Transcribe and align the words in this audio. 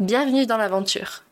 Bienvenue 0.00 0.44
dans 0.44 0.56
l'aventure. 0.56 1.22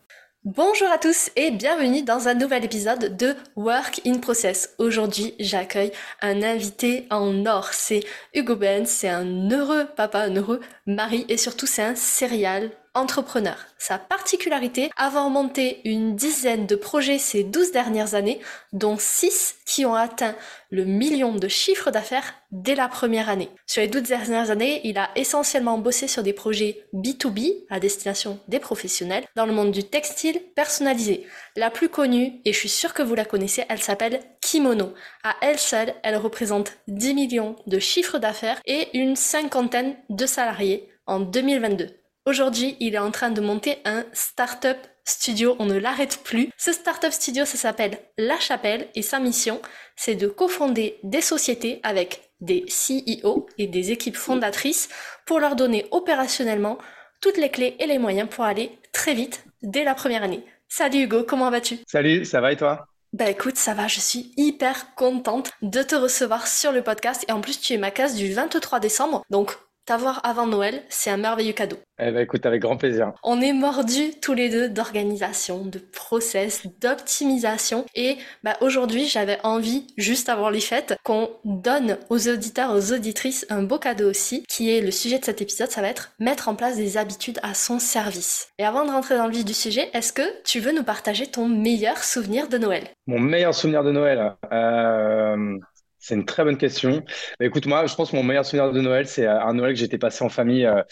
Bonjour 0.45 0.87
à 0.93 0.99
tous 0.99 1.31
et 1.35 1.51
bienvenue 1.51 2.03
dans 2.03 2.29
un 2.29 2.35
nouvel 2.35 2.65
épisode 2.65 3.17
de 3.17 3.35
Work 3.57 4.03
in 4.07 4.19
Process. 4.19 4.77
Aujourd'hui, 4.79 5.35
j'accueille 5.41 5.91
un 6.21 6.45
invité 6.45 7.09
en 7.11 7.45
or. 7.45 7.71
C'est 7.73 8.05
Hugo 8.35 8.55
Ben, 8.55 8.87
c'est 8.87 9.09
un 9.09 9.51
heureux 9.51 9.87
papa, 9.97 10.21
un 10.21 10.37
heureux 10.37 10.61
mari 10.87 11.27
et 11.29 11.39
surtout 11.39 11.67
c'est 11.67 11.83
un 11.83 11.97
serial 11.97 12.71
entrepreneur. 12.95 13.57
Sa 13.79 13.99
particularité, 13.99 14.91
avoir 14.97 15.29
monté 15.31 15.81
une 15.85 16.15
dizaine 16.15 16.67
de 16.67 16.77
projets 16.77 17.19
ces 17.19 17.43
12 17.43 17.73
dernières 17.73 18.15
années, 18.15 18.41
dont 18.73 18.97
6 18.99 19.57
qui 19.67 19.87
ont 19.87 19.95
atteint 19.95 20.35
le 20.71 20.85
million 20.85 21.35
de 21.35 21.49
chiffres 21.49 21.91
d'affaires 21.91 22.35
dès 22.51 22.75
la 22.75 22.89
première 22.89 23.29
année. 23.29 23.49
Sur 23.67 23.83
les 23.83 23.89
12 23.89 24.03
dernières 24.03 24.51
années, 24.51 24.81
il 24.85 24.99
a 24.99 25.11
essentiellement 25.17 25.79
bossé 25.79 26.07
sur 26.07 26.23
des 26.23 26.33
projets 26.33 26.85
B2B 26.93 27.65
à 27.71 27.81
destination 27.81 28.41
des 28.49 28.61
professionnels 28.61 29.25
dans 29.37 29.47
le 29.47 29.53
monde 29.53 29.73
du 29.73 29.85
textile 29.85 30.41
personnalisé. 30.55 31.27
La 31.57 31.71
plus 31.71 31.89
connue, 31.89 32.41
et 32.45 32.53
je 32.53 32.59
suis 32.59 32.69
sûre 32.69 32.95
que 32.95 33.03
vous 33.03 33.15
la 33.15 33.25
connaissez, 33.25 33.65
elle 33.69 33.83
s'appelle 33.83 34.21
Kimono. 34.41 34.93
À 35.25 35.37
elle 35.41 35.59
seule, 35.59 35.95
elle 36.03 36.17
représente 36.17 36.73
10 36.89 37.15
millions 37.15 37.57
de 37.67 37.79
chiffres 37.79 38.19
d'affaires 38.19 38.61
et 38.67 38.97
une 38.97 39.17
cinquantaine 39.17 39.97
de 40.11 40.27
salariés 40.27 40.89
en 41.07 41.21
2022. 41.21 42.02
Aujourd'hui, 42.25 42.77
il 42.79 42.95
est 42.95 42.99
en 42.99 43.11
train 43.11 43.31
de 43.31 43.41
monter 43.41 43.79
un 43.85 44.05
startup 44.13 44.77
studio, 45.05 45.57
on 45.59 45.67
ne 45.67 45.77
l'arrête 45.77 46.21
plus. 46.23 46.51
Ce 46.57 46.73
startup 46.73 47.11
studio, 47.11 47.45
ça 47.45 47.59
s'appelle 47.59 47.99
La 48.17 48.39
Chapelle 48.39 48.87
et 48.95 49.03
sa 49.03 49.19
mission, 49.19 49.61
c'est 49.97 50.15
de 50.15 50.29
cofonder 50.29 51.01
des 51.03 51.21
sociétés 51.21 51.81
avec 51.83 52.31
des 52.41 52.65
CEO 52.69 53.49
et 53.59 53.67
des 53.67 53.91
équipes 53.91 54.17
fondatrices 54.17 54.89
pour 55.27 55.41
leur 55.41 55.57
donner 55.57 55.87
opérationnellement 55.91 56.79
toutes 57.21 57.39
les 57.39 57.51
clés 57.51 57.75
et 57.81 57.87
les 57.87 57.99
moyens 57.99 58.29
pour 58.31 58.45
aller 58.45 58.79
très 58.93 59.15
vite 59.15 59.45
dès 59.63 59.83
la 59.83 59.97
première 59.97 60.23
année. 60.23 60.45
Salut 60.69 61.03
Hugo, 61.03 61.25
comment 61.25 61.51
vas-tu? 61.51 61.79
Salut, 61.89 62.25
ça 62.25 62.41
va 62.41 62.53
et 62.53 62.57
toi? 62.57 62.87
Bah 63.13 63.31
écoute, 63.31 63.57
ça 63.57 63.75
va, 63.75 63.89
je 63.89 63.99
suis 63.99 64.33
hyper 64.37 64.95
contente 64.95 65.51
de 65.61 65.83
te 65.83 65.97
recevoir 65.97 66.47
sur 66.47 66.71
le 66.71 66.83
podcast. 66.83 67.25
Et 67.29 67.33
en 67.33 67.41
plus 67.41 67.61
tu 67.61 67.73
es 67.73 67.79
ma 67.79 67.91
case 67.91 68.15
du 68.15 68.33
23 68.33 68.79
décembre, 68.79 69.25
donc 69.29 69.59
T'avoir 69.85 70.21
avant 70.25 70.47
Noël, 70.47 70.83
c'est 70.89 71.11
un 71.11 71.17
merveilleux 71.17 71.53
cadeau. 71.53 71.77
Eh 71.99 72.13
ben 72.13 72.21
écoute, 72.21 72.47
avec 72.47 72.63
grand 72.63 72.77
plaisir. 72.77 73.13
On 73.25 73.41
est 73.41 73.53
mordus 73.53 74.13
tous 74.21 74.33
les 74.33 74.49
deux 74.49 74.69
d'organisation, 74.69 75.65
de 75.65 75.81
process, 75.81 76.63
d'optimisation. 76.81 77.85
Et 77.97 78.17
bah, 78.45 78.57
aujourd'hui, 78.61 79.07
j'avais 79.07 79.39
envie, 79.43 79.89
juste 79.97 80.29
avant 80.29 80.51
les 80.51 80.61
fêtes, 80.61 80.95
qu'on 81.05 81.31
donne 81.45 81.99
aux 82.11 82.29
auditeurs, 82.29 82.73
aux 82.73 82.93
auditrices 82.93 83.45
un 83.51 83.65
beau 83.65 83.79
cadeau 83.79 84.09
aussi, 84.09 84.45
qui 84.49 84.71
est 84.71 84.81
le 84.81 84.93
sujet 84.93 85.19
de 85.19 85.25
cet 85.25 85.43
épisode, 85.43 85.71
ça 85.71 85.81
va 85.81 85.89
être 85.89 86.13
mettre 86.21 86.49
en 86.49 86.55
place 86.55 86.77
des 86.77 86.97
habitudes 86.97 87.41
à 87.43 87.55
son 87.55 87.81
service. 87.81 88.51
Et 88.59 88.65
avant 88.65 88.85
de 88.85 88.91
rentrer 88.91 89.17
dans 89.17 89.27
le 89.27 89.33
vif 89.33 89.45
du 89.45 89.55
sujet, 89.55 89.91
est-ce 89.95 90.13
que 90.13 90.43
tu 90.45 90.61
veux 90.61 90.73
nous 90.73 90.85
partager 90.85 91.27
ton 91.27 91.49
meilleur 91.49 92.05
souvenir 92.05 92.49
de 92.49 92.57
Noël? 92.57 92.85
Mon 93.09 93.19
meilleur 93.19 93.55
souvenir 93.55 93.83
de 93.83 93.91
Noël 93.91 94.37
euh... 94.53 95.59
C'est 96.03 96.17
une 96.17 96.25
très 96.27 96.43
bonne 96.43 96.59
question. 96.59 97.05
Bah, 97.39 97.47
écoute, 97.47 97.67
moi, 97.67 97.87
je 97.87 97.95
pense 97.95 98.11
que 98.11 98.17
mon 98.17 98.25
meilleur 98.25 98.45
souvenir 98.45 98.73
de 98.73 98.81
Noël, 98.81 99.07
c'est 99.07 99.27
euh, 99.27 99.41
un 99.41 99.55
Noël 99.55 99.73
que 99.75 99.79
j'étais 99.79 99.99
passé 99.99 100.25
en 100.25 100.29
famille 100.29 100.67
euh, 100.67 100.83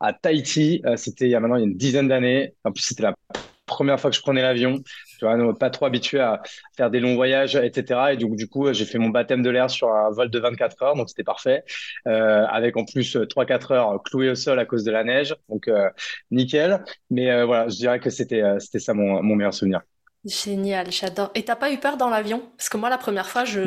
à 0.00 0.14
Tahiti. 0.14 0.80
Euh, 0.86 0.96
c'était 0.96 1.26
il 1.26 1.30
y 1.30 1.34
a 1.34 1.40
maintenant 1.40 1.56
une 1.56 1.76
dizaine 1.76 2.08
d'années. 2.08 2.54
En 2.64 2.72
plus, 2.72 2.82
c'était 2.82 3.02
la 3.02 3.14
première 3.66 4.00
fois 4.00 4.10
que 4.10 4.16
je 4.16 4.22
prenais 4.22 4.40
l'avion. 4.40 4.78
Tu 5.18 5.26
vois, 5.26 5.36
pas 5.58 5.68
trop 5.68 5.84
habitué 5.84 6.20
à 6.20 6.42
faire 6.78 6.90
des 6.90 6.98
longs 7.00 7.14
voyages, 7.14 7.56
etc. 7.56 8.14
Et 8.14 8.16
donc, 8.16 8.36
du 8.36 8.48
coup, 8.48 8.72
j'ai 8.72 8.86
fait 8.86 8.98
mon 8.98 9.10
baptême 9.10 9.42
de 9.42 9.50
l'air 9.50 9.68
sur 9.68 9.90
un 9.92 10.10
vol 10.10 10.30
de 10.30 10.38
24 10.38 10.82
heures, 10.82 10.94
donc 10.94 11.10
c'était 11.10 11.24
parfait. 11.24 11.64
avec 12.06 12.76
en 12.78 12.86
plus 12.86 13.16
3-4 13.16 13.72
heures 13.74 14.02
cloué 14.02 14.30
au 14.30 14.34
sol 14.34 14.58
à 14.58 14.64
cause 14.64 14.84
de 14.84 14.90
la 14.92 15.04
neige, 15.04 15.36
donc 15.50 15.70
nickel. 16.30 16.82
Mais 17.10 17.44
voilà, 17.44 17.68
je 17.68 17.76
dirais 17.76 18.00
que 18.00 18.08
c'était 18.08 18.42
c'était 18.60 18.78
ça 18.78 18.94
mon 18.94 19.22
meilleur 19.22 19.52
souvenir. 19.52 19.82
Génial, 20.24 20.90
j'adore. 20.90 21.30
Et 21.34 21.44
t'as 21.44 21.56
pas 21.56 21.72
eu 21.72 21.78
peur 21.78 21.96
dans 21.96 22.08
l'avion? 22.08 22.42
Parce 22.56 22.68
que 22.68 22.76
moi, 22.76 22.90
la 22.90 22.98
première 22.98 23.28
fois, 23.28 23.44
je, 23.44 23.60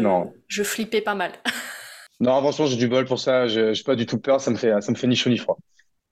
je 0.48 0.64
flippais 0.64 1.02
pas 1.02 1.16
mal. 1.16 1.32
non, 2.20 2.40
franchement, 2.42 2.66
j'ai 2.68 2.78
du 2.78 2.88
bol 2.88 3.06
pour 3.06 3.20
ça. 3.20 3.48
Je 3.48 3.72
n'ai 3.72 3.84
pas 3.84 3.96
du 3.96 4.06
tout 4.06 4.20
peur. 4.20 4.42
Ça 4.42 4.52
me 4.52 4.58
fait, 4.58 4.80
ça 4.82 4.92
me 4.92 4.98
fait 4.98 5.08
ni 5.08 5.16
chaud 5.16 5.30
ni 5.30 5.38
froid. 5.38 5.58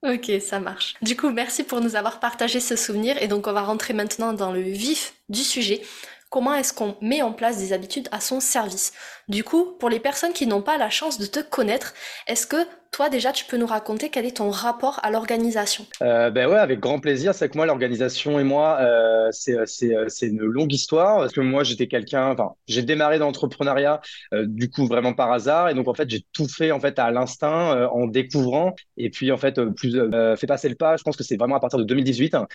Ok, 0.02 0.32
ça 0.40 0.60
marche. 0.60 0.94
Du 1.02 1.14
coup, 1.14 1.30
merci 1.30 1.62
pour 1.62 1.80
nous 1.80 1.94
avoir 1.94 2.20
partagé 2.20 2.58
ce 2.58 2.74
souvenir. 2.74 3.22
Et 3.22 3.28
donc, 3.28 3.46
on 3.46 3.52
va 3.52 3.62
rentrer 3.62 3.92
maintenant 3.92 4.32
dans 4.32 4.50
le 4.50 4.60
vif 4.62 5.14
du 5.28 5.40
sujet. 5.44 5.82
Comment 6.30 6.54
est-ce 6.54 6.72
qu'on 6.72 6.96
met 7.00 7.22
en 7.22 7.32
place 7.32 7.58
des 7.58 7.72
habitudes 7.72 8.08
à 8.12 8.20
son 8.20 8.40
service? 8.40 8.92
Du 9.28 9.44
coup, 9.44 9.76
pour 9.78 9.90
les 9.90 10.00
personnes 10.00 10.32
qui 10.32 10.46
n'ont 10.46 10.62
pas 10.62 10.78
la 10.78 10.88
chance 10.88 11.18
de 11.18 11.26
te 11.26 11.40
connaître, 11.40 11.92
est-ce 12.28 12.46
que 12.46 12.56
toi, 12.90 13.08
déjà, 13.08 13.32
tu 13.32 13.44
peux 13.44 13.56
nous 13.56 13.66
raconter 13.66 14.10
quel 14.10 14.26
est 14.26 14.38
ton 14.38 14.50
rapport 14.50 14.98
à 15.02 15.10
l'organisation? 15.10 15.86
Euh, 16.02 16.30
Ben 16.30 16.48
ouais, 16.48 16.56
avec 16.58 16.80
grand 16.80 16.98
plaisir. 16.98 17.34
C'est 17.34 17.48
que 17.48 17.56
moi, 17.56 17.64
l'organisation 17.64 18.40
et 18.40 18.44
moi, 18.44 18.78
euh, 18.80 19.28
c'est 19.30 19.54
euh, 19.54 19.64
euh, 19.82 20.04
c'est 20.08 20.26
une 20.26 20.40
longue 20.40 20.72
histoire. 20.72 21.18
Parce 21.18 21.32
que 21.32 21.40
moi, 21.40 21.62
j'étais 21.62 21.86
quelqu'un. 21.86 22.30
Enfin, 22.30 22.50
j'ai 22.66 22.82
démarré 22.82 23.18
dans 23.18 23.26
l'entrepreneuriat 23.26 24.00
euh, 24.34 24.44
du 24.46 24.70
coup 24.70 24.86
vraiment 24.86 25.14
par 25.14 25.30
hasard. 25.30 25.68
Et 25.68 25.74
donc 25.74 25.86
en 25.86 25.94
fait, 25.94 26.10
j'ai 26.10 26.24
tout 26.32 26.48
fait 26.48 26.72
en 26.72 26.80
fait 26.80 26.98
à 26.98 27.10
l'instinct, 27.12 27.88
en 27.92 28.06
découvrant. 28.06 28.74
Et 28.96 29.08
puis 29.10 29.30
en 29.30 29.36
fait, 29.36 29.60
plus 29.76 29.92
fait 30.36 30.46
passer 30.46 30.68
le 30.68 30.74
pas. 30.74 30.96
Je 30.96 31.02
pense 31.04 31.16
que 31.16 31.22
c'est 31.24 31.36
vraiment 31.36 31.56
à 31.56 31.60
partir 31.60 31.78
de 31.78 31.84
2018 31.84 32.34
hein, 32.34 32.48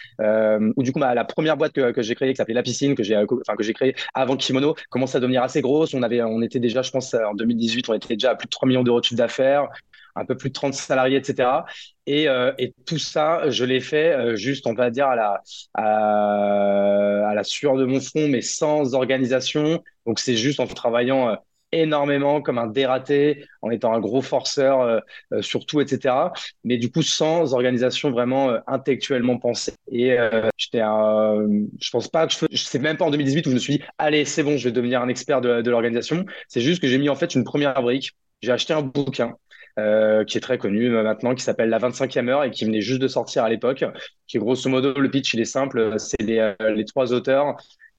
où 0.75 0.84
du 0.84 0.91
coup, 0.91 1.00
bah, 1.00 1.13
la 1.16 1.23
première 1.23 1.56
boîte 1.57 1.72
que, 1.73 1.91
que 1.91 2.02
j'ai 2.02 2.16
créée, 2.16 2.31
qui 2.34 2.38
s'appelait 2.38 2.53
La 2.53 2.63
Piscine, 2.63 2.96
que 2.96 3.03
j'ai 3.03 3.16
enfin 3.17 3.56
créée 3.56 3.96
avant 4.13 4.35
Kimono, 4.35 4.75
commence 4.90 5.16
à 5.16 5.19
devenir 5.19 5.44
assez 5.44 5.62
grosse. 5.62 5.94
On 5.94 6.03
avait, 6.03 6.22
on 6.22 6.41
était 6.41 6.59
déjà, 6.59 6.81
je 6.81 6.91
pense, 6.91 7.13
en 7.13 7.34
2018, 7.34 7.90
on 7.90 7.94
était 7.94 8.16
déjà 8.16 8.31
à 8.31 8.35
plus 8.35 8.46
de 8.47 8.50
3 8.52 8.67
millions 8.67 8.84
d'euros 8.84 9.00
de 9.00 9.06
chiffre 9.06 9.17
d'affaires 9.17 9.69
un 10.15 10.25
peu 10.25 10.35
plus 10.37 10.49
de 10.49 10.53
30 10.53 10.73
salariés, 10.73 11.17
etc. 11.17 11.65
Et, 12.07 12.27
euh, 12.29 12.53
et 12.57 12.73
tout 12.85 12.97
ça, 12.99 13.49
je 13.49 13.65
l'ai 13.65 13.81
fait 13.81 14.13
euh, 14.13 14.35
juste, 14.35 14.67
on 14.67 14.73
va 14.73 14.89
dire, 14.89 15.07
à 15.07 15.15
la, 15.15 15.41
à, 15.73 17.33
la 17.33 17.43
sueur 17.43 17.75
de 17.75 17.85
mon 17.85 17.99
front, 17.99 18.27
mais 18.27 18.41
sans 18.41 18.93
organisation. 18.93 19.83
Donc, 20.05 20.19
c'est 20.19 20.35
juste 20.35 20.59
en 20.59 20.67
travaillant 20.67 21.29
euh, 21.29 21.35
énormément 21.71 22.41
comme 22.41 22.57
un 22.57 22.67
dératé, 22.67 23.45
en 23.61 23.69
étant 23.71 23.93
un 23.93 23.99
gros 23.99 24.21
forceur 24.21 24.81
euh, 24.81 24.99
sur 25.41 25.65
tout, 25.65 25.81
etc. 25.81 26.31
Mais 26.63 26.77
du 26.77 26.91
coup, 26.91 27.01
sans 27.01 27.53
organisation 27.53 28.11
vraiment 28.11 28.55
intellectuellement 28.67 29.37
pensée. 29.37 29.73
Et 29.91 30.15
j'étais 30.57 30.79
je 30.79 31.89
pense 31.91 32.07
pas 32.07 32.27
que 32.27 32.33
je, 32.33 32.45
je 32.51 32.63
sais 32.63 32.79
même 32.79 32.97
pas 32.97 33.05
en 33.05 33.11
2018 33.11 33.45
où 33.47 33.49
je 33.49 33.55
me 33.55 33.59
suis 33.59 33.77
dit, 33.77 33.83
allez, 33.97 34.25
c'est 34.25 34.43
bon, 34.43 34.57
je 34.57 34.65
vais 34.69 34.71
devenir 34.71 35.01
un 35.01 35.07
expert 35.09 35.41
de, 35.41 35.61
de 35.61 35.71
l'organisation. 35.71 36.25
C'est 36.47 36.61
juste 36.61 36.81
que 36.81 36.87
j'ai 36.87 36.97
mis 36.97 37.09
en 37.09 37.15
fait 37.15 37.35
une 37.35 37.43
première 37.43 37.81
brique. 37.81 38.11
J'ai 38.41 38.51
acheté 38.51 38.73
un 38.73 38.81
bouquin 38.81 39.35
euh, 39.79 40.23
qui 40.23 40.37
est 40.37 40.41
très 40.41 40.57
connu 40.57 40.93
euh, 40.93 41.03
maintenant, 41.03 41.35
qui 41.35 41.43
s'appelle 41.43 41.69
La 41.69 41.79
25e 41.79 42.29
heure 42.29 42.43
et 42.43 42.51
qui 42.51 42.65
venait 42.65 42.81
juste 42.81 43.01
de 43.01 43.07
sortir 43.07 43.43
à 43.43 43.49
l'époque. 43.49 43.83
Qui 44.27 44.37
grosso 44.37 44.69
modo, 44.69 44.93
le 44.93 45.09
pitch, 45.09 45.33
il 45.33 45.39
est 45.41 45.45
simple. 45.45 45.95
C'est 45.99 46.21
les, 46.21 46.39
euh, 46.39 46.53
les 46.73 46.85
trois 46.85 47.13
auteurs. 47.13 47.55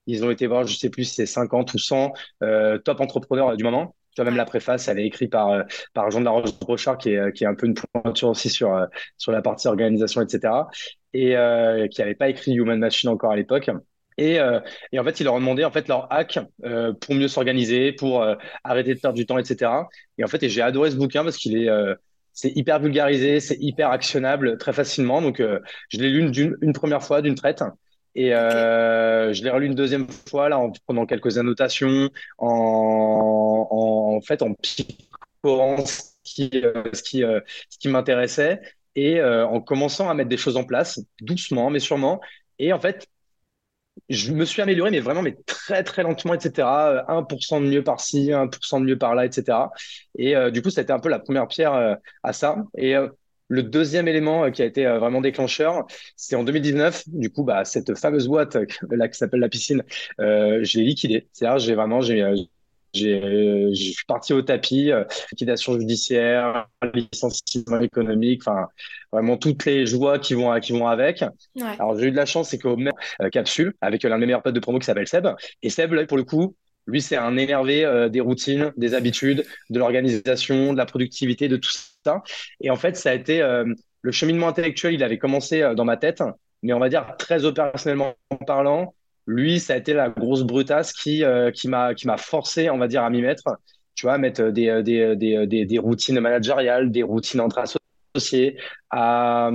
Ils 0.06 0.24
ont 0.24 0.30
été 0.30 0.46
voir, 0.46 0.66
je 0.66 0.76
sais 0.76 0.90
plus 0.90 1.04
si 1.04 1.14
c'est 1.14 1.26
50 1.26 1.74
ou 1.74 1.78
100 1.78 2.12
euh, 2.42 2.78
top 2.78 3.00
entrepreneurs 3.00 3.56
du 3.56 3.64
moment. 3.64 3.94
Tu 4.14 4.22
vois, 4.22 4.30
même 4.30 4.36
la 4.36 4.46
préface, 4.46 4.88
elle 4.88 4.98
est 4.98 5.06
écrite 5.06 5.30
par, 5.30 5.64
par 5.92 6.10
Jean 6.10 6.20
de 6.20 6.24
la 6.24 6.30
Roche-Brochard, 6.30 6.96
qui 6.96 7.10
est, 7.10 7.32
qui 7.32 7.44
est 7.44 7.46
un 7.46 7.54
peu 7.54 7.66
une 7.66 7.74
pointure 7.74 8.28
aussi 8.28 8.48
sur, 8.48 8.86
sur 9.18 9.30
la 9.32 9.42
partie 9.42 9.68
organisation, 9.68 10.22
etc. 10.22 10.68
Et 11.12 11.36
euh, 11.36 11.86
qui 11.88 12.00
n'avait 12.00 12.14
pas 12.14 12.28
écrit 12.28 12.52
Human 12.54 12.78
Machine 12.78 13.10
encore 13.10 13.32
à 13.32 13.36
l'époque. 13.36 13.70
Et, 14.18 14.40
euh, 14.40 14.60
et, 14.92 14.98
en 14.98 15.04
fait, 15.04 15.20
ils 15.20 15.24
leur 15.24 15.34
ont 15.34 15.40
demandé 15.40 15.64
en 15.64 15.70
fait 15.70 15.88
leur 15.88 16.10
hack 16.12 16.38
euh, 16.64 16.92
pour 16.94 17.14
mieux 17.14 17.28
s'organiser, 17.28 17.92
pour 17.92 18.22
euh, 18.22 18.34
arrêter 18.64 18.94
de 18.94 19.00
perdre 19.00 19.16
du 19.16 19.26
temps, 19.26 19.38
etc. 19.38 19.70
Et 20.18 20.24
en 20.24 20.28
fait, 20.28 20.48
j'ai 20.48 20.62
adoré 20.62 20.90
ce 20.90 20.96
bouquin 20.96 21.22
parce 21.22 21.36
qu'il 21.36 21.56
est 21.56 21.68
euh, 21.68 21.94
c'est 22.32 22.54
hyper 22.56 22.80
vulgarisé, 22.80 23.40
c'est 23.40 23.56
hyper 23.60 23.90
actionnable 23.90 24.58
très 24.58 24.72
facilement. 24.74 25.22
Donc, 25.22 25.40
je 25.40 25.98
l'ai 25.98 26.10
lu 26.10 26.20
une, 26.20 26.56
une, 26.60 26.72
première 26.74 27.02
fois 27.02 27.22
d'une 27.22 27.34
traite. 27.34 27.64
Et 28.14 28.28
je 28.28 29.42
l'ai 29.42 29.48
relu 29.48 29.66
une 29.66 29.74
deuxième 29.74 30.06
fois 30.28 30.50
là 30.50 30.58
en 30.58 30.70
prenant 30.86 31.06
quelques 31.06 31.38
annotations, 31.38 32.10
en, 32.36 33.66
en, 33.70 34.16
en 34.16 34.20
fait 34.20 34.42
en 34.42 34.52
picorant 34.52 35.78
ce 35.86 36.02
qui, 36.24 36.50
ce 36.92 37.02
qui, 37.02 37.20
ce 37.20 37.78
qui 37.78 37.88
m'intéressait 37.88 38.60
et 38.96 39.22
en 39.22 39.62
commençant 39.62 40.10
à 40.10 40.12
mettre 40.12 40.28
des 40.28 40.36
choses 40.36 40.58
en 40.58 40.64
place 40.64 41.00
doucement 41.22 41.70
mais 41.70 41.80
sûrement. 41.80 42.20
Et 42.58 42.74
en 42.74 42.78
fait, 42.78 43.08
je 44.08 44.32
me 44.32 44.44
suis 44.44 44.62
amélioré, 44.62 44.90
mais 44.90 45.00
vraiment, 45.00 45.22
mais 45.22 45.36
très, 45.46 45.82
très 45.82 46.02
lentement, 46.02 46.34
etc. 46.34 46.68
1% 47.08 47.60
de 47.60 47.66
mieux 47.66 47.82
par-ci, 47.82 48.30
1% 48.32 48.80
de 48.80 48.86
mieux 48.86 48.98
par-là, 48.98 49.24
etc. 49.26 49.58
Et 50.16 50.36
euh, 50.36 50.50
du 50.50 50.62
coup, 50.62 50.70
ça 50.70 50.80
a 50.80 50.84
été 50.84 50.92
un 50.92 51.00
peu 51.00 51.08
la 51.08 51.18
première 51.18 51.48
pierre 51.48 51.74
euh, 51.74 51.94
à 52.22 52.32
ça. 52.32 52.64
Et 52.76 52.96
euh, 52.96 53.08
le 53.48 53.62
deuxième 53.62 54.08
élément 54.08 54.50
qui 54.50 54.62
a 54.62 54.64
été 54.64 54.84
vraiment 54.84 55.20
déclencheur, 55.20 55.86
c'est 56.16 56.36
en 56.36 56.44
2019. 56.44 57.04
Du 57.08 57.30
coup, 57.30 57.44
bah, 57.44 57.64
cette 57.64 57.96
fameuse 57.96 58.28
boîte 58.28 58.56
là, 58.90 59.08
qui 59.08 59.18
s'appelle 59.18 59.40
la 59.40 59.48
piscine, 59.48 59.84
euh, 60.20 60.60
j'ai 60.62 60.82
liquidé. 60.82 61.28
C'est-à-dire, 61.32 61.58
j'ai 61.58 61.74
vraiment, 61.74 62.00
j'ai, 62.00 62.24
je 62.96 63.74
suis 63.74 64.04
parti 64.06 64.32
au 64.32 64.42
tapis, 64.42 64.90
liquidation 65.32 65.78
judiciaire, 65.78 66.66
licenciement 66.94 67.80
économique, 67.80 68.42
enfin 68.46 68.66
vraiment 69.12 69.36
toutes 69.36 69.64
les 69.64 69.86
joies 69.86 70.18
qui 70.18 70.34
vont 70.34 70.58
qui 70.60 70.72
vont 70.72 70.88
avec. 70.88 71.24
Alors 71.78 71.98
j'ai 71.98 72.06
eu 72.06 72.10
de 72.10 72.16
la 72.16 72.26
chance, 72.26 72.50
c'est 72.50 72.58
qu'au 72.58 72.76
même 72.76 72.92
capsule 73.32 73.74
avec 73.80 74.02
l'un 74.02 74.16
de 74.16 74.20
mes 74.20 74.26
meilleurs 74.26 74.42
potes 74.42 74.54
de 74.54 74.60
promo 74.60 74.78
qui 74.78 74.86
s'appelle 74.86 75.08
Seb. 75.08 75.28
Et 75.62 75.70
Seb, 75.70 75.92
là, 75.92 76.06
pour 76.06 76.16
le 76.16 76.24
coup, 76.24 76.54
lui, 76.86 77.02
c'est 77.02 77.16
un 77.16 77.36
énervé 77.36 77.84
euh, 77.84 78.08
des 78.08 78.20
routines, 78.20 78.72
des 78.76 78.94
habitudes, 78.94 79.44
de 79.70 79.78
l'organisation, 79.78 80.72
de 80.72 80.78
la 80.78 80.86
productivité, 80.86 81.48
de 81.48 81.56
tout 81.56 81.72
ça. 82.04 82.22
Et 82.60 82.70
en 82.70 82.76
fait, 82.76 82.96
ça 82.96 83.10
a 83.10 83.14
été 83.14 83.42
euh, 83.42 83.64
le 84.02 84.12
cheminement 84.12 84.48
intellectuel, 84.48 84.94
il 84.94 85.02
avait 85.02 85.18
commencé 85.18 85.62
euh, 85.62 85.74
dans 85.74 85.84
ma 85.84 85.96
tête, 85.96 86.22
mais 86.62 86.72
on 86.72 86.78
va 86.78 86.88
dire 86.88 87.16
très 87.18 87.44
opérationnellement 87.44 88.14
parlant, 88.46 88.94
lui, 89.26 89.60
ça 89.60 89.74
a 89.74 89.76
été 89.76 89.92
la 89.92 90.08
grosse 90.10 90.42
brutasse 90.42 90.92
qui, 90.92 91.22
m'a 91.66 91.94
qui 91.94 92.06
m'a 92.06 92.16
forcé, 92.16 92.70
on 92.70 92.78
va 92.78 92.88
dire, 92.88 93.02
à 93.02 93.10
m'y 93.10 93.22
mettre. 93.22 93.44
Tu 93.94 94.06
vois, 94.06 94.18
mettre 94.18 94.50
des, 94.50 94.82
des, 94.82 95.16
des, 95.16 95.46
des, 95.46 95.64
des 95.64 95.78
routines 95.78 96.20
managériales, 96.20 96.90
des 96.90 97.02
routines 97.02 97.40
entre 97.40 97.60
associés, 98.14 98.58
à 98.90 99.50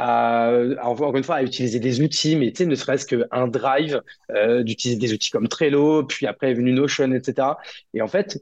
à, 0.00 0.52
encore 0.84 1.16
une 1.16 1.24
fois, 1.24 1.36
à 1.36 1.42
utiliser 1.42 1.80
des 1.80 2.00
outils, 2.00 2.36
mais 2.36 2.52
tu 2.52 2.58
sais, 2.58 2.66
ne 2.66 2.74
serait-ce 2.76 3.04
qu'un 3.04 3.48
drive, 3.48 4.00
euh, 4.30 4.62
d'utiliser 4.62 4.98
des 5.00 5.12
outils 5.12 5.30
comme 5.30 5.48
Trello, 5.48 6.04
puis 6.04 6.26
après 6.26 6.50
est 6.52 6.54
venu 6.54 6.72
Notion, 6.72 7.10
etc. 7.12 7.58
Et 7.94 8.00
en 8.00 8.06
fait, 8.06 8.38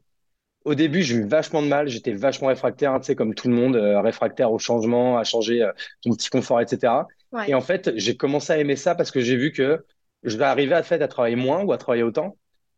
au 0.65 0.75
début, 0.75 1.03
j'ai 1.03 1.17
eu 1.17 1.27
vachement 1.27 1.63
de 1.63 1.69
mal, 1.69 1.89
j'étais 1.89 2.13
vachement 2.13 2.49
réfractaire, 2.49 2.93
hein, 2.93 3.01
tu 3.01 3.07
sais, 3.07 3.15
comme 3.17 3.35
tout 3.35 3.49
le 3.49 3.55
monde, 3.55 3.77
euh, 3.77 4.01
réfractaire 4.01 4.53
au 4.53 4.59
changement, 4.59 5.19
à 5.19 5.25
changer 5.25 5.63
euh, 5.63 5.73
ton 6.03 6.11
petit 6.13 6.31
confort, 6.31 6.61
etc. 6.61 7.09
Et 7.47 7.55
en 7.55 7.61
fait, 7.61 7.93
j'ai 7.97 8.17
commencé 8.17 8.53
à 8.53 8.59
aimer 8.59 8.77
ça 8.77 8.95
parce 8.95 9.11
que 9.11 9.21
j'ai 9.21 9.37
vu 9.37 9.53
que 9.53 9.85
je 10.27 10.37
vais 10.37 10.45
arriver 10.45 10.75
à, 10.75 10.83
fait, 10.83 11.01
à 11.03 11.09
travailler 11.09 11.37
moins 11.37 11.63
ou 11.63 11.73
à 11.73 11.79
travailler 11.79 12.03
autant, 12.03 12.37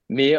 mais 0.09 0.37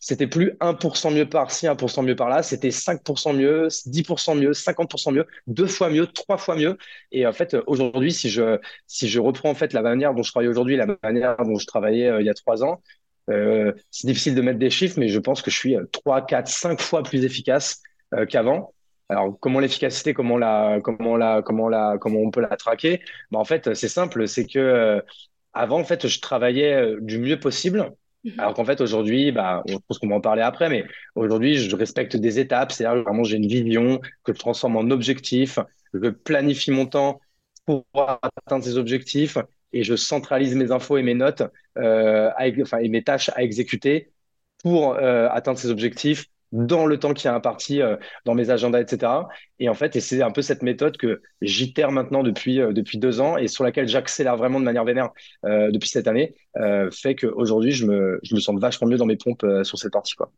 c'était 0.00 0.26
plus 0.26 0.56
1% 0.60 1.12
mieux 1.14 1.28
par-ci, 1.28 1.66
1% 1.66 2.02
mieux 2.02 2.16
par-là, 2.16 2.42
c'était 2.42 2.70
5% 2.70 3.36
mieux, 3.36 3.68
10% 3.68 4.34
mieux, 4.34 4.52
50% 4.52 5.12
mieux, 5.12 5.26
deux 5.46 5.66
fois 5.66 5.90
mieux, 5.90 6.06
trois 6.06 6.38
fois 6.38 6.56
mieux. 6.56 6.78
Et 7.12 7.26
en 7.26 7.32
fait, 7.34 7.54
aujourd'hui, 7.66 8.10
si 8.10 8.30
je, 8.30 8.58
si 8.86 9.08
je 9.08 9.20
reprends 9.20 9.50
en 9.50 9.54
fait 9.54 9.74
la 9.74 9.82
manière 9.82 10.14
dont 10.14 10.22
je 10.22 10.32
travaille 10.32 10.48
aujourd'hui, 10.48 10.76
la 10.76 10.86
manière 11.02 11.36
dont 11.36 11.58
je 11.58 11.66
travaillais 11.66 12.08
euh, 12.08 12.20
il 12.20 12.26
y 12.26 12.30
a 12.30 12.34
trois 12.34 12.64
ans, 12.64 12.82
euh, 13.28 13.72
c'est 13.90 14.06
difficile 14.06 14.34
de 14.34 14.40
mettre 14.40 14.58
des 14.58 14.70
chiffres, 14.70 14.98
mais 14.98 15.08
je 15.08 15.18
pense 15.18 15.42
que 15.42 15.50
je 15.50 15.56
suis 15.56 15.76
3, 15.92 16.24
4, 16.24 16.48
5 16.48 16.80
fois 16.80 17.02
plus 17.02 17.24
efficace 17.24 17.82
euh, 18.14 18.24
qu'avant. 18.24 18.72
Alors, 19.10 19.38
comment 19.38 19.60
l'efficacité, 19.60 20.14
comment 20.14 20.38
la, 20.38 20.80
comment 20.82 21.16
la, 21.16 21.42
comment 21.42 21.68
la, 21.68 21.98
comment 22.00 22.20
on 22.20 22.30
peut 22.30 22.40
la 22.40 22.56
traquer? 22.56 23.02
Bah, 23.30 23.38
En 23.38 23.44
fait, 23.44 23.74
c'est 23.74 23.88
simple, 23.88 24.26
c'est 24.28 24.46
que 24.46 25.02
avant, 25.52 25.80
en 25.80 25.84
fait, 25.84 26.06
je 26.08 26.20
travaillais 26.20 26.96
du 27.00 27.18
mieux 27.18 27.38
possible 27.40 27.92
Mhm. 28.24 28.34
Alors 28.38 28.54
qu'en 28.54 28.64
fait, 28.64 28.80
aujourd'hui, 28.80 29.32
bah, 29.32 29.62
je 29.66 29.76
pense 29.88 29.98
qu'on 29.98 30.08
va 30.08 30.16
en 30.16 30.20
parler 30.20 30.42
après, 30.42 30.68
mais 30.68 30.84
aujourd'hui, 31.14 31.56
je 31.56 31.74
respecte 31.74 32.16
des 32.16 32.38
étapes. 32.38 32.72
C'est-à-dire 32.72 33.02
vraiment, 33.02 33.24
j'ai 33.24 33.36
une 33.36 33.46
vision 33.46 33.98
que 34.24 34.32
je 34.34 34.38
transforme 34.38 34.76
en 34.76 34.90
objectif. 34.90 35.58
Je 35.94 36.10
planifie 36.10 36.70
mon 36.70 36.86
temps 36.86 37.20
pour 37.64 37.84
atteindre 37.96 38.64
ces 38.64 38.76
objectifs 38.76 39.38
et 39.72 39.84
je 39.84 39.94
centralise 39.96 40.54
mes 40.54 40.70
infos 40.72 40.98
et 40.98 41.02
mes 41.02 41.14
notes 41.14 41.42
euh, 41.78 42.30
enfin, 42.62 42.78
et 42.78 42.88
mes 42.88 43.02
tâches 43.02 43.30
à 43.34 43.42
exécuter 43.42 44.12
pour 44.62 44.94
euh, 44.94 45.28
atteindre 45.30 45.58
ces 45.58 45.70
objectifs 45.70 46.26
dans 46.52 46.86
le 46.86 46.98
temps 46.98 47.14
qui 47.14 47.26
est 47.26 47.30
imparti 47.30 47.80
euh, 47.80 47.96
dans 48.24 48.34
mes 48.34 48.50
agendas, 48.50 48.80
etc. 48.80 49.12
Et 49.58 49.68
en 49.68 49.74
fait, 49.74 49.96
et 49.96 50.00
c'est 50.00 50.22
un 50.22 50.30
peu 50.30 50.42
cette 50.42 50.62
méthode 50.62 50.96
que 50.96 51.22
j'itère 51.40 51.92
maintenant 51.92 52.22
depuis, 52.22 52.60
euh, 52.60 52.72
depuis 52.72 52.98
deux 52.98 53.20
ans 53.20 53.36
et 53.36 53.48
sur 53.48 53.64
laquelle 53.64 53.88
j'accélère 53.88 54.36
vraiment 54.36 54.58
de 54.58 54.64
manière 54.64 54.84
vénère 54.84 55.10
euh, 55.44 55.70
depuis 55.70 55.88
cette 55.88 56.08
année, 56.08 56.34
fait 56.90 57.14
qu'aujourd'hui, 57.14 57.70
je 57.70 57.86
me, 57.86 58.18
je 58.22 58.34
me 58.34 58.40
sens 58.40 58.58
vachement 58.58 58.88
mieux 58.88 58.96
dans 58.96 59.06
mes 59.06 59.16
pompes 59.16 59.46
sur 59.62 59.78
cette 59.78 59.92
partie. 59.92 60.14
Quoi. 60.14 60.30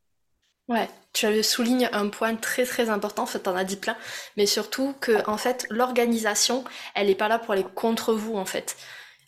Ouais, 0.69 0.89
tu 1.13 1.43
soulignes 1.43 1.89
un 1.93 2.09
point 2.09 2.37
très 2.37 2.65
très 2.65 2.91
important, 2.91 3.23
en 3.23 3.27
fait, 3.27 3.41
t'en 3.41 3.57
as 3.57 3.65
dit 3.65 3.77
plein, 3.77 3.97
mais 4.37 4.47
surtout 4.47 4.95
que, 5.01 5.29
en 5.29 5.39
fait, 5.39 5.67
l'organisation, 5.71 6.65
elle 6.95 7.07
n'est 7.07 7.15
pas 7.15 7.29
là 7.29 7.39
pour 7.39 7.53
aller 7.53 7.65
contre 7.75 8.13
vous, 8.13 8.37
en 8.37 8.45
fait. 8.45 8.77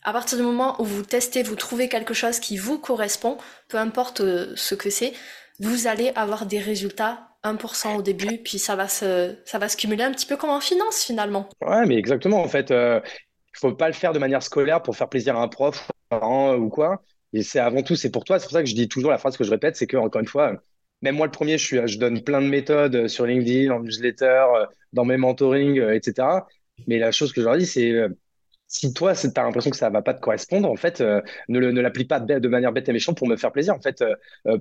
À 0.03 0.13
partir 0.13 0.37
du 0.37 0.43
moment 0.43 0.79
où 0.79 0.85
vous 0.85 1.03
testez, 1.03 1.41
vous 1.41 1.55
trouvez 1.55 1.89
quelque 1.89 2.13
chose 2.13 2.39
qui 2.39 2.57
vous 2.57 2.77
correspond, 2.77 3.37
peu 3.67 3.77
importe 3.77 4.21
ce 4.55 4.75
que 4.75 4.91
c'est, 4.91 5.13
vous 5.59 5.87
allez 5.87 6.11
avoir 6.15 6.45
des 6.45 6.59
résultats 6.59 7.29
1% 7.43 7.97
au 7.97 8.01
début, 8.01 8.37
puis 8.39 8.59
ça 8.59 8.75
va 8.75 8.87
se, 8.87 9.35
ça 9.45 9.59
va 9.59 9.69
se 9.69 9.77
cumuler 9.77 10.03
un 10.03 10.11
petit 10.11 10.25
peu 10.25 10.35
comme 10.35 10.49
en 10.49 10.59
finance 10.59 11.03
finalement. 11.03 11.47
Ouais, 11.61 11.85
mais 11.85 11.95
exactement. 11.95 12.41
En 12.41 12.47
fait, 12.47 12.71
euh, 12.71 12.99
il 13.05 13.59
faut 13.59 13.73
pas 13.73 13.87
le 13.87 13.93
faire 13.93 14.13
de 14.13 14.19
manière 14.19 14.43
scolaire 14.43 14.81
pour 14.81 14.95
faire 14.95 15.09
plaisir 15.09 15.37
à 15.37 15.41
un 15.41 15.47
prof 15.47 15.89
ou 16.11 16.69
quoi. 16.69 17.01
Et 17.33 17.43
c'est 17.43 17.59
avant 17.59 17.83
tout, 17.83 17.95
c'est 17.95 18.11
pour 18.11 18.23
toi. 18.23 18.39
C'est 18.39 18.45
pour 18.45 18.53
ça 18.53 18.63
que 18.63 18.69
je 18.69 18.75
dis 18.75 18.87
toujours 18.87 19.11
la 19.11 19.17
phrase 19.17 19.37
que 19.37 19.43
je 19.43 19.51
répète, 19.51 19.75
c'est 19.75 19.87
que 19.87 19.97
encore 19.97 20.21
une 20.21 20.27
fois, 20.27 20.53
même 21.01 21.15
moi 21.15 21.25
le 21.25 21.31
premier, 21.31 21.57
je 21.57 21.65
suis, 21.65 21.87
je 21.87 21.99
donne 21.99 22.23
plein 22.23 22.41
de 22.41 22.47
méthodes 22.47 23.07
sur 23.07 23.25
LinkedIn, 23.25 23.71
en 23.71 23.81
newsletter, 23.81 24.45
dans 24.93 25.05
mes 25.05 25.17
mentorings, 25.17 25.81
etc. 25.91 26.27
Mais 26.87 26.97
la 26.99 27.11
chose 27.11 27.33
que 27.33 27.41
je 27.41 27.45
leur 27.45 27.57
dis, 27.57 27.65
c'est 27.65 28.07
si 28.67 28.93
toi, 28.93 29.13
tu 29.15 29.27
as 29.27 29.43
l'impression 29.43 29.69
que 29.69 29.77
ça 29.77 29.89
va 29.89 30.01
pas 30.01 30.13
te 30.13 30.19
correspondre, 30.19 30.69
en 30.69 30.75
fait, 30.75 31.01
euh, 31.01 31.21
ne, 31.49 31.59
ne 31.59 31.81
l'applique 31.81 32.09
pas 32.09 32.19
de, 32.19 32.47
manière 32.47 32.71
bête 32.71 32.89
et 32.89 32.93
méchante 32.93 33.17
pour 33.17 33.27
me 33.27 33.37
faire 33.37 33.51
plaisir. 33.51 33.73
En 33.73 33.81
fait, 33.81 34.01
euh, 34.01 34.57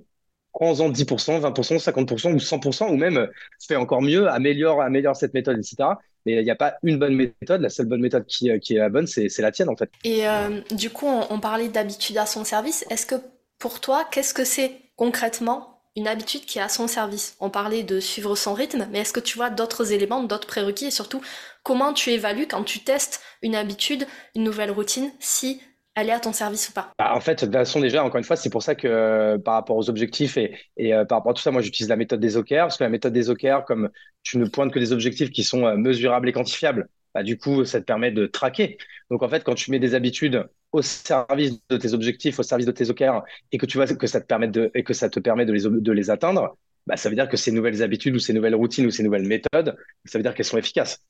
prends-en 0.55 0.89
10%, 0.91 1.41
20%, 1.41 1.79
50% 1.79 2.33
ou 2.33 2.39
100%, 2.39 2.91
ou 2.91 2.97
même 2.97 3.29
fais 3.67 3.77
encore 3.77 4.03
mieux, 4.03 4.29
améliore, 4.29 4.83
cette 5.17 5.35
méthode, 5.35 5.59
etc. 5.59 5.91
Mais 6.25 6.35
il 6.35 6.45
n'y 6.45 6.51
a 6.51 6.57
pas 6.57 6.77
une 6.83 6.99
bonne 6.99 7.15
méthode. 7.15 7.61
La 7.61 7.69
seule 7.69 7.87
bonne 7.87 8.01
méthode 8.01 8.25
qui, 8.27 8.51
euh, 8.51 8.59
est 8.59 8.75
la 8.75 8.89
bonne, 8.89 9.07
c'est 9.07 9.39
la 9.39 9.53
tienne, 9.53 9.69
en 9.69 9.77
fait. 9.77 9.91
Et 10.05 10.27
euh, 10.27 10.61
du 10.71 10.91
coup, 10.91 11.07
on, 11.07 11.41
parlait 11.41 11.69
d'habitude 11.69 12.17
à 12.17 12.25
son 12.25 12.45
service. 12.45 12.85
Est-ce 12.89 13.05
que 13.05 13.17
pour 13.59 13.81
toi, 13.81 14.05
qu'est-ce 14.11 14.33
que 14.33 14.45
c'est 14.45 14.73
concrètement 14.97 15.81
une 15.97 16.09
habitude 16.09 16.45
qui 16.47 16.59
est 16.59 16.63
à 16.63 16.69
son 16.69 16.87
service? 16.87 17.37
On 17.41 17.51
parlait 17.51 17.83
de 17.83 18.01
suivre 18.01 18.37
son 18.37 18.55
rythme, 18.55 18.87
mais 18.91 19.01
est-ce 19.01 19.13
que 19.13 19.21
tu 19.21 19.37
vois 19.37 19.51
d'autres 19.51 19.93
éléments, 19.93 20.23
d'autres 20.23 20.47
prérequis 20.47 20.87
et 20.87 20.91
surtout, 20.91 21.21
comment 21.63 21.93
tu 21.93 22.11
évalues 22.11 22.47
quand 22.47 22.65
tu 22.65 22.81
testes 22.81 23.21
une 23.43 23.55
habitude, 23.55 24.07
une 24.35 24.45
nouvelle 24.45 24.71
routine, 24.71 25.11
si 25.21 25.61
est 25.97 26.13
à 26.13 26.21
ton 26.21 26.33
service 26.33 26.69
ou 26.69 26.73
pas 26.73 26.93
bah, 26.99 27.13
En 27.15 27.21
fait, 27.21 27.41
de 27.41 27.47
toute 27.47 27.53
façon, 27.53 27.81
déjà, 27.81 28.05
encore 28.05 28.19
une 28.19 28.25
fois, 28.25 28.37
c'est 28.37 28.51
pour 28.51 28.63
ça 28.63 28.75
que 28.75 28.89
euh, 28.89 29.39
par 29.39 29.55
rapport 29.55 29.77
aux 29.77 29.89
objectifs 29.89 30.37
et, 30.37 30.57
et 30.77 30.93
euh, 30.95 31.05
par 31.05 31.19
rapport 31.19 31.31
à 31.31 31.35
tout 31.35 31.43
ça, 31.43 31.51
moi, 31.51 31.63
j'utilise 31.63 31.89
la 31.89 31.97
méthode 31.97 32.21
des 32.21 32.37
OKR, 32.37 32.63
parce 32.63 32.79
que 32.79 32.85
la 32.85 32.91
méthode 32.91 33.13
des 33.13 33.31
OKR, 33.31 33.65
comme 33.65 33.91
tu 34.23 34.39
ne 34.39 34.47
pointes 34.47 34.73
que 34.73 34.79
des 34.79 34.93
objectifs 34.93 35.31
qui 35.31 35.45
sont 35.45 35.67
euh, 35.67 35.77
mesurables 35.77 36.29
et 36.29 36.33
quantifiables, 36.33 36.89
bah, 37.15 37.23
du 37.23 37.39
coup, 37.39 37.65
ça 37.65 37.81
te 37.81 37.85
permet 37.85 38.11
de 38.11 38.27
traquer. 38.27 38.77
Donc, 39.11 39.23
en 39.23 39.29
fait, 39.29 39.45
quand 39.45 39.55
tu 39.55 39.71
mets 39.71 39.79
des 39.79 39.95
habitudes 39.95 40.49
au 40.73 40.83
service 40.83 41.61
de 41.69 41.77
tes 41.77 41.95
objectifs, 41.95 42.41
au 42.41 42.43
service 42.43 42.67
de 42.67 42.73
tes 42.73 42.91
OKR, 42.91 43.23
et 43.53 43.59
que 43.59 43.67
tu 43.67 43.79
vois 43.79 43.87
que 43.87 44.07
ça 44.09 44.21
te 44.21 44.27
permet 44.27 44.49
de, 44.49 44.73
et 44.75 44.83
que 44.83 44.95
ça 44.95 45.09
te 45.09 45.21
permet 45.21 45.47
de 45.47 45.53
les, 45.53 45.63
de 45.63 45.93
les 45.93 46.11
atteindre, 46.11 46.57
bah, 46.89 46.97
ça 46.97 47.09
veut 47.09 47.15
dire 47.15 47.29
que 47.29 47.37
ces 47.37 47.53
nouvelles 47.53 47.83
habitudes 47.83 48.17
ou 48.17 48.19
ces 48.19 48.33
nouvelles 48.33 48.57
routines 48.57 48.87
ou 48.87 48.91
ces 48.91 49.05
nouvelles 49.05 49.27
méthodes, 49.27 49.77
ça 50.05 50.19
veut 50.19 50.23
dire 50.25 50.35
qu'elles 50.35 50.45
sont 50.45 50.59
efficaces. 50.59 51.05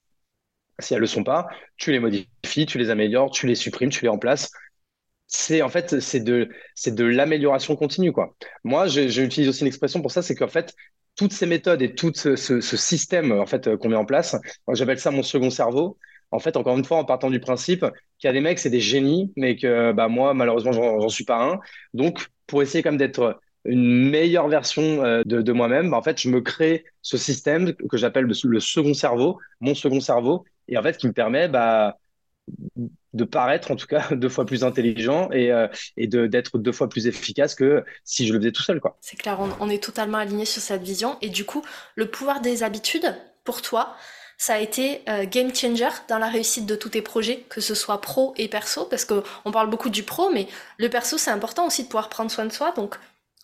Si 0.80 0.92
elles 0.92 0.98
ne 0.98 1.02
le 1.02 1.06
sont 1.06 1.24
pas, 1.24 1.46
tu 1.76 1.92
les 1.92 2.00
modifies, 2.00 2.66
tu 2.66 2.78
les 2.78 2.90
améliores, 2.90 3.30
tu 3.30 3.46
les 3.46 3.54
supprimes, 3.54 3.90
tu 3.90 4.02
les 4.02 4.08
remplaces 4.08 4.50
c'est 5.26 5.62
en 5.62 5.68
fait 5.68 6.00
c'est 6.00 6.20
de 6.20 6.48
c'est 6.74 6.94
de 6.94 7.04
l'amélioration 7.04 7.76
continue 7.76 8.12
quoi. 8.12 8.34
Moi, 8.62 8.86
j'utilise 8.86 9.48
aussi 9.48 9.62
une 9.62 9.66
expression 9.66 10.00
pour 10.02 10.10
ça, 10.10 10.22
c'est 10.22 10.34
qu'en 10.34 10.48
fait 10.48 10.74
toutes 11.16 11.32
ces 11.32 11.46
méthodes 11.46 11.82
et 11.82 11.94
tout 11.94 12.12
ce, 12.14 12.36
système 12.60 13.32
en 13.32 13.46
fait 13.46 13.76
qu'on 13.76 13.88
met 13.88 13.96
en 13.96 14.04
place, 14.04 14.36
j'appelle 14.72 14.98
ça 14.98 15.10
mon 15.10 15.22
second 15.22 15.50
cerveau. 15.50 15.98
En 16.30 16.40
fait, 16.40 16.56
encore 16.56 16.76
une 16.76 16.84
fois, 16.84 16.98
en 16.98 17.04
partant 17.04 17.30
du 17.30 17.38
principe 17.38 17.86
qu'il 18.18 18.26
y 18.26 18.28
a 18.28 18.32
des 18.32 18.40
mecs, 18.40 18.58
c'est 18.58 18.70
des 18.70 18.80
génies, 18.80 19.32
mais 19.36 19.56
que 19.56 19.92
bah 19.92 20.08
moi, 20.08 20.34
malheureusement, 20.34 20.72
j'en 20.72 21.08
suis 21.08 21.24
pas 21.24 21.40
un. 21.40 21.60
Donc, 21.92 22.26
pour 22.48 22.60
essayer 22.62 22.82
comme 22.82 22.96
d'être 22.96 23.38
une 23.64 24.10
meilleure 24.10 24.48
version 24.48 25.04
euh, 25.04 25.22
de, 25.24 25.52
moi-même, 25.52 25.90
bah, 25.90 25.96
en 25.96 26.02
fait, 26.02 26.20
je 26.20 26.28
me 26.28 26.40
crée 26.40 26.84
ce 27.02 27.16
système 27.16 27.74
que 27.74 27.96
j'appelle 27.96 28.24
le, 28.24 28.60
second 28.60 28.94
cerveau, 28.94 29.38
mon 29.60 29.74
second 29.74 30.00
cerveau, 30.00 30.44
et 30.68 30.76
en 30.76 30.82
fait, 30.82 30.96
qui 30.96 31.06
me 31.06 31.12
permet 31.12 31.48
bah, 31.48 31.98
de 33.14 33.24
paraître 33.24 33.70
en 33.70 33.76
tout 33.76 33.86
cas 33.86 34.08
deux 34.12 34.28
fois 34.28 34.44
plus 34.44 34.64
intelligent 34.64 35.30
et, 35.32 35.50
euh, 35.50 35.68
et 35.96 36.06
d'être 36.06 36.58
deux 36.58 36.72
fois 36.72 36.88
plus 36.88 37.06
efficace 37.06 37.54
que 37.54 37.84
si 38.04 38.26
je 38.26 38.32
le 38.32 38.40
faisais 38.40 38.52
tout 38.52 38.62
seul. 38.62 38.80
quoi. 38.80 38.98
C'est 39.00 39.16
clair, 39.16 39.38
on, 39.60 39.68
est 39.70 39.82
totalement 39.82 40.18
aligné 40.18 40.44
sur 40.44 40.60
cette 40.60 40.82
vision. 40.82 41.16
Et 41.22 41.30
du 41.30 41.44
coup, 41.44 41.64
le 41.94 42.10
pouvoir 42.10 42.40
des 42.40 42.62
habitudes, 42.62 43.14
pour 43.44 43.62
toi, 43.62 43.96
ça 44.36 44.54
a 44.54 44.58
été 44.58 45.02
euh, 45.08 45.24
game 45.26 45.54
changer 45.54 45.88
dans 46.08 46.18
la 46.18 46.28
réussite 46.28 46.66
de 46.66 46.74
tous 46.74 46.90
tes 46.90 47.02
projets, 47.02 47.44
que 47.48 47.60
ce 47.60 47.74
soit 47.74 48.00
pro 48.00 48.34
et 48.36 48.48
perso, 48.48 48.84
parce 48.86 49.04
qu'on 49.04 49.52
parle 49.52 49.70
beaucoup 49.70 49.90
du 49.90 50.02
pro, 50.02 50.30
mais 50.30 50.48
le 50.78 50.88
perso, 50.88 51.18
c'est 51.18 51.30
important 51.30 51.66
aussi 51.66 51.84
de 51.84 51.88
pouvoir 51.88 52.08
prendre 52.08 52.30
soin 52.30 52.44
de 52.44 52.52
soi. 52.52 52.72
Donc, 52.72 52.96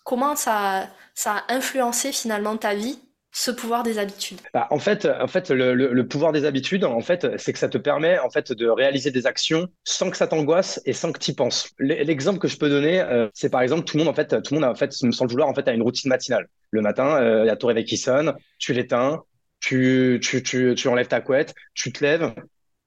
comment 0.03 0.35
ça, 0.35 0.87
ça 1.15 1.43
a 1.47 1.53
influencé 1.53 2.11
finalement 2.11 2.57
ta 2.57 2.73
vie 2.73 2.99
ce 3.31 3.51
pouvoir 3.51 3.83
des 3.83 3.97
habitudes 3.97 4.39
bah, 4.53 4.67
En 4.71 4.79
fait, 4.79 5.05
en 5.05 5.27
fait 5.27 5.49
le, 5.49 6.01
pouvoir 6.03 6.31
des 6.31 6.45
habitudes, 6.45 6.83
en 6.83 6.99
fait, 6.99 7.37
c'est 7.37 7.53
que 7.53 7.59
ça 7.59 7.69
te 7.69 7.77
permet 7.77 8.19
en 8.19 8.29
fait 8.29 8.51
de 8.51 8.67
réaliser 8.67 9.11
des 9.11 9.25
actions 9.25 9.67
sans 9.83 10.09
que 10.09 10.17
ça 10.17 10.27
t'angoisse 10.27 10.81
et 10.85 10.93
sans 10.93 11.11
que 11.11 11.19
tu 11.19 11.31
y 11.31 11.33
penses. 11.33 11.69
L'exemple 11.79 12.39
que 12.39 12.47
je 12.47 12.57
peux 12.57 12.69
donner, 12.69 12.99
euh, 12.99 13.29
c'est 13.33 13.49
par 13.49 13.61
exemple 13.61 13.85
tout 13.85 13.97
le 13.97 14.03
monde 14.03 14.11
en 14.11 14.15
fait, 14.15 14.41
tout 14.41 14.53
le 14.53 14.59
monde 14.59 14.69
en 14.69 14.75
fait, 14.75 14.91
sans 14.91 15.25
le 15.25 15.29
vouloir, 15.29 15.47
en 15.47 15.53
fait, 15.53 15.67
a 15.67 15.73
une 15.73 15.81
routine 15.81 16.09
matinale. 16.09 16.47
Le 16.71 16.81
matin, 16.81 17.21
euh, 17.21 17.43
il 17.43 17.47
y 17.47 17.49
a 17.49 17.55
ton 17.55 17.67
réveil 17.67 17.85
qui 17.85 17.97
sonne, 17.97 18.33
tu 18.59 18.73
l'éteins, 18.73 19.23
tu, 19.59 20.19
tu, 20.21 20.43
tu, 20.43 20.75
tu 20.75 20.87
enlèves 20.87 21.07
ta 21.07 21.21
couette, 21.21 21.53
tu 21.73 21.93
te 21.93 22.03
lèves, 22.03 22.33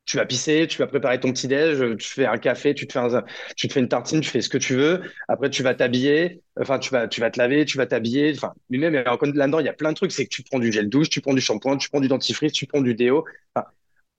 tu 0.05 0.19
vas 0.19 0.27
pisser, 0.27 0.67
tu 0.69 0.79
vas 0.79 0.87
préparer 0.87 1.19
ton 1.19 1.33
petit 1.33 1.49
déj, 1.49 1.97
tu 1.97 2.09
fais 2.09 2.27
un 2.27 2.37
café, 2.37 2.75
tu 2.75 2.87
te 2.87 2.93
fais 2.93 3.81
une 3.81 3.89
tartine, 3.89 4.21
tu 4.21 4.29
fais 4.29 4.43
ce 4.43 4.49
que 4.49 4.59
tu 4.59 4.75
veux. 4.75 5.03
Après, 5.29 5.49
tu 5.49 5.63
vas 5.63 5.75
t'habiller. 5.75 6.43
Enfin, 6.61 6.79
tu 6.79 6.91
vas, 6.91 7.09
tu 7.09 7.21
vas 7.21 7.31
te 7.31 7.39
laver, 7.39 7.65
tu 7.65 7.79
vas 7.79 7.87
t'habiller. 7.87 8.33
Enfin, 8.37 8.53
mais 8.69 8.79
même 8.79 8.95
là-dedans, 8.95 9.61
il 9.61 9.67
y 9.67 9.69
a 9.69 9.73
plein 9.73 9.91
de 9.91 9.97
trucs. 9.97 10.13
C'est 10.13 10.25
que 10.25 10.35
tu 10.35 10.43
prends 10.43 10.59
du 10.59 10.71
gel 10.73 10.89
douche, 10.89 11.09
tu 11.09 11.21
prends 11.21 11.33
du 11.33 11.41
shampoing, 11.41 11.79
tu 11.79 11.89
prends 11.89 12.01
du 12.01 12.09
dentifrice, 12.09 12.53
tu 12.53 12.67
prends 12.67 12.83
du 12.83 12.95
déo. 12.95 13.25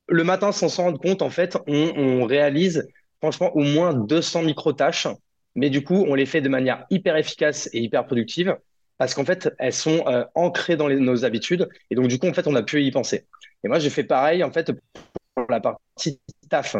Le 0.07 0.23
matin, 0.23 0.51
sans 0.51 0.69
s'en 0.69 0.83
rendre 0.83 0.99
compte, 0.99 1.21
en 1.21 1.29
fait, 1.29 1.57
on, 1.67 2.25
réalise 2.25 2.87
franchement 3.19 3.55
au 3.55 3.61
moins 3.61 3.93
200 3.93 4.43
micro-tâches. 4.43 5.07
Mais 5.55 5.69
du 5.69 5.83
coup, 5.83 6.05
on 6.07 6.15
les 6.15 6.25
fait 6.25 6.41
de 6.41 6.49
manière 6.49 6.85
hyper 6.89 7.15
efficace 7.15 7.69
et 7.73 7.79
hyper 7.79 8.05
productive 8.05 8.57
parce 8.97 9.13
qu'en 9.13 9.25
fait, 9.25 9.53
elles 9.59 9.73
sont 9.73 10.03
euh, 10.07 10.23
ancrées 10.35 10.77
dans 10.77 10.89
nos 10.89 11.25
habitudes. 11.25 11.67
Et 11.89 11.95
donc, 11.95 12.07
du 12.07 12.17
coup, 12.19 12.27
en 12.27 12.33
fait, 12.33 12.47
on 12.47 12.55
a 12.55 12.63
pu 12.63 12.83
y 12.83 12.91
penser. 12.91 13.25
Et 13.63 13.67
moi, 13.67 13.79
j'ai 13.79 13.89
fait 13.89 14.03
pareil, 14.03 14.43
en 14.43 14.51
fait, 14.51 14.71
la 15.49 15.59
partie 15.59 16.19
taf, 16.49 16.75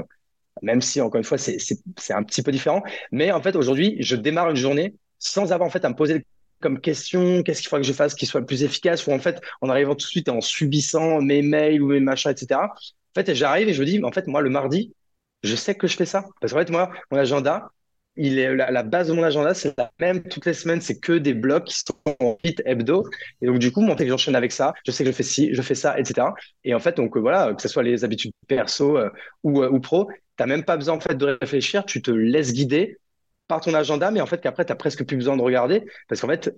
même 0.62 0.82
si, 0.82 1.02
encore 1.02 1.18
une 1.18 1.24
fois, 1.24 1.38
c'est 1.38 2.14
un 2.14 2.24
petit 2.24 2.42
peu 2.42 2.52
différent. 2.52 2.84
Mais 3.12 3.32
en 3.32 3.42
fait, 3.42 3.56
aujourd'hui, 3.56 3.98
je 4.00 4.16
démarre 4.16 4.50
une 4.50 4.56
journée 4.56 4.96
sans 5.20 5.52
avoir 5.52 5.68
en 5.68 5.72
fait 5.72 5.84
à 5.86 5.90
me 5.90 5.96
poser 5.96 6.26
comme 6.62 6.80
question, 6.80 7.44
qu'est-ce 7.44 7.62
qu'il 7.62 7.70
faudrait 7.70 7.82
que 7.82 7.88
je 7.88 7.94
fasse 7.94 8.16
qui 8.16 8.26
soit 8.26 8.40
le 8.40 8.46
plus 8.46 8.64
efficace, 8.64 9.06
ou 9.08 9.12
en 9.12 9.20
fait, 9.20 9.42
en 9.62 9.70
arrivant 9.70 9.94
tout 9.94 10.06
de 10.06 10.10
suite 10.10 10.28
et 10.28 10.32
en 10.32 10.42
subissant 10.42 11.22
mes 11.22 11.42
mails 11.42 11.82
ou 11.82 11.88
mes 11.88 12.00
machins, 12.00 12.32
etc. 12.32 12.60
En 12.62 13.14
fait, 13.14 13.34
j'arrive 13.34 13.70
et 13.70 13.74
je 13.74 13.82
me 13.82 13.86
dis, 13.86 14.04
en 14.04 14.12
fait, 14.12 14.28
moi, 14.28 14.42
le 14.42 14.50
mardi, 14.50 14.94
je 15.44 15.56
sais 15.56 15.76
que 15.76 15.88
je 15.88 15.96
fais 15.96 16.06
ça. 16.06 16.26
Parce 16.42 16.54
qu'en 16.54 16.60
fait, 16.60 16.70
moi, 16.70 16.92
mon 17.12 17.18
agenda, 17.18 17.70
il 18.18 18.40
est 18.40 18.56
la, 18.56 18.84
base 18.84 19.08
de 19.10 19.14
mon 19.14 19.24
agenda, 19.24 19.54
c'est 19.54 19.78
la 19.78 19.92
même 20.00 20.24
toutes 20.24 20.46
les 20.46 20.54
semaines, 20.54 20.82
c'est 20.82 21.00
que 21.00 21.14
des 21.14 21.34
blocs 21.34 21.66
qui 21.66 21.76
sont 21.76 22.16
en 22.22 22.38
vite 22.44 22.62
hebdo. 22.66 23.04
Et 23.42 23.48
donc, 23.48 23.60
du 23.60 23.72
coup, 23.72 23.82
mon 23.82 23.96
que 23.96 24.08
j'enchaîne 24.08 24.36
avec 24.36 24.52
ça, 24.52 24.74
je 24.86 24.92
sais 24.92 25.04
que 25.04 25.12
je 25.12 25.16
fais 25.16 25.24
ci, 25.24 25.54
je 25.54 25.62
fais 25.62 25.76
ça, 25.76 26.00
etc. 26.00 26.28
Et 26.64 26.74
en 26.74 26.80
fait, 26.80 26.96
donc, 26.96 27.16
euh, 27.18 27.20
voilà, 27.20 27.54
que 27.54 27.62
ce 27.62 27.68
soit 27.68 27.84
les 27.84 28.04
habitudes 28.04 28.32
perso 28.48 28.98
euh, 28.98 29.10
ou, 29.44 29.64
euh, 29.64 29.70
ou 29.70 29.80
pro, 29.80 30.10
t'as 30.38 30.46
même 30.46 30.64
pas 30.64 30.78
besoin, 30.78 30.96
en 30.96 31.00
fait, 31.00 31.16
de 31.16 31.38
réfléchir, 31.42 31.86
tu 31.86 32.02
te 32.02 32.12
laisses 32.12 32.54
guider 32.54 32.98
par 33.48 33.62
ton 33.62 33.74
agenda, 33.74 34.12
mais 34.12 34.22
en 34.22 34.26
fait, 34.26 34.42
qu'après, 34.42 34.66
t'as 34.66 34.76
presque 34.76 35.06
plus 35.06 35.18
besoin 35.18 35.38
de 35.38 35.42
regarder 35.42 35.84
parce 36.08 36.22
qu'en 36.22 36.28
fait, 36.28 36.52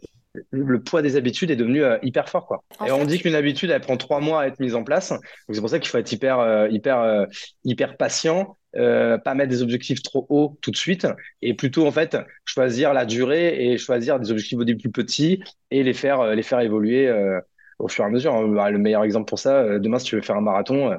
le 0.52 0.82
poids 0.82 1.02
des 1.02 1.16
habitudes 1.16 1.52
est 1.52 1.56
devenu 1.56 1.84
hyper 2.04 2.30
fort, 2.30 2.46
quoi. 2.46 2.64
et 2.86 2.92
on 2.92 3.06
dit 3.06 3.20
qu'une 3.20 3.36
habitude, 3.36 3.70
elle 3.70 3.82
prend 3.82 3.98
trois 3.98 4.20
mois 4.20 4.42
à 4.42 4.48
être 4.48 4.60
mise 4.60 4.76
en 4.76 4.84
place. 4.84 5.10
Donc, 5.10 5.22
c'est 5.54 5.62
pour 5.62 5.70
ça 5.70 5.80
qu'il 5.80 5.90
faut 5.90 5.98
être 5.98 6.12
hyper, 6.12 6.68
hyper, 6.70 7.28
hyper 7.64 7.98
patient 7.98 8.56
euh, 8.78 9.18
pas 9.18 9.34
mettre 9.34 9.50
des 9.50 9.64
objectifs 9.64 10.04
trop 10.04 10.28
hauts 10.30 10.58
tout 10.62 10.70
de 10.70 10.76
suite 10.76 11.08
et 11.42 11.56
plutôt 11.56 11.88
en 11.88 11.92
fait 11.92 12.18
choisir 12.46 12.94
la 12.94 13.06
durée 13.06 13.72
et 13.72 13.78
choisir 13.78 14.20
des 14.20 14.30
objectifs 14.30 14.60
au 14.60 14.66
début 14.66 14.90
plus 14.90 14.92
petits 14.92 15.42
et 15.72 15.82
les 15.84 15.94
faire 15.94 16.20
euh, 16.20 16.36
les 16.36 16.44
faire 16.44 16.60
évoluer 16.60 17.08
euh, 17.08 17.40
au 17.80 17.88
fur 17.88 18.04
et 18.04 18.08
à 18.08 18.10
mesure. 18.12 18.48
Bah, 18.50 18.70
le 18.70 18.78
meilleur 18.78 19.04
exemple 19.04 19.30
pour 19.30 19.40
ça, 19.40 19.80
demain 19.80 19.98
si 20.00 20.06
tu 20.06 20.16
veux 20.16 20.22
faire 20.22 20.36
un 20.36 20.42
marathon, 20.42 20.96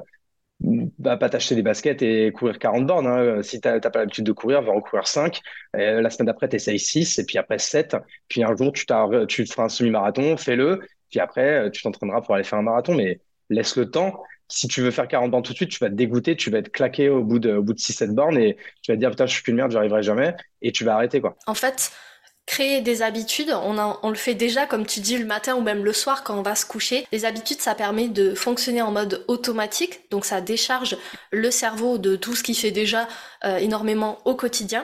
bah, 0.61 1.17
pas 1.17 1.29
t'acheter 1.29 1.55
des 1.55 1.61
baskets 1.63 2.01
et 2.01 2.31
courir 2.31 2.59
40 2.59 2.85
bornes. 2.85 3.07
Hein. 3.07 3.41
Si 3.43 3.61
t'as 3.61 3.79
pas 3.79 3.99
l'habitude 3.99 4.25
de 4.25 4.31
courir, 4.31 4.61
va 4.61 4.71
en 4.71 4.81
courir 4.81 5.07
5. 5.07 5.39
la 5.73 6.09
semaine 6.09 6.27
d'après, 6.27 6.49
t'essayes 6.49 6.79
6 6.79 7.19
et 7.19 7.25
puis 7.25 7.37
après 7.37 7.59
7. 7.59 7.95
Puis 8.27 8.43
un 8.43 8.55
jour, 8.55 8.73
tu, 8.73 8.85
tu 9.27 9.45
feras 9.45 9.63
un 9.63 9.69
semi-marathon, 9.69 10.37
fais-le. 10.37 10.79
Puis 11.09 11.19
après, 11.19 11.71
tu 11.71 11.81
t'entraîneras 11.81 12.21
pour 12.21 12.35
aller 12.35 12.43
faire 12.43 12.59
un 12.59 12.63
marathon. 12.63 12.95
Mais 12.95 13.19
laisse 13.49 13.75
le 13.77 13.89
temps 13.89 14.21
si 14.49 14.67
tu 14.67 14.81
veux 14.81 14.91
faire 14.91 15.07
40 15.07 15.31
bornes 15.31 15.43
tout 15.43 15.53
de 15.53 15.57
suite, 15.57 15.69
tu 15.69 15.77
vas 15.79 15.89
te 15.89 15.95
dégoûter, 15.95 16.35
tu 16.35 16.49
vas 16.49 16.57
être 16.57 16.71
claqué 16.71 17.07
au 17.07 17.23
bout 17.23 17.39
de, 17.39 17.53
au 17.53 17.63
bout 17.63 17.73
de 17.73 17.79
6-7 17.79 18.13
bornes 18.13 18.37
et 18.37 18.57
tu 18.81 18.91
vas 18.91 18.95
te 18.95 18.99
dire 18.99 19.11
putain, 19.11 19.27
je 19.27 19.33
suis 19.33 19.43
qu'une 19.43 19.55
merde, 19.55 19.71
j'arriverai 19.71 20.01
jamais 20.01 20.35
et 20.61 20.71
tu 20.71 20.83
vas 20.83 20.95
arrêter 20.95 21.21
quoi. 21.21 21.37
En 21.45 21.53
fait, 21.53 21.91
créer 22.49 22.81
des 22.81 23.03
habitudes, 23.03 23.51
on, 23.53 24.09
le 24.09 24.15
fait 24.15 24.33
déjà 24.33 24.65
comme 24.65 24.87
tu 24.87 25.01
dis 25.01 25.19
le 25.19 25.25
matin 25.25 25.53
ou 25.53 25.61
même 25.61 25.85
le 25.85 25.93
soir 25.93 26.23
quand 26.23 26.35
on 26.35 26.41
va 26.41 26.55
se 26.55 26.65
coucher. 26.65 27.05
Les 27.11 27.23
habitudes, 27.25 27.61
ça 27.61 27.75
permet 27.75 28.07
de 28.07 28.33
fonctionner 28.33 28.81
en 28.81 28.91
mode 28.91 29.23
automatique, 29.27 30.09
donc 30.09 30.25
ça 30.25 30.41
décharge 30.41 30.97
le 31.29 31.51
cerveau 31.51 31.99
de 31.99 32.15
tout 32.15 32.33
ce 32.33 32.41
qui 32.41 32.55
fait 32.55 32.71
déjà 32.71 33.07
euh, 33.45 33.57
énormément 33.57 34.17
au 34.25 34.33
quotidien. 34.33 34.83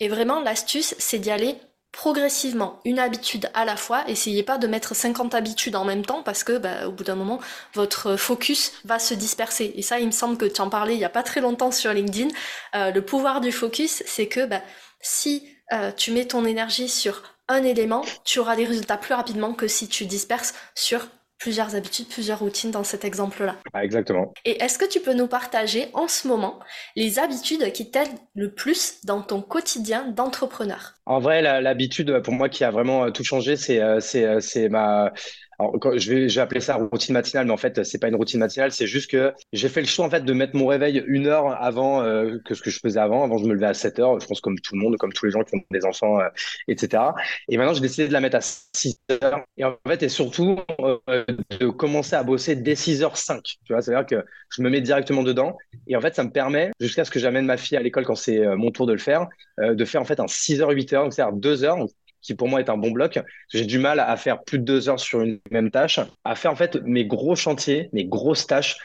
Et 0.00 0.08
vraiment, 0.08 0.40
l'astuce, 0.40 0.96
c'est 0.98 1.20
d'y 1.20 1.30
aller 1.30 1.54
progressivement, 1.92 2.80
une 2.84 2.98
habitude 2.98 3.50
à 3.54 3.64
la 3.64 3.76
fois. 3.76 4.02
Essayez 4.08 4.42
pas 4.42 4.58
de 4.58 4.66
mettre 4.66 4.96
50 4.96 5.32
habitudes 5.32 5.76
en 5.76 5.84
même 5.84 6.04
temps 6.04 6.24
parce 6.24 6.42
que 6.42 6.58
bah, 6.58 6.88
au 6.88 6.90
bout 6.90 7.04
d'un 7.04 7.14
moment, 7.14 7.38
votre 7.74 8.16
focus 8.16 8.72
va 8.84 8.98
se 8.98 9.14
disperser. 9.14 9.72
Et 9.76 9.82
ça, 9.82 10.00
il 10.00 10.06
me 10.06 10.10
semble 10.10 10.36
que 10.36 10.44
tu 10.44 10.60
en 10.60 10.68
parlais 10.68 10.94
il 10.94 11.00
y 11.00 11.04
a 11.04 11.08
pas 11.08 11.22
très 11.22 11.40
longtemps 11.40 11.70
sur 11.70 11.92
LinkedIn. 11.92 12.28
Euh, 12.74 12.90
le 12.90 13.00
pouvoir 13.00 13.40
du 13.40 13.52
focus, 13.52 14.02
c'est 14.06 14.26
que 14.26 14.44
bah, 14.44 14.60
si 15.00 15.55
euh, 15.72 15.90
tu 15.92 16.12
mets 16.12 16.26
ton 16.26 16.44
énergie 16.44 16.88
sur 16.88 17.22
un 17.48 17.62
élément, 17.62 18.02
tu 18.24 18.38
auras 18.38 18.56
des 18.56 18.64
résultats 18.64 18.96
plus 18.96 19.14
rapidement 19.14 19.52
que 19.52 19.68
si 19.68 19.88
tu 19.88 20.04
disperses 20.04 20.54
sur 20.74 21.06
plusieurs 21.38 21.74
habitudes, 21.74 22.08
plusieurs 22.08 22.38
routines 22.38 22.70
dans 22.70 22.84
cet 22.84 23.04
exemple-là. 23.04 23.56
Ah, 23.72 23.84
exactement. 23.84 24.32
Et 24.44 24.62
est-ce 24.62 24.78
que 24.78 24.88
tu 24.88 25.00
peux 25.00 25.12
nous 25.12 25.26
partager 25.26 25.88
en 25.92 26.08
ce 26.08 26.26
moment 26.28 26.58
les 26.96 27.18
habitudes 27.18 27.72
qui 27.72 27.90
t'aident 27.90 28.18
le 28.34 28.52
plus 28.52 29.04
dans 29.04 29.20
ton 29.22 29.42
quotidien 29.42 30.06
d'entrepreneur? 30.08 30.94
En 31.04 31.20
vrai, 31.20 31.42
l'habitude 31.42 32.20
pour 32.22 32.34
moi 32.34 32.48
qui 32.48 32.64
a 32.64 32.70
vraiment 32.70 33.04
euh, 33.04 33.10
tout 33.10 33.24
changé, 33.24 33.56
c'est 33.56 33.80
euh, 33.80 34.00
c'est 34.00 34.68
ma 34.68 35.12
alors, 35.58 35.98
je 35.98 36.12
vais, 36.12 36.28
j'ai 36.28 36.40
appelé 36.40 36.60
ça 36.60 36.76
routine 36.76 37.14
matinale, 37.14 37.46
mais 37.46 37.52
en 37.52 37.56
fait, 37.56 37.82
c'est 37.84 37.98
pas 37.98 38.08
une 38.08 38.16
routine 38.16 38.40
matinale. 38.40 38.72
C'est 38.72 38.86
juste 38.86 39.10
que 39.10 39.32
j'ai 39.52 39.68
fait 39.68 39.80
le 39.80 39.86
choix 39.86 40.04
en 40.04 40.10
fait 40.10 40.24
de 40.24 40.32
mettre 40.32 40.54
mon 40.54 40.66
réveil 40.66 41.02
une 41.06 41.26
heure 41.26 41.46
avant 41.62 42.02
euh, 42.02 42.38
que 42.44 42.54
ce 42.54 42.62
que 42.62 42.70
je 42.70 42.78
faisais 42.78 43.00
avant. 43.00 43.24
Avant, 43.24 43.38
je 43.38 43.46
me 43.46 43.54
levais 43.54 43.66
à 43.66 43.74
7 43.74 43.98
heures. 43.98 44.20
Je 44.20 44.26
pense 44.26 44.40
comme 44.40 44.58
tout 44.58 44.74
le 44.74 44.80
monde, 44.80 44.96
comme 44.98 45.12
tous 45.12 45.24
les 45.24 45.32
gens 45.32 45.42
qui 45.42 45.56
ont 45.56 45.62
des 45.70 45.84
enfants, 45.86 46.20
euh, 46.20 46.28
etc. 46.68 47.02
Et 47.48 47.56
maintenant, 47.56 47.72
j'ai 47.72 47.80
décidé 47.80 48.08
de 48.08 48.12
la 48.12 48.20
mettre 48.20 48.36
à 48.36 48.40
6 48.40 48.98
heures. 49.22 49.40
Et 49.56 49.64
en 49.64 49.76
fait, 49.86 50.02
et 50.02 50.08
surtout 50.08 50.60
euh, 50.80 51.24
de 51.58 51.68
commencer 51.68 52.16
à 52.16 52.22
bosser 52.22 52.56
dès 52.56 52.74
6h05. 52.74 53.40
Tu 53.42 53.72
vois, 53.72 53.80
c'est-à-dire 53.80 54.06
que 54.06 54.26
je 54.50 54.62
me 54.62 54.68
mets 54.68 54.82
directement 54.82 55.22
dedans. 55.22 55.56
Et 55.86 55.96
en 55.96 56.00
fait, 56.00 56.14
ça 56.14 56.24
me 56.24 56.30
permet, 56.30 56.70
jusqu'à 56.80 57.04
ce 57.04 57.10
que 57.10 57.18
j'amène 57.18 57.46
ma 57.46 57.56
fille 57.56 57.78
à 57.78 57.82
l'école 57.82 58.04
quand 58.04 58.14
c'est 58.14 58.44
mon 58.56 58.70
tour 58.70 58.86
de 58.86 58.92
le 58.92 58.98
faire, 58.98 59.26
de 59.58 59.84
faire 59.84 60.02
en 60.02 60.04
fait 60.04 60.20
un 60.20 60.26
6h 60.26 60.74
8h, 60.74 61.04
donc 61.04 61.14
c'est-à-dire 61.14 61.34
2 61.34 61.64
heures 61.64 61.78
qui 62.26 62.34
pour 62.34 62.48
moi 62.48 62.60
est 62.60 62.68
un 62.68 62.76
bon 62.76 62.90
bloc. 62.90 63.18
J'ai 63.52 63.64
du 63.64 63.78
mal 63.78 64.00
à 64.00 64.16
faire 64.16 64.42
plus 64.42 64.58
de 64.58 64.64
deux 64.64 64.88
heures 64.88 65.00
sur 65.00 65.22
une 65.22 65.38
même 65.50 65.70
tâche, 65.70 66.00
à 66.24 66.34
faire 66.34 66.52
en 66.52 66.56
fait 66.56 66.76
mes 66.82 67.06
gros 67.06 67.36
chantiers, 67.36 67.88
mes 67.92 68.04
grosses 68.04 68.46
tâches. 68.46 68.76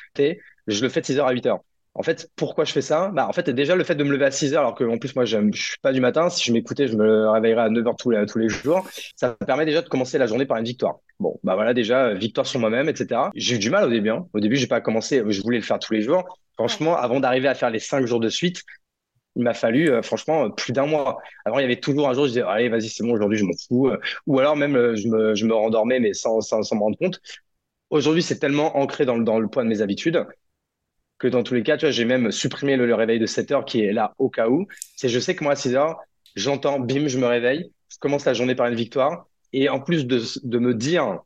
Je 0.67 0.81
le 0.81 0.89
fais 0.89 1.01
de 1.01 1.05
6 1.05 1.19
heures 1.19 1.27
à 1.27 1.33
8 1.33 1.47
heures. 1.47 1.59
En 1.93 2.03
fait, 2.03 2.29
pourquoi 2.37 2.63
je 2.63 2.71
fais 2.71 2.81
ça? 2.81 3.09
Bah, 3.13 3.27
en 3.27 3.33
fait, 3.33 3.49
déjà 3.49 3.75
le 3.75 3.83
fait 3.83 3.95
de 3.95 4.03
me 4.05 4.11
lever 4.11 4.23
à 4.23 4.31
6 4.31 4.53
heures, 4.53 4.61
alors 4.61 4.75
que 4.75 4.85
en 4.85 4.97
plus 4.97 5.13
moi 5.13 5.25
je 5.25 5.37
suis 5.53 5.77
pas 5.81 5.91
du 5.91 5.99
matin. 5.99 6.29
Si 6.29 6.45
je 6.45 6.53
m'écoutais, 6.53 6.87
je 6.87 6.95
me 6.95 7.29
réveillerais 7.29 7.63
à 7.63 7.69
9 7.69 7.85
heures 7.85 7.95
tous 7.97 8.11
les, 8.11 8.25
tous 8.25 8.37
les 8.37 8.47
jours. 8.47 8.87
Ça 9.17 9.35
me 9.41 9.45
permet 9.45 9.65
déjà 9.65 9.81
de 9.81 9.89
commencer 9.89 10.17
la 10.17 10.27
journée 10.27 10.45
par 10.45 10.57
une 10.57 10.63
victoire. 10.63 10.99
Bon, 11.19 11.37
bah 11.43 11.55
voilà 11.55 11.73
déjà 11.73 12.13
victoire 12.13 12.47
sur 12.47 12.59
moi-même, 12.59 12.87
etc. 12.87 13.21
J'ai 13.35 13.55
eu 13.55 13.59
du 13.59 13.69
mal 13.69 13.85
au 13.85 13.89
début. 13.89 14.09
Hein. 14.09 14.25
Au 14.33 14.39
début, 14.39 14.55
j'ai 14.55 14.67
pas 14.67 14.79
commencé. 14.79 15.21
Je 15.27 15.41
voulais 15.41 15.57
le 15.57 15.63
faire 15.63 15.79
tous 15.79 15.93
les 15.93 16.01
jours. 16.01 16.23
Franchement, 16.53 16.95
avant 16.95 17.19
d'arriver 17.19 17.47
à 17.47 17.55
faire 17.55 17.69
les 17.69 17.79
5 17.79 18.05
jours 18.05 18.19
de 18.19 18.29
suite, 18.29 18.63
il 19.35 19.43
m'a 19.43 19.53
fallu 19.53 19.89
euh, 19.89 20.01
franchement 20.01 20.49
plus 20.51 20.73
d'un 20.73 20.85
mois. 20.85 21.19
Avant, 21.45 21.59
il 21.59 21.61
y 21.63 21.65
avait 21.65 21.79
toujours 21.79 22.09
un 22.09 22.13
jour, 22.13 22.25
je 22.25 22.29
disais, 22.29 22.41
allez, 22.41 22.69
vas-y, 22.69 22.89
c'est 22.89 23.03
bon, 23.03 23.13
aujourd'hui, 23.13 23.37
je 23.37 23.45
m'en 23.45 23.53
fous. 23.67 23.87
Euh, 23.87 23.99
ou 24.27 24.39
alors 24.39 24.55
même, 24.55 24.75
euh, 24.75 24.95
je 24.95 25.07
me, 25.07 25.53
rendormais, 25.53 25.99
mais 25.99 26.13
sans, 26.13 26.39
me 26.39 26.79
rendre 26.79 26.97
compte. 26.97 27.21
Aujourd'hui, 27.89 28.23
c'est 28.23 28.39
tellement 28.39 28.77
ancré 28.77 29.05
dans 29.05 29.17
le, 29.17 29.23
dans 29.23 29.45
poids 29.47 29.63
de 29.63 29.69
mes 29.69 29.81
habitudes 29.81 30.25
que 31.19 31.27
dans 31.27 31.43
tous 31.43 31.53
les 31.53 31.63
cas, 31.63 31.77
tu 31.77 31.85
vois, 31.85 31.91
j'ai 31.91 32.05
même 32.05 32.31
supprimé 32.31 32.75
le, 32.75 32.95
réveil 32.95 33.19
de 33.19 33.27
7 33.27 33.51
heures 33.51 33.65
qui 33.65 33.81
est 33.81 33.93
là 33.93 34.15
au 34.17 34.29
cas 34.29 34.49
où. 34.49 34.67
C'est, 34.95 35.09
je 35.09 35.19
sais 35.19 35.35
que 35.35 35.43
moi, 35.43 35.53
à 35.53 35.55
6 35.55 35.75
heures, 35.75 35.99
j'entends, 36.35 36.79
bim, 36.79 37.07
je 37.07 37.19
me 37.19 37.27
réveille, 37.27 37.71
je 37.89 37.97
commence 37.99 38.25
la 38.25 38.33
journée 38.33 38.55
par 38.55 38.67
une 38.67 38.75
victoire. 38.75 39.27
Et 39.53 39.69
en 39.69 39.79
plus 39.79 40.07
de, 40.07 40.21
de 40.43 40.59
me 40.59 40.73
dire 40.73 41.19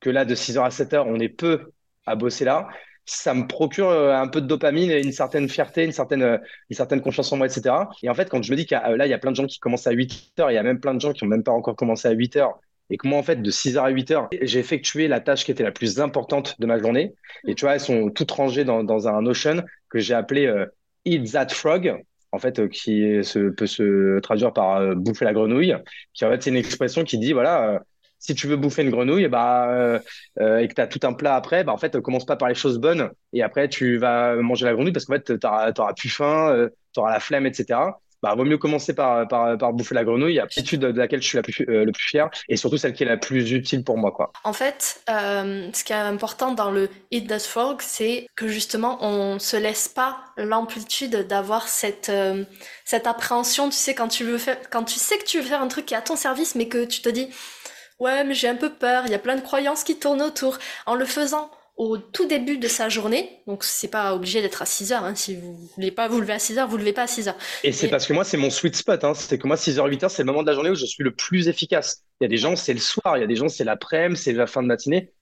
que 0.00 0.10
là, 0.10 0.24
de 0.24 0.34
6 0.34 0.58
heures 0.58 0.64
à 0.64 0.70
7 0.70 0.94
heures, 0.94 1.06
on 1.08 1.18
est 1.18 1.28
peu 1.28 1.72
à 2.06 2.14
bosser 2.14 2.44
là, 2.44 2.68
ça 3.10 3.34
me 3.34 3.46
procure 3.46 3.88
euh, 3.88 4.14
un 4.14 4.28
peu 4.28 4.40
de 4.40 4.46
dopamine 4.46 4.90
et 4.90 5.02
une 5.02 5.12
certaine 5.12 5.48
fierté, 5.48 5.84
une 5.84 5.92
certaine, 5.92 6.22
euh, 6.22 6.38
une 6.70 6.76
certaine 6.76 7.00
confiance 7.00 7.32
en 7.32 7.36
moi, 7.36 7.46
etc. 7.46 7.74
Et 8.02 8.08
en 8.08 8.14
fait, 8.14 8.30
quand 8.30 8.42
je 8.42 8.50
me 8.50 8.56
dis 8.56 8.66
que 8.66 8.74
là, 8.74 9.06
il 9.06 9.10
y 9.10 9.14
a 9.14 9.18
plein 9.18 9.32
de 9.32 9.36
gens 9.36 9.46
qui 9.46 9.58
commencent 9.58 9.86
à 9.86 9.92
8 9.92 10.32
heures, 10.38 10.50
il 10.50 10.54
y 10.54 10.58
a 10.58 10.62
même 10.62 10.80
plein 10.80 10.94
de 10.94 11.00
gens 11.00 11.12
qui 11.12 11.24
n'ont 11.24 11.30
même 11.30 11.42
pas 11.42 11.52
encore 11.52 11.76
commencé 11.76 12.06
à 12.06 12.12
8 12.12 12.36
heures, 12.36 12.60
et 12.88 12.96
que 12.96 13.08
moi, 13.08 13.18
en 13.18 13.22
fait, 13.22 13.42
de 13.42 13.50
6 13.50 13.76
heures 13.76 13.84
à 13.84 13.90
8 13.90 14.10
heures, 14.12 14.28
j'ai 14.40 14.60
effectué 14.60 15.08
la 15.08 15.20
tâche 15.20 15.44
qui 15.44 15.50
était 15.50 15.64
la 15.64 15.72
plus 15.72 16.00
importante 16.00 16.60
de 16.60 16.66
ma 16.66 16.78
journée. 16.78 17.14
Et 17.46 17.54
tu 17.54 17.64
vois, 17.64 17.74
elles 17.74 17.80
sont 17.80 18.10
toutes 18.10 18.30
rangées 18.30 18.64
dans, 18.64 19.08
un 19.08 19.22
Notion 19.22 19.62
que 19.88 19.98
j'ai 19.98 20.14
appelé 20.14 20.46
euh, 20.46 20.66
Eat 21.04 21.32
That 21.32 21.48
Frog, 21.48 22.02
en 22.32 22.38
fait, 22.38 22.68
qui 22.68 23.20
peut 23.56 23.66
se 23.66 24.20
traduire 24.20 24.52
par 24.52 24.94
bouffer 24.94 25.24
la 25.24 25.32
grenouille, 25.32 25.74
qui 26.14 26.24
en 26.24 26.30
fait, 26.30 26.42
c'est 26.42 26.50
une 26.50 26.56
expression 26.56 27.02
qui 27.02 27.18
dit, 27.18 27.32
voilà, 27.32 27.80
si 28.20 28.34
tu 28.34 28.46
veux 28.46 28.56
bouffer 28.56 28.82
une 28.82 28.90
grenouille, 28.90 29.26
bah, 29.28 29.70
euh, 29.70 29.98
euh, 30.40 30.58
et 30.58 30.68
que 30.68 30.74
tu 30.74 30.80
as 30.80 30.86
tout 30.86 31.00
un 31.02 31.14
plat 31.14 31.34
après, 31.34 31.64
bah, 31.64 31.72
en 31.72 31.78
fait, 31.78 31.98
commence 32.00 32.26
pas 32.26 32.36
par 32.36 32.48
les 32.48 32.54
choses 32.54 32.78
bonnes 32.78 33.10
et 33.32 33.42
après, 33.42 33.68
tu 33.68 33.96
vas 33.96 34.36
manger 34.36 34.66
la 34.66 34.74
grenouille 34.74 34.92
parce 34.92 35.06
qu'en 35.06 35.14
fait, 35.14 35.38
tu 35.38 35.46
auras, 35.46 35.94
plus 35.94 36.10
faim, 36.10 36.50
euh, 36.50 36.68
tu 36.92 37.00
auras 37.00 37.10
la 37.10 37.20
flemme, 37.20 37.46
etc. 37.46 37.80
Bah, 38.22 38.34
vaut 38.34 38.44
mieux 38.44 38.58
commencer 38.58 38.94
par, 38.94 39.26
par, 39.26 39.72
bouffer 39.72 39.94
la 39.94 40.04
grenouille, 40.04 40.34
l'habitude 40.34 40.80
de 40.80 40.98
laquelle 40.98 41.22
je 41.22 41.26
suis 41.26 41.36
la 41.36 41.42
plus, 41.42 41.64
le 41.66 41.90
plus 41.90 42.04
fier 42.04 42.28
et 42.50 42.56
surtout 42.58 42.76
celle 42.76 42.92
qui 42.92 43.02
est 43.02 43.06
la 43.06 43.16
plus 43.16 43.50
utile 43.52 43.82
pour 43.82 43.96
moi. 43.96 44.14
En 44.44 44.52
fait, 44.52 45.00
ce 45.08 45.84
qui 45.84 45.94
est 45.94 45.96
important 45.96 46.52
dans 46.52 46.70
le 46.70 46.90
Eat 47.10 47.26
the 47.26 47.38
Frog, 47.38 47.78
c'est 47.80 48.26
que 48.36 48.46
justement, 48.46 48.98
on 49.00 49.38
se 49.38 49.56
laisse 49.56 49.88
pas 49.88 50.18
l'amplitude 50.36 51.26
d'avoir 51.28 51.68
cette, 51.68 52.12
cette 52.84 53.06
appréhension, 53.06 53.70
tu 53.70 53.76
sais, 53.76 53.94
quand 53.94 54.08
tu, 54.08 54.24
veux 54.24 54.36
faire, 54.36 54.58
quand 54.70 54.84
tu 54.84 54.98
sais 54.98 55.16
que 55.16 55.24
tu 55.24 55.38
veux 55.38 55.46
faire 55.46 55.62
un 55.62 55.68
truc 55.68 55.86
qui 55.86 55.94
est 55.94 55.96
à 55.96 56.02
ton 56.02 56.16
service, 56.16 56.54
mais 56.56 56.68
que 56.68 56.84
tu 56.84 57.00
te 57.00 57.08
dis, 57.08 57.30
ouais, 58.00 58.24
mais 58.24 58.34
j'ai 58.34 58.48
un 58.48 58.56
peu 58.56 58.70
peur, 58.70 59.04
il 59.06 59.12
y 59.12 59.14
a 59.14 59.18
plein 59.18 59.36
de 59.36 59.40
croyances 59.40 59.84
qui 59.84 59.98
tournent 59.98 60.22
autour. 60.22 60.58
En 60.86 60.94
le 60.94 61.04
faisant 61.04 61.50
au 61.80 61.96
tout 61.96 62.26
début 62.26 62.58
de 62.58 62.68
sa 62.68 62.90
journée. 62.90 63.40
Donc, 63.46 63.64
c'est 63.64 63.88
pas 63.88 64.14
obligé 64.14 64.42
d'être 64.42 64.60
à 64.60 64.66
6 64.66 64.92
heures. 64.92 65.04
Hein. 65.04 65.14
Si 65.14 65.34
vous 65.36 65.56
voulez 65.76 65.90
pas 65.90 66.08
vous 66.08 66.20
lever 66.20 66.34
à 66.34 66.38
6 66.38 66.58
heures, 66.58 66.68
vous 66.68 66.76
levez 66.76 66.92
pas 66.92 67.04
à 67.04 67.06
6 67.06 67.28
heures. 67.28 67.38
Et 67.64 67.72
c'est 67.72 67.88
parce 67.88 68.06
que 68.06 68.12
moi, 68.12 68.22
c'est 68.22 68.36
mon 68.36 68.50
sweet 68.50 68.76
spot. 68.76 69.02
Hein. 69.02 69.14
C'est 69.14 69.38
que 69.38 69.46
moi, 69.46 69.56
6 69.56 69.78
h 69.78 69.88
8 69.88 70.04
heures, 70.04 70.10
c'est 70.10 70.22
le 70.22 70.26
moment 70.26 70.42
de 70.42 70.46
la 70.46 70.52
journée 70.52 70.68
où 70.68 70.74
je 70.74 70.84
suis 70.84 71.02
le 71.02 71.14
plus 71.14 71.48
efficace. 71.48 72.04
Il 72.20 72.24
y 72.24 72.26
a 72.26 72.28
des 72.28 72.36
gens, 72.36 72.54
c'est 72.54 72.74
le 72.74 72.80
soir. 72.80 73.16
Il 73.16 73.20
y 73.22 73.24
a 73.24 73.26
des 73.26 73.36
gens, 73.36 73.48
c'est 73.48 73.64
l'après-midi, 73.64 74.20
c'est 74.20 74.32
la 74.34 74.46
fin 74.46 74.62
de 74.62 74.66
matinée. 74.66 75.14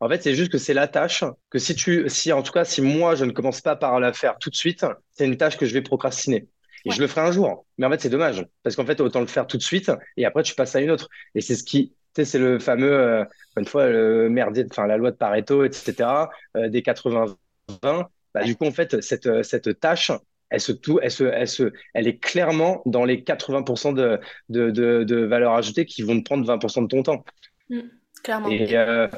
En 0.00 0.08
fait, 0.08 0.22
c'est 0.22 0.34
juste 0.34 0.50
que 0.50 0.56
c'est 0.56 0.72
la 0.72 0.88
tâche 0.88 1.22
que 1.50 1.58
si 1.58 1.74
tu, 1.74 2.08
si 2.08 2.32
en 2.32 2.42
tout 2.42 2.52
cas, 2.52 2.64
si 2.64 2.80
moi, 2.80 3.14
je 3.14 3.26
ne 3.26 3.32
commence 3.32 3.60
pas 3.60 3.76
par 3.76 4.00
la 4.00 4.14
faire 4.14 4.38
tout 4.38 4.48
de 4.48 4.56
suite, 4.56 4.86
c'est 5.12 5.26
une 5.26 5.36
tâche 5.36 5.58
que 5.58 5.66
je 5.66 5.74
vais 5.74 5.82
procrastiner. 5.82 6.48
Et 6.86 6.90
je 6.92 7.00
le 7.02 7.06
ferai 7.08 7.20
un 7.20 7.32
jour. 7.32 7.66
Mais 7.76 7.84
en 7.84 7.90
fait, 7.90 8.00
c'est 8.00 8.08
dommage. 8.08 8.46
Parce 8.62 8.74
qu'en 8.74 8.86
fait, 8.86 9.02
autant 9.02 9.20
le 9.20 9.26
faire 9.26 9.46
tout 9.46 9.58
de 9.58 9.62
suite 9.62 9.92
et 10.16 10.24
après, 10.24 10.42
tu 10.42 10.54
passes 10.54 10.74
à 10.74 10.80
une 10.80 10.90
autre. 10.90 11.10
Et 11.34 11.42
c'est 11.42 11.54
ce 11.54 11.62
qui, 11.62 11.92
tu 12.14 12.22
sais, 12.22 12.24
c'est 12.24 12.38
le 12.38 12.58
fameux, 12.58 12.92
euh, 12.92 13.24
une 13.56 13.66
fois, 13.66 13.88
le 13.88 14.28
merdier, 14.28 14.64
enfin, 14.70 14.86
la 14.86 14.96
loi 14.96 15.10
de 15.10 15.16
Pareto, 15.16 15.64
etc., 15.64 16.30
euh, 16.56 16.68
des 16.68 16.82
80-20. 16.82 18.06
Bah, 18.34 18.44
Du 18.44 18.56
coup, 18.56 18.66
en 18.66 18.72
fait, 18.72 19.00
cette, 19.00 19.42
cette 19.42 19.80
tâche, 19.80 20.12
elle, 20.50 20.60
se, 20.60 20.72
tout, 20.72 20.98
elle, 21.02 21.10
se, 21.10 21.24
elle, 21.24 21.48
se, 21.48 21.72
elle 21.94 22.08
est 22.08 22.18
clairement 22.18 22.82
dans 22.86 23.04
les 23.04 23.22
80% 23.22 23.92
de, 23.94 24.18
de, 24.48 24.70
de, 24.70 25.04
de 25.04 25.16
valeur 25.24 25.54
ajoutée 25.54 25.84
qui 25.86 26.02
vont 26.02 26.18
te 26.18 26.24
prendre 26.24 26.44
20% 26.44 26.82
de 26.82 26.88
ton 26.88 27.02
temps. 27.02 27.24
Mmh, 27.68 27.80
clairement. 28.22 28.48
Et 28.50 28.76
euh, 28.76 29.08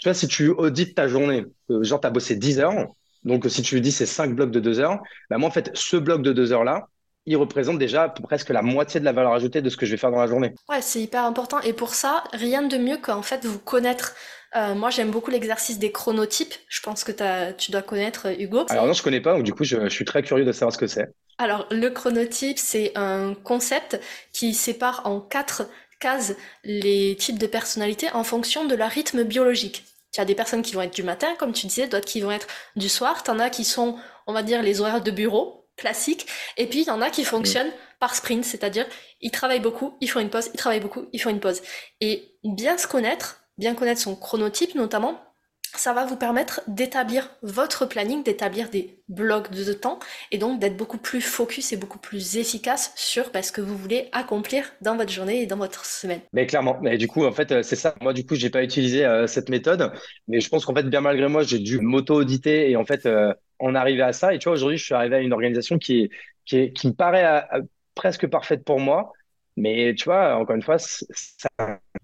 tu 0.00 0.08
vois, 0.08 0.14
si 0.14 0.28
tu 0.28 0.48
audites 0.48 0.94
ta 0.94 1.08
journée, 1.08 1.44
genre, 1.68 2.00
tu 2.00 2.06
as 2.06 2.10
bossé 2.10 2.36
10 2.36 2.60
heures, 2.60 2.88
donc 3.24 3.46
si 3.48 3.62
tu 3.62 3.80
dis 3.80 3.92
c'est 3.92 4.06
5 4.06 4.34
blocs 4.34 4.50
de 4.50 4.60
2 4.60 4.80
heures, 4.80 5.02
bah, 5.30 5.38
moi, 5.38 5.48
en 5.48 5.52
fait, 5.52 5.70
ce 5.74 5.96
bloc 5.96 6.22
de 6.22 6.32
2 6.32 6.52
heures-là, 6.52 6.88
il 7.26 7.36
représente 7.36 7.78
déjà 7.78 8.08
presque 8.08 8.50
la 8.50 8.62
moitié 8.62 9.00
de 9.00 9.04
la 9.04 9.12
valeur 9.12 9.32
ajoutée 9.32 9.62
de 9.62 9.70
ce 9.70 9.76
que 9.76 9.86
je 9.86 9.92
vais 9.92 9.96
faire 9.96 10.10
dans 10.10 10.20
la 10.20 10.26
journée. 10.26 10.54
Ouais, 10.68 10.82
c'est 10.82 11.00
hyper 11.00 11.24
important. 11.24 11.60
Et 11.60 11.72
pour 11.72 11.94
ça, 11.94 12.24
rien 12.32 12.62
de 12.62 12.76
mieux 12.76 12.98
qu'en 12.98 13.22
fait 13.22 13.44
vous 13.44 13.58
connaître. 13.58 14.14
Euh, 14.56 14.74
moi, 14.74 14.90
j'aime 14.90 15.10
beaucoup 15.10 15.30
l'exercice 15.30 15.78
des 15.78 15.90
chronotypes. 15.90 16.54
Je 16.68 16.80
pense 16.80 17.02
que 17.02 17.52
tu 17.52 17.72
dois 17.72 17.82
connaître, 17.82 18.28
Hugo. 18.38 18.66
Alors 18.68 18.86
non, 18.86 18.92
je 18.92 19.02
connais 19.02 19.20
pas, 19.20 19.34
donc 19.34 19.42
du 19.42 19.52
coup, 19.52 19.64
je, 19.64 19.88
suis 19.88 20.04
très 20.04 20.22
curieux 20.22 20.44
de 20.44 20.52
savoir 20.52 20.72
ce 20.72 20.78
que 20.78 20.86
c'est. 20.86 21.12
Alors, 21.38 21.66
le 21.70 21.88
chronotype, 21.88 22.58
c'est 22.58 22.92
un 22.94 23.34
concept 23.34 24.00
qui 24.32 24.54
sépare 24.54 25.02
en 25.04 25.20
quatre 25.20 25.68
cases 25.98 26.36
les 26.62 27.16
types 27.16 27.38
de 27.38 27.46
personnalités 27.46 28.10
en 28.12 28.22
fonction 28.22 28.66
de 28.66 28.74
leur 28.76 28.90
rythme 28.90 29.24
biologique. 29.24 29.84
Il 30.14 30.18
y 30.18 30.20
a 30.20 30.24
des 30.24 30.36
personnes 30.36 30.62
qui 30.62 30.74
vont 30.74 30.82
être 30.82 30.94
du 30.94 31.02
matin, 31.02 31.34
comme 31.38 31.52
tu 31.52 31.66
disais, 31.66 31.88
d'autres 31.88 32.06
qui 32.06 32.20
vont 32.20 32.30
être 32.30 32.46
du 32.76 32.88
soir. 32.88 33.24
T'en 33.24 33.40
as 33.40 33.50
qui 33.50 33.64
sont, 33.64 33.96
on 34.28 34.32
va 34.32 34.44
dire, 34.44 34.62
les 34.62 34.80
horaires 34.80 35.02
de 35.02 35.10
bureau, 35.10 35.63
classique. 35.76 36.26
Et 36.56 36.66
puis, 36.66 36.82
il 36.82 36.86
y 36.86 36.90
en 36.90 37.00
a 37.00 37.10
qui 37.10 37.24
fonctionnent 37.24 37.72
par 38.00 38.14
sprint, 38.14 38.44
c'est-à-dire, 38.44 38.86
ils 39.20 39.30
travaillent 39.30 39.60
beaucoup, 39.60 39.96
ils 40.00 40.08
font 40.08 40.20
une 40.20 40.30
pause, 40.30 40.50
ils 40.52 40.58
travaillent 40.58 40.80
beaucoup, 40.80 41.06
ils 41.12 41.20
font 41.20 41.30
une 41.30 41.40
pause. 41.40 41.62
Et 42.00 42.36
bien 42.44 42.78
se 42.78 42.86
connaître, 42.86 43.44
bien 43.58 43.74
connaître 43.74 44.00
son 44.00 44.16
chronotype 44.16 44.74
notamment, 44.74 45.20
ça 45.78 45.92
va 45.92 46.04
vous 46.04 46.16
permettre 46.16 46.60
d'établir 46.68 47.30
votre 47.42 47.86
planning, 47.86 48.22
d'établir 48.22 48.70
des 48.70 48.98
blocs 49.08 49.50
de 49.50 49.72
temps 49.72 49.98
et 50.32 50.38
donc 50.38 50.60
d'être 50.60 50.76
beaucoup 50.76 50.98
plus 50.98 51.20
focus 51.20 51.72
et 51.72 51.76
beaucoup 51.76 51.98
plus 51.98 52.36
efficace 52.36 52.92
sur 52.96 53.24
ce 53.42 53.52
que 53.52 53.60
vous 53.60 53.76
voulez 53.76 54.08
accomplir 54.12 54.64
dans 54.80 54.96
votre 54.96 55.10
journée 55.10 55.42
et 55.42 55.46
dans 55.46 55.56
votre 55.56 55.84
semaine. 55.84 56.20
Mais 56.32 56.46
clairement, 56.46 56.78
mais 56.82 56.96
du 56.96 57.08
coup, 57.08 57.24
en 57.24 57.32
fait, 57.32 57.52
euh, 57.52 57.62
c'est 57.62 57.76
ça. 57.76 57.94
Moi, 58.00 58.12
du 58.12 58.24
coup, 58.24 58.34
j'ai 58.34 58.50
pas 58.50 58.62
utilisé 58.62 59.04
euh, 59.04 59.26
cette 59.26 59.48
méthode, 59.48 59.92
mais 60.28 60.40
je 60.40 60.48
pense 60.48 60.64
qu'en 60.64 60.74
fait, 60.74 60.84
bien 60.84 61.00
malgré 61.00 61.28
moi, 61.28 61.42
j'ai 61.42 61.58
dû 61.58 61.80
m'auto-auditer 61.80 62.70
et 62.70 62.76
en 62.76 62.84
fait, 62.84 63.06
euh, 63.06 63.32
en 63.58 63.74
arriver 63.74 64.02
à 64.02 64.12
ça. 64.12 64.34
Et 64.34 64.38
tu 64.38 64.44
vois, 64.44 64.54
aujourd'hui, 64.54 64.78
je 64.78 64.84
suis 64.84 64.94
arrivé 64.94 65.16
à 65.16 65.20
une 65.20 65.32
organisation 65.32 65.78
qui, 65.78 66.10
est, 66.52 66.72
qui, 66.72 66.88
me 66.88 66.92
paraît 66.92 67.44
euh, 67.54 67.62
presque 67.94 68.26
parfaite 68.26 68.64
pour 68.64 68.80
moi. 68.80 69.12
Mais 69.56 69.94
tu 69.94 70.04
vois, 70.04 70.36
encore 70.36 70.56
une 70.56 70.62
fois, 70.62 70.78
ça 70.78 71.48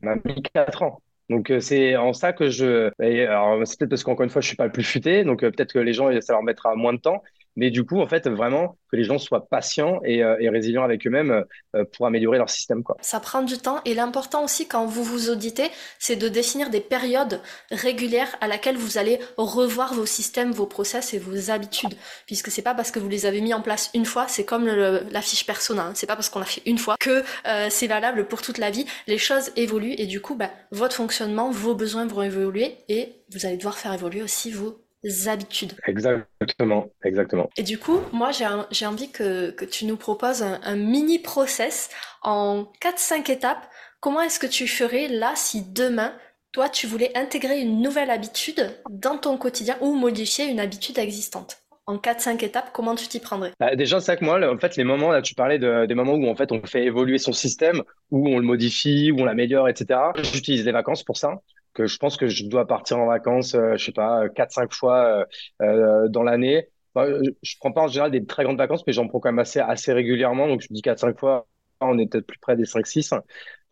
m'a 0.02 0.14
mis 0.24 0.42
quatre 0.42 0.82
ans. 0.82 1.02
Donc 1.30 1.50
euh, 1.50 1.60
c'est 1.60 1.96
en 1.96 2.12
ça 2.12 2.32
que 2.34 2.50
je. 2.50 2.90
c'est 2.98 3.78
peut-être 3.78 3.88
parce 3.90 4.04
qu'encore 4.04 4.24
une 4.24 4.30
fois, 4.30 4.42
je 4.42 4.48
suis 4.48 4.56
pas 4.56 4.66
le 4.66 4.72
plus 4.72 4.84
futé, 4.84 5.24
donc 5.24 5.40
peut-être 5.40 5.72
que 5.72 5.78
les 5.78 5.94
gens, 5.94 6.10
ça 6.20 6.34
leur 6.34 6.42
mettra 6.42 6.74
moins 6.76 6.92
de 6.92 6.98
temps. 7.00 7.22
Mais 7.56 7.70
du 7.70 7.84
coup, 7.84 8.00
en 8.00 8.06
fait, 8.06 8.28
vraiment 8.28 8.76
que 8.90 8.96
les 8.96 9.04
gens 9.04 9.18
soient 9.18 9.46
patients 9.48 10.00
et, 10.04 10.22
euh, 10.22 10.36
résilients 10.50 10.82
avec 10.82 11.06
eux-mêmes 11.06 11.44
euh, 11.74 11.84
pour 11.96 12.06
améliorer 12.06 12.38
leur 12.38 12.50
système. 12.50 12.82
Quoi. 12.82 12.96
Ça 13.00 13.20
prend 13.20 13.42
du 13.42 13.58
temps 13.58 13.80
et 13.84 13.94
l'important 13.94 14.44
aussi 14.44 14.66
quand 14.66 14.86
vous 14.86 15.04
vous 15.04 15.30
auditez, 15.30 15.70
c'est 15.98 16.16
de 16.16 16.28
définir 16.28 16.70
des 16.70 16.80
périodes 16.80 17.40
régulières 17.70 18.34
à 18.40 18.48
laquelle 18.48 18.76
vous 18.76 18.98
allez 18.98 19.18
revoir 19.36 19.94
vos 19.94 20.06
systèmes, 20.06 20.52
vos 20.52 20.66
process 20.66 21.14
et 21.14 21.18
vos 21.18 21.50
habitudes. 21.50 21.94
Puisque 22.26 22.50
c'est 22.50 22.62
pas 22.62 22.74
parce 22.74 22.90
que 22.90 22.98
vous 22.98 23.08
les 23.08 23.26
avez 23.26 23.40
mis 23.40 23.54
en 23.54 23.62
place 23.62 23.90
une 23.94 24.06
fois, 24.06 24.26
c'est 24.28 24.44
comme 24.44 24.66
la 24.66 25.22
fiche 25.22 25.46
persona. 25.46 25.86
Hein. 25.86 25.92
C'est 25.94 26.06
pas 26.06 26.16
parce 26.16 26.28
qu'on 26.28 26.40
a 26.40 26.44
fait 26.44 26.62
une 26.66 26.78
fois 26.78 26.96
que 26.98 27.22
euh, 27.46 27.66
c'est 27.70 27.86
valable 27.86 28.26
pour 28.26 28.42
toute 28.42 28.58
la 28.58 28.70
vie. 28.70 28.86
Les 29.06 29.18
choses 29.18 29.50
évoluent 29.56 29.94
et 29.98 30.06
du 30.06 30.20
coup, 30.20 30.34
bah, 30.34 30.50
votre 30.70 30.96
fonctionnement, 30.96 31.50
vos 31.50 31.74
besoins 31.74 32.06
vont 32.06 32.22
évoluer 32.22 32.76
et 32.88 33.12
vous 33.32 33.46
allez 33.46 33.56
devoir 33.56 33.78
faire 33.78 33.92
évoluer 33.92 34.22
aussi 34.22 34.50
vos 34.50 34.78
habitudes. 35.26 35.72
Exactement, 35.86 36.88
exactement. 37.04 37.48
Et 37.56 37.62
du 37.62 37.78
coup, 37.78 38.00
moi, 38.12 38.30
j'ai 38.32 38.86
envie 38.86 39.10
que, 39.10 39.54
tu 39.64 39.84
nous 39.86 39.96
proposes 39.96 40.42
un, 40.42 40.76
mini 40.76 41.18
process 41.18 41.90
en 42.22 42.66
4-5 42.82 43.30
étapes. 43.30 43.68
Comment 44.00 44.22
est-ce 44.22 44.38
que 44.38 44.46
tu 44.46 44.66
ferais 44.66 45.08
là 45.08 45.32
si 45.34 45.62
demain, 45.62 46.12
toi, 46.52 46.68
tu 46.68 46.86
voulais 46.86 47.16
intégrer 47.16 47.60
une 47.60 47.80
nouvelle 47.80 48.10
habitude 48.10 48.70
dans 48.88 49.18
ton 49.18 49.36
quotidien 49.36 49.76
ou 49.80 49.94
modifier 49.94 50.46
une 50.46 50.60
habitude 50.60 50.98
existante? 50.98 51.58
En 51.86 51.96
4-5 51.96 52.44
étapes, 52.44 52.70
comment 52.72 52.94
tu 52.94 53.08
t'y 53.08 53.18
prendrais? 53.18 53.52
Bah, 53.58 53.74
Déjà, 53.74 54.00
c'est 54.00 54.16
que 54.16 54.24
moi, 54.24 54.38
en 54.48 54.58
fait, 54.58 54.76
les 54.76 54.84
moments, 54.84 55.10
là, 55.10 55.22
tu 55.22 55.34
parlais 55.34 55.58
de, 55.58 55.86
des 55.86 55.94
moments 55.94 56.14
où 56.14 56.28
en 56.28 56.36
fait, 56.36 56.52
on 56.52 56.62
fait 56.64 56.84
évoluer 56.84 57.18
son 57.18 57.32
système, 57.32 57.82
où 58.10 58.28
on 58.28 58.38
le 58.38 58.44
modifie, 58.44 59.10
où 59.10 59.20
on 59.20 59.24
l'améliore, 59.24 59.68
etc. 59.68 59.98
J'utilise 60.22 60.64
les 60.64 60.72
vacances 60.72 61.02
pour 61.02 61.16
ça 61.16 61.40
que 61.74 61.86
je 61.86 61.98
pense 61.98 62.16
que 62.16 62.26
je 62.26 62.46
dois 62.46 62.66
partir 62.66 62.98
en 62.98 63.06
vacances, 63.06 63.54
euh, 63.54 63.76
je 63.76 63.84
sais 63.84 63.92
pas, 63.92 64.28
quatre 64.28 64.52
cinq 64.52 64.72
fois 64.72 65.04
euh, 65.04 65.24
euh, 65.62 66.08
dans 66.08 66.22
l'année. 66.22 66.68
je, 66.96 67.30
je 67.42 67.54
prends 67.58 67.72
pas 67.72 67.82
en 67.82 67.88
général 67.88 68.10
des 68.10 68.24
très 68.24 68.44
grandes 68.44 68.58
vacances, 68.58 68.84
mais 68.86 68.92
j'en 68.92 69.06
prends 69.08 69.20
quand 69.20 69.30
même 69.30 69.38
assez, 69.38 69.60
assez 69.60 69.92
régulièrement. 69.92 70.48
Donc, 70.48 70.60
je 70.62 70.68
dis 70.70 70.82
quatre 70.82 70.98
cinq 71.00 71.18
fois, 71.18 71.46
on 71.80 71.98
est 71.98 72.06
peut-être 72.06 72.26
plus 72.26 72.38
près 72.38 72.56
des 72.56 72.64
5-6. 72.64 73.14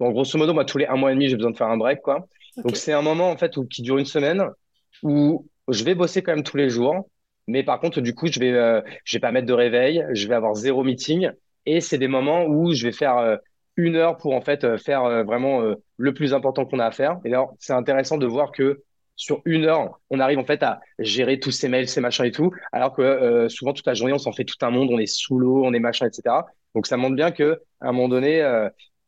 Donc, 0.01 0.13
grosso 0.13 0.39
modo, 0.39 0.55
moi, 0.55 0.65
tous 0.65 0.79
les 0.79 0.87
un 0.87 0.97
mois 0.97 1.11
et 1.11 1.15
demi, 1.15 1.29
j'ai 1.29 1.37
besoin 1.37 1.51
de 1.51 1.57
faire 1.57 1.69
un 1.69 1.77
break, 1.77 2.01
quoi. 2.03 2.29
Donc, 2.65 2.77
c'est 2.77 2.93
un 2.93 3.03
moment, 3.03 3.31
en 3.31 3.37
fait, 3.37 3.57
où, 3.57 3.67
qui 3.67 3.83
dure 3.83 3.99
une 3.99 4.07
semaine, 4.07 4.45
où 5.03 5.49
je 5.69 5.85
vais 5.85 5.95
bosser 5.95 6.23
quand 6.23 6.35
même 6.35 6.45
tous 6.45 6.57
les 6.57 6.71
jours. 6.71 7.09
Mais 7.47 7.63
par 7.63 7.81
contre, 7.81 8.01
du 8.01 8.15
coup, 8.15 8.27
je 8.27 8.39
vais, 8.39 8.83
je 9.05 9.17
vais 9.17 9.21
pas 9.21 9.33
mettre 9.33 9.47
de 9.47 9.55
réveil, 9.55 10.05
je 10.13 10.29
vais 10.29 10.35
avoir 10.35 10.55
zéro 10.55 10.85
meeting. 10.85 11.31
Et 11.67 11.81
c'est 11.81 11.99
des 11.99 12.09
moments 12.09 12.45
où 12.45 12.73
je 12.75 12.87
vais 12.87 12.93
faire 12.93 13.39
une 13.79 13.97
heure 13.97 14.19
pour 14.19 14.35
en 14.35 14.43
fait 14.43 14.65
euh, 14.65 14.77
faire 14.77 15.05
euh, 15.05 15.23
vraiment 15.23 15.63
euh, 15.63 15.77
le 15.97 16.13
plus 16.13 16.35
important 16.35 16.67
qu'on 16.67 16.81
a 16.81 16.87
à 16.87 16.91
faire. 16.91 17.19
Et 17.25 17.29
alors, 17.29 17.55
c'est 17.61 17.73
intéressant 17.73 18.19
de 18.19 18.27
voir 18.27 18.53
que 18.53 18.83
sur 19.17 19.41
une 19.45 19.65
heure, 19.65 20.01
on 20.11 20.21
arrive 20.21 20.39
en 20.39 20.45
fait 20.45 20.63
à 20.63 20.81
gérer 20.99 21.41
tous 21.41 21.53
ces 21.53 21.69
mails, 21.69 21.89
ces 21.89 22.01
machins 22.01 22.25
et 22.25 22.31
tout, 22.31 22.53
alors 22.73 22.95
que 22.95 23.49
souvent 23.49 23.73
toute 23.73 23.87
la 23.87 23.95
journée, 23.95 24.13
on 24.13 24.19
s'en 24.19 24.31
fait 24.31 24.45
tout 24.45 24.55
un 24.61 24.71
monde, 24.71 24.91
on 24.93 24.99
est 24.99 25.07
sous 25.07 25.37
l'eau, 25.37 25.65
on 25.65 25.73
est 25.73 25.81
machin, 25.81 26.07
etc. 26.07 26.37
Donc 26.77 26.87
ça 26.87 26.97
montre 26.97 27.17
bien 27.17 27.33
que 27.33 27.61
à 27.81 27.89
un 27.89 27.93
moment 27.93 28.09
donné, 28.09 28.49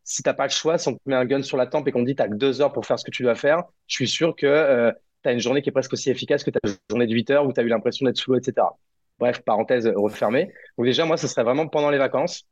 si 0.02 0.24
t'as 0.24 0.34
pas 0.34 0.46
le 0.46 0.50
choix, 0.50 0.78
si 0.78 0.88
on 0.88 0.94
te 0.94 1.00
met 1.06 1.14
un 1.14 1.24
gun 1.26 1.42
sur 1.42 1.56
la 1.56 1.68
tempe 1.68 1.86
et 1.86 1.92
qu'on 1.92 2.00
te 2.00 2.06
dit 2.06 2.16
t'as 2.16 2.26
que 2.26 2.34
deux 2.34 2.60
heures 2.60 2.72
pour 2.72 2.86
faire 2.86 2.98
ce 2.98 3.04
que 3.04 3.12
tu 3.12 3.22
dois 3.22 3.36
faire, 3.36 3.62
je 3.86 3.94
suis 3.94 4.08
sûr 4.08 4.34
que 4.34 4.92
tu 5.22 5.28
as 5.28 5.32
une 5.32 5.38
journée 5.38 5.62
qui 5.62 5.68
est 5.68 5.72
presque 5.72 5.92
aussi 5.92 6.10
efficace 6.10 6.42
que 6.42 6.50
ta 6.50 6.58
journée 6.90 7.06
de 7.06 7.14
8 7.14 7.30
heures 7.30 7.46
où 7.46 7.52
tu 7.52 7.60
as 7.60 7.62
eu 7.62 7.68
l'impression 7.68 8.04
d'être 8.04 8.16
sous 8.16 8.32
l'eau, 8.32 8.38
etc. 8.38 8.66
Bref, 9.20 9.42
parenthèse 9.42 9.86
refermée. 9.94 10.52
Donc 10.76 10.86
déjà, 10.86 11.04
moi, 11.04 11.18
ce 11.18 11.28
serait 11.28 11.44
vraiment 11.44 11.68
pendant 11.68 11.90
les 11.90 11.98
vacances. 11.98 12.48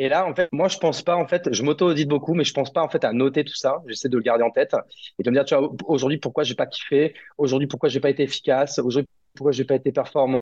Et 0.00 0.08
là, 0.08 0.26
en 0.26 0.34
fait, 0.34 0.48
moi, 0.50 0.68
je 0.68 0.78
pense 0.78 1.02
pas, 1.02 1.14
en 1.14 1.26
fait, 1.28 1.52
je 1.52 1.62
m'auto-audite 1.62 2.08
beaucoup, 2.08 2.32
mais 2.32 2.44
je 2.44 2.54
pense 2.54 2.72
pas, 2.72 2.82
en 2.82 2.88
fait, 2.88 3.04
à 3.04 3.12
noter 3.12 3.44
tout 3.44 3.54
ça. 3.54 3.82
J'essaie 3.86 4.08
de 4.08 4.16
le 4.16 4.22
garder 4.22 4.42
en 4.42 4.50
tête 4.50 4.74
et 5.18 5.22
de 5.22 5.28
me 5.28 5.34
dire, 5.34 5.44
tu 5.44 5.54
vois, 5.54 5.70
aujourd'hui, 5.84 6.16
pourquoi 6.16 6.42
j'ai 6.42 6.54
pas 6.54 6.64
kiffé? 6.64 7.12
Aujourd'hui, 7.36 7.68
pourquoi 7.68 7.90
j'ai 7.90 8.00
pas 8.00 8.08
été 8.08 8.22
efficace? 8.22 8.78
Aujourd'hui, 8.78 9.10
pourquoi 9.34 9.52
j'ai 9.52 9.64
pas 9.64 9.74
été 9.74 9.92
performant? 9.92 10.40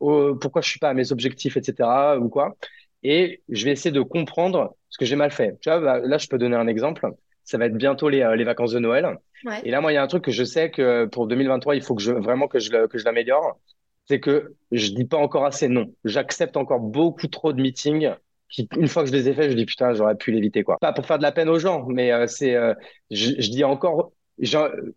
Pourquoi 0.00 0.62
je 0.62 0.68
suis 0.68 0.80
pas 0.80 0.88
à 0.88 0.94
mes 0.94 1.12
objectifs, 1.12 1.56
etc. 1.56 2.18
ou 2.18 2.28
quoi? 2.28 2.56
Et 3.04 3.40
je 3.48 3.66
vais 3.66 3.70
essayer 3.70 3.92
de 3.92 4.00
comprendre 4.00 4.74
ce 4.88 4.98
que 4.98 5.04
j'ai 5.04 5.14
mal 5.14 5.30
fait. 5.30 5.56
Tu 5.60 5.70
vois, 5.70 5.78
bah, 5.78 6.00
là, 6.00 6.18
je 6.18 6.26
peux 6.26 6.36
donner 6.36 6.56
un 6.56 6.66
exemple. 6.66 7.08
Ça 7.44 7.56
va 7.56 7.66
être 7.66 7.76
bientôt 7.76 8.08
les, 8.08 8.22
euh, 8.22 8.34
les 8.34 8.42
vacances 8.42 8.72
de 8.72 8.80
Noël. 8.80 9.16
Et 9.62 9.70
là, 9.70 9.80
moi, 9.80 9.92
il 9.92 9.94
y 9.94 9.98
a 9.98 10.02
un 10.02 10.08
truc 10.08 10.24
que 10.24 10.32
je 10.32 10.42
sais 10.42 10.72
que 10.72 11.04
pour 11.04 11.28
2023, 11.28 11.76
il 11.76 11.82
faut 11.82 11.94
que 11.94 12.02
je, 12.02 12.10
vraiment 12.10 12.48
que 12.48 12.58
je, 12.58 12.86
que 12.88 12.98
je 12.98 13.04
l'améliore. 13.04 13.60
C'est 14.06 14.18
que 14.18 14.56
je 14.72 14.90
dis 14.90 15.04
pas 15.04 15.18
encore 15.18 15.44
assez 15.44 15.68
non. 15.68 15.94
J'accepte 16.02 16.56
encore 16.56 16.80
beaucoup 16.80 17.28
trop 17.28 17.52
de 17.52 17.62
meetings 17.62 18.10
une 18.76 18.88
fois 18.88 19.02
que 19.02 19.08
je 19.08 19.14
les 19.14 19.28
ai 19.28 19.34
faits, 19.34 19.50
je 19.50 19.56
dis 19.56 19.66
putain, 19.66 19.94
j'aurais 19.94 20.16
pu 20.16 20.32
l'éviter 20.32 20.62
quoi. 20.62 20.78
Pas 20.80 20.92
pour 20.92 21.06
faire 21.06 21.18
de 21.18 21.22
la 21.22 21.32
peine 21.32 21.48
aux 21.48 21.58
gens, 21.58 21.86
mais 21.88 22.12
euh, 22.12 22.26
c'est, 22.26 22.54
euh, 22.54 22.74
je, 23.10 23.32
dis 23.50 23.64
encore, 23.64 24.12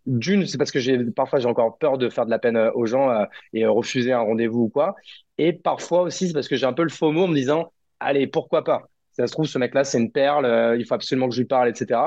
d'une, 0.06 0.46
c'est 0.46 0.58
parce 0.58 0.70
que 0.70 0.80
j'ai 0.80 0.98
parfois 1.10 1.38
j'ai 1.38 1.48
encore 1.48 1.78
peur 1.78 1.98
de 1.98 2.08
faire 2.08 2.26
de 2.26 2.30
la 2.30 2.38
peine 2.38 2.56
euh, 2.56 2.70
aux 2.74 2.86
gens 2.86 3.26
et 3.52 3.66
refuser 3.66 4.12
un 4.12 4.20
rendez-vous 4.20 4.62
ou 4.62 4.68
quoi. 4.68 4.94
Et 5.38 5.52
parfois 5.52 6.02
aussi, 6.02 6.28
c'est 6.28 6.34
parce 6.34 6.48
que 6.48 6.56
j'ai 6.56 6.66
un 6.66 6.72
peu 6.72 6.82
le 6.82 6.90
faux 6.90 7.12
mot 7.12 7.24
en 7.24 7.28
me 7.28 7.34
disant, 7.34 7.72
allez, 8.00 8.26
pourquoi 8.26 8.64
pas? 8.64 8.82
Ça 9.12 9.26
se 9.26 9.32
trouve, 9.32 9.46
ce 9.46 9.58
mec-là, 9.58 9.84
c'est 9.84 9.98
une 9.98 10.10
perle, 10.10 10.76
il 10.78 10.86
faut 10.86 10.94
absolument 10.94 11.28
que 11.28 11.34
je 11.34 11.40
lui 11.40 11.46
parle, 11.46 11.68
etc. 11.68 12.00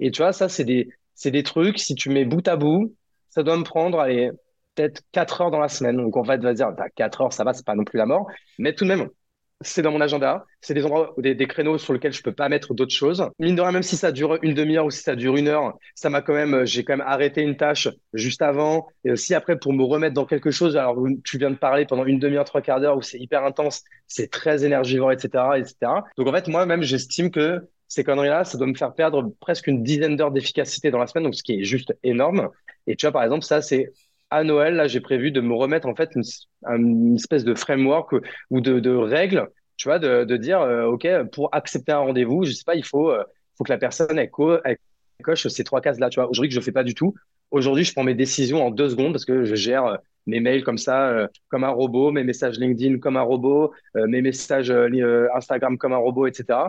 Et 0.00 0.10
tu 0.10 0.22
vois, 0.22 0.32
ça, 0.32 0.48
c'est 0.48 0.64
des, 0.64 0.88
c'est 1.14 1.30
des 1.30 1.44
trucs, 1.44 1.78
si 1.78 1.94
tu 1.94 2.10
mets 2.10 2.24
bout 2.24 2.46
à 2.48 2.56
bout, 2.56 2.94
ça 3.30 3.42
doit 3.44 3.56
me 3.56 3.62
prendre, 3.62 4.00
allez, 4.00 4.30
peut-être 4.74 5.02
4 5.12 5.42
heures 5.42 5.50
dans 5.50 5.60
la 5.60 5.68
semaine. 5.68 5.96
Donc, 5.96 6.16
en 6.16 6.24
fait, 6.24 6.40
va 6.40 6.54
dire, 6.54 6.74
4 6.96 7.18
bah, 7.18 7.24
heures, 7.24 7.32
ça 7.32 7.44
va, 7.44 7.52
c'est 7.52 7.64
pas 7.64 7.74
non 7.74 7.84
plus 7.84 7.98
la 7.98 8.06
mort. 8.06 8.26
Mais 8.58 8.74
tout 8.74 8.84
de 8.84 8.88
même, 8.88 9.08
c'est 9.64 9.82
dans 9.82 9.92
mon 9.92 10.00
agenda. 10.00 10.46
C'est 10.60 10.74
des 10.74 10.84
endroits, 10.84 11.14
des, 11.18 11.34
des 11.34 11.46
créneaux 11.46 11.78
sur 11.78 11.92
lesquels 11.92 12.12
je 12.12 12.22
peux 12.22 12.32
pas 12.32 12.48
mettre 12.48 12.74
d'autres 12.74 12.94
choses. 12.94 13.28
Mine 13.38 13.56
de 13.56 13.60
rien, 13.60 13.72
même 13.72 13.82
si 13.82 13.96
ça 13.96 14.12
dure 14.12 14.38
une 14.42 14.54
demi-heure 14.54 14.86
ou 14.86 14.90
si 14.90 15.02
ça 15.02 15.16
dure 15.16 15.36
une 15.36 15.48
heure, 15.48 15.78
ça 15.94 16.10
m'a 16.10 16.22
quand 16.22 16.34
même, 16.34 16.64
j'ai 16.64 16.84
quand 16.84 16.96
même 16.96 17.06
arrêté 17.06 17.42
une 17.42 17.56
tâche 17.56 17.88
juste 18.12 18.42
avant. 18.42 18.86
Et 19.04 19.12
aussi 19.12 19.34
après, 19.34 19.58
pour 19.58 19.72
me 19.72 19.84
remettre 19.84 20.14
dans 20.14 20.26
quelque 20.26 20.50
chose, 20.50 20.76
alors 20.76 20.96
tu 21.24 21.38
viens 21.38 21.50
de 21.50 21.56
parler 21.56 21.86
pendant 21.86 22.04
une 22.04 22.18
demi-heure, 22.18 22.44
trois 22.44 22.62
quarts 22.62 22.80
d'heure 22.80 22.96
où 22.96 23.02
c'est 23.02 23.18
hyper 23.18 23.44
intense, 23.44 23.82
c'est 24.06 24.30
très 24.30 24.64
énergivore, 24.64 25.12
etc., 25.12 25.44
etc. 25.56 25.92
Donc 26.16 26.28
en 26.28 26.32
fait, 26.32 26.48
moi-même, 26.48 26.82
j'estime 26.82 27.30
que 27.30 27.60
ces 27.88 28.04
conneries-là, 28.04 28.44
ça 28.44 28.56
doit 28.56 28.66
me 28.66 28.74
faire 28.74 28.94
perdre 28.94 29.32
presque 29.40 29.66
une 29.66 29.82
dizaine 29.82 30.16
d'heures 30.16 30.30
d'efficacité 30.30 30.90
dans 30.90 30.98
la 30.98 31.06
semaine, 31.06 31.24
donc 31.24 31.34
ce 31.34 31.42
qui 31.42 31.60
est 31.60 31.64
juste 31.64 31.94
énorme. 32.02 32.48
Et 32.86 32.96
tu 32.96 33.06
vois, 33.06 33.12
par 33.12 33.22
exemple, 33.22 33.44
ça, 33.44 33.60
c'est 33.60 33.92
à 34.32 34.44
Noël, 34.44 34.74
là, 34.74 34.88
j'ai 34.88 35.00
prévu 35.00 35.30
de 35.30 35.40
me 35.40 35.54
remettre 35.54 35.86
en 35.86 35.94
fait 35.94 36.10
une, 36.66 37.14
espèce 37.14 37.44
de 37.44 37.54
framework 37.54 38.14
ou 38.50 38.60
de, 38.62 38.80
de 38.80 38.90
règles, 38.90 39.46
tu 39.76 39.88
vois, 39.88 39.98
de, 39.98 40.36
dire, 40.36 40.60
euh, 40.62 40.86
OK, 40.86 41.06
pour 41.32 41.50
accepter 41.52 41.92
un 41.92 41.98
rendez-vous, 41.98 42.44
je 42.44 42.52
sais 42.52 42.64
pas, 42.64 42.74
il 42.74 42.84
faut, 42.84 43.10
euh, 43.10 43.22
faut 43.56 43.64
que 43.64 43.72
la 43.72 43.78
personne 43.78 44.18
coche 45.22 45.46
ces 45.46 45.64
trois 45.64 45.80
cases-là, 45.80 46.08
tu 46.08 46.18
vois. 46.18 46.28
Aujourd'hui, 46.30 46.48
que 46.48 46.54
je 46.54 46.60
fais 46.60 46.72
pas 46.72 46.82
du 46.82 46.94
tout. 46.94 47.14
Aujourd'hui, 47.50 47.84
je 47.84 47.92
prends 47.92 48.02
mes 48.02 48.14
décisions 48.14 48.66
en 48.66 48.70
deux 48.70 48.88
secondes 48.88 49.12
parce 49.12 49.26
que 49.26 49.44
je 49.44 49.54
gère 49.54 49.84
euh, 49.84 49.96
mes 50.26 50.40
mails 50.40 50.64
comme 50.64 50.78
ça, 50.78 51.28
comme 51.48 51.64
un 51.64 51.70
robot, 51.70 52.10
mes 52.12 52.24
messages 52.24 52.58
LinkedIn 52.58 52.98
comme 53.00 53.16
un 53.16 53.22
robot, 53.22 53.72
mes 53.96 54.22
messages 54.22 54.70
Instagram 55.34 55.76
comme 55.76 55.92
un 55.92 55.96
robot, 55.96 56.28
etc. 56.28 56.60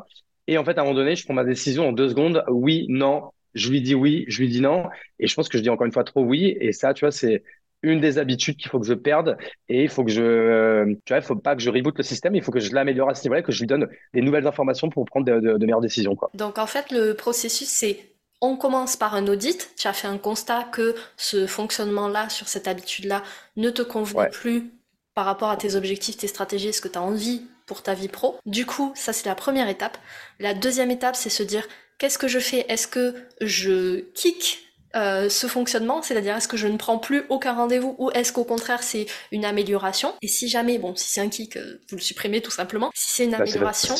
Et 0.47 0.57
en 0.57 0.65
fait, 0.65 0.75
à 0.79 0.81
un 0.81 0.85
moment 0.85 0.95
donné, 0.95 1.15
je 1.15 1.23
prends 1.23 1.35
ma 1.35 1.43
décision 1.43 1.87
en 1.87 1.91
deux 1.91 2.09
secondes. 2.09 2.43
Oui, 2.47 2.87
non, 2.89 3.29
je 3.53 3.69
lui 3.69 3.81
dis 3.81 3.95
oui, 3.95 4.25
je 4.27 4.39
lui 4.39 4.49
dis 4.49 4.61
non. 4.61 4.89
Et 5.19 5.27
je 5.27 5.35
pense 5.35 5.49
que 5.49 5.57
je 5.57 5.63
dis 5.63 5.69
encore 5.69 5.85
une 5.85 5.91
fois 5.91 6.03
trop 6.03 6.23
oui. 6.23 6.57
Et 6.59 6.71
ça, 6.71 6.93
tu 6.93 7.01
vois, 7.01 7.11
c'est 7.11 7.43
une 7.83 7.99
des 7.99 8.17
habitudes 8.17 8.57
qu'il 8.57 8.69
faut 8.69 8.79
que 8.79 8.87
je 8.87 8.93
perde. 8.93 9.37
Et 9.69 9.83
il 9.83 9.89
faut 9.89 10.03
que 10.03 10.11
je, 10.11 10.85
tu 11.05 11.13
vois, 11.13 11.17
il 11.17 11.23
faut 11.23 11.35
pas 11.35 11.55
que 11.55 11.61
je 11.61 11.69
reboot 11.69 11.97
le 11.97 12.03
système. 12.03 12.35
Il 12.35 12.41
faut 12.41 12.51
que 12.51 12.59
je 12.59 12.73
l'améliore 12.73 13.09
à 13.09 13.13
ce 13.13 13.23
niveau-là, 13.23 13.41
que 13.41 13.51
je 13.51 13.59
lui 13.59 13.67
donne 13.67 13.87
des 14.13 14.21
nouvelles 14.21 14.47
informations 14.47 14.89
pour 14.89 15.05
prendre 15.05 15.25
de, 15.25 15.57
meilleures 15.65 15.81
décisions, 15.81 16.15
quoi. 16.15 16.31
Donc, 16.33 16.57
en 16.57 16.67
fait, 16.67 16.91
le 16.91 17.13
processus, 17.13 17.67
c'est 17.67 17.99
on 18.41 18.57
commence 18.57 18.97
par 18.97 19.15
un 19.15 19.27
audit. 19.27 19.71
Tu 19.77 19.87
as 19.87 19.93
fait 19.93 20.07
un 20.07 20.17
constat 20.17 20.65
que 20.71 20.95
ce 21.17 21.47
fonctionnement-là, 21.47 22.29
sur 22.29 22.47
cette 22.47 22.67
habitude-là, 22.67 23.21
ne 23.55 23.69
te 23.69 23.81
convenait 23.81 24.29
plus 24.29 24.71
par 25.13 25.25
rapport 25.25 25.49
à 25.49 25.57
tes 25.57 25.75
objectifs, 25.75 26.17
tes 26.17 26.27
stratégies, 26.27 26.73
ce 26.73 26.81
que 26.81 26.87
tu 26.87 26.97
as 26.97 27.01
envie 27.01 27.43
pour 27.65 27.83
ta 27.83 27.93
vie 27.93 28.07
pro. 28.07 28.37
Du 28.45 28.65
coup, 28.65 28.91
ça 28.95 29.13
c'est 29.13 29.27
la 29.27 29.35
première 29.35 29.69
étape. 29.69 29.97
La 30.39 30.53
deuxième 30.53 30.91
étape, 30.91 31.15
c'est 31.15 31.29
se 31.29 31.43
dire 31.43 31.65
qu'est-ce 31.97 32.17
que 32.17 32.27
je 32.27 32.39
fais? 32.39 32.65
Est-ce 32.69 32.87
que 32.87 33.15
je 33.41 34.01
kick 34.13 34.59
euh, 34.95 35.27
ce 35.27 35.47
fonctionnement, 35.47 36.03
c'est-à-dire 36.03 36.35
est-ce 36.35 36.47
que 36.47 36.57
je 36.57 36.67
ne 36.67 36.77
prends 36.77 36.99
plus 36.99 37.23
aucun 37.29 37.53
rendez-vous 37.53 37.95
ou 37.97 38.11
est-ce 38.11 38.31
qu'au 38.31 38.43
contraire 38.43 38.83
c'est 38.83 39.07
une 39.31 39.43
amélioration? 39.43 40.13
Et 40.21 40.27
si 40.27 40.47
jamais, 40.47 40.77
bon, 40.77 40.95
si 40.95 41.09
c'est 41.09 41.21
un 41.21 41.29
kick, 41.29 41.57
euh, 41.57 41.81
vous 41.89 41.95
le 41.95 42.01
supprimez 42.01 42.41
tout 42.41 42.51
simplement. 42.51 42.91
Si 42.93 43.11
c'est 43.11 43.25
une 43.25 43.33
amélioration, 43.33 43.95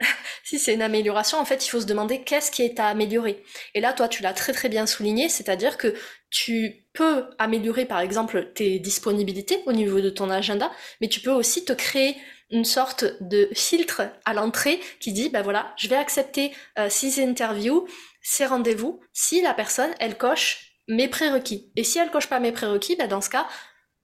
si 0.44 0.58
c'est 0.58 0.74
une 0.74 0.82
amélioration, 0.82 1.38
en 1.38 1.44
fait, 1.44 1.64
il 1.66 1.70
faut 1.70 1.80
se 1.80 1.86
demander 1.86 2.22
qu'est-ce 2.22 2.50
qui 2.50 2.62
est 2.62 2.78
à 2.78 2.88
améliorer. 2.88 3.42
Et 3.74 3.80
là, 3.80 3.92
toi, 3.92 4.08
tu 4.08 4.22
l'as 4.22 4.32
très 4.32 4.52
très 4.52 4.68
bien 4.68 4.86
souligné, 4.86 5.28
c'est-à-dire 5.28 5.78
que 5.78 5.94
tu 6.30 6.84
peux 6.92 7.24
améliorer, 7.38 7.86
par 7.86 8.00
exemple, 8.00 8.52
tes 8.54 8.78
disponibilités 8.78 9.62
au 9.66 9.72
niveau 9.72 10.00
de 10.00 10.10
ton 10.10 10.30
agenda, 10.30 10.70
mais 11.00 11.08
tu 11.08 11.20
peux 11.20 11.32
aussi 11.32 11.64
te 11.64 11.72
créer 11.72 12.16
une 12.50 12.64
sorte 12.64 13.04
de 13.20 13.48
filtre 13.52 14.02
à 14.24 14.34
l'entrée 14.34 14.80
qui 15.00 15.12
dit, 15.12 15.28
ben 15.28 15.42
voilà, 15.42 15.72
je 15.76 15.88
vais 15.88 15.96
accepter 15.96 16.52
euh, 16.78 16.88
ces 16.88 17.22
interviews, 17.22 17.86
ces 18.22 18.46
rendez-vous, 18.46 19.00
si 19.12 19.42
la 19.42 19.54
personne, 19.54 19.90
elle 20.00 20.16
coche 20.16 20.72
mes 20.88 21.08
prérequis. 21.08 21.70
Et 21.76 21.84
si 21.84 21.98
elle 21.98 22.10
coche 22.10 22.28
pas 22.28 22.40
mes 22.40 22.52
prérequis, 22.52 22.96
ben 22.96 23.08
dans 23.08 23.20
ce 23.20 23.28
cas, 23.30 23.46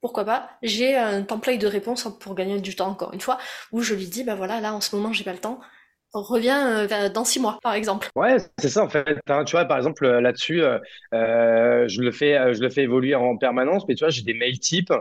pourquoi 0.01 0.23
pas, 0.25 0.49
j'ai 0.61 0.95
un 0.95 1.23
template 1.23 1.59
de 1.59 1.67
réponse 1.67 2.07
pour 2.19 2.35
gagner 2.35 2.61
du 2.61 2.75
temps 2.75 2.89
encore 2.89 3.13
une 3.13 3.21
fois, 3.21 3.39
où 3.71 3.81
je 3.81 3.95
lui 3.95 4.07
dis, 4.07 4.23
ben 4.23 4.35
voilà, 4.35 4.61
là 4.61 4.73
en 4.73 4.81
ce 4.81 4.95
moment 4.95 5.11
j'ai 5.11 5.23
pas 5.23 5.33
le 5.33 5.39
temps, 5.39 5.59
revient 6.13 6.87
euh, 6.91 7.09
dans 7.09 7.25
six 7.25 7.39
mois, 7.39 7.59
par 7.61 7.73
exemple. 7.73 8.09
Ouais, 8.15 8.37
c'est 8.59 8.69
ça 8.69 8.83
en 8.83 8.89
fait. 8.89 9.19
Tu 9.45 9.51
vois, 9.51 9.65
par 9.65 9.77
exemple 9.77 10.07
là-dessus, 10.07 10.61
euh, 10.61 10.77
je 11.11 12.01
le 12.01 12.11
fais, 12.11 12.53
je 12.53 12.61
le 12.61 12.69
fais 12.69 12.83
évoluer 12.83 13.15
en 13.15 13.35
permanence, 13.37 13.87
mais 13.87 13.95
tu 13.95 14.03
vois, 14.03 14.09
j'ai 14.09 14.21
des 14.21 14.33
mails 14.33 14.59
types. 14.59 14.93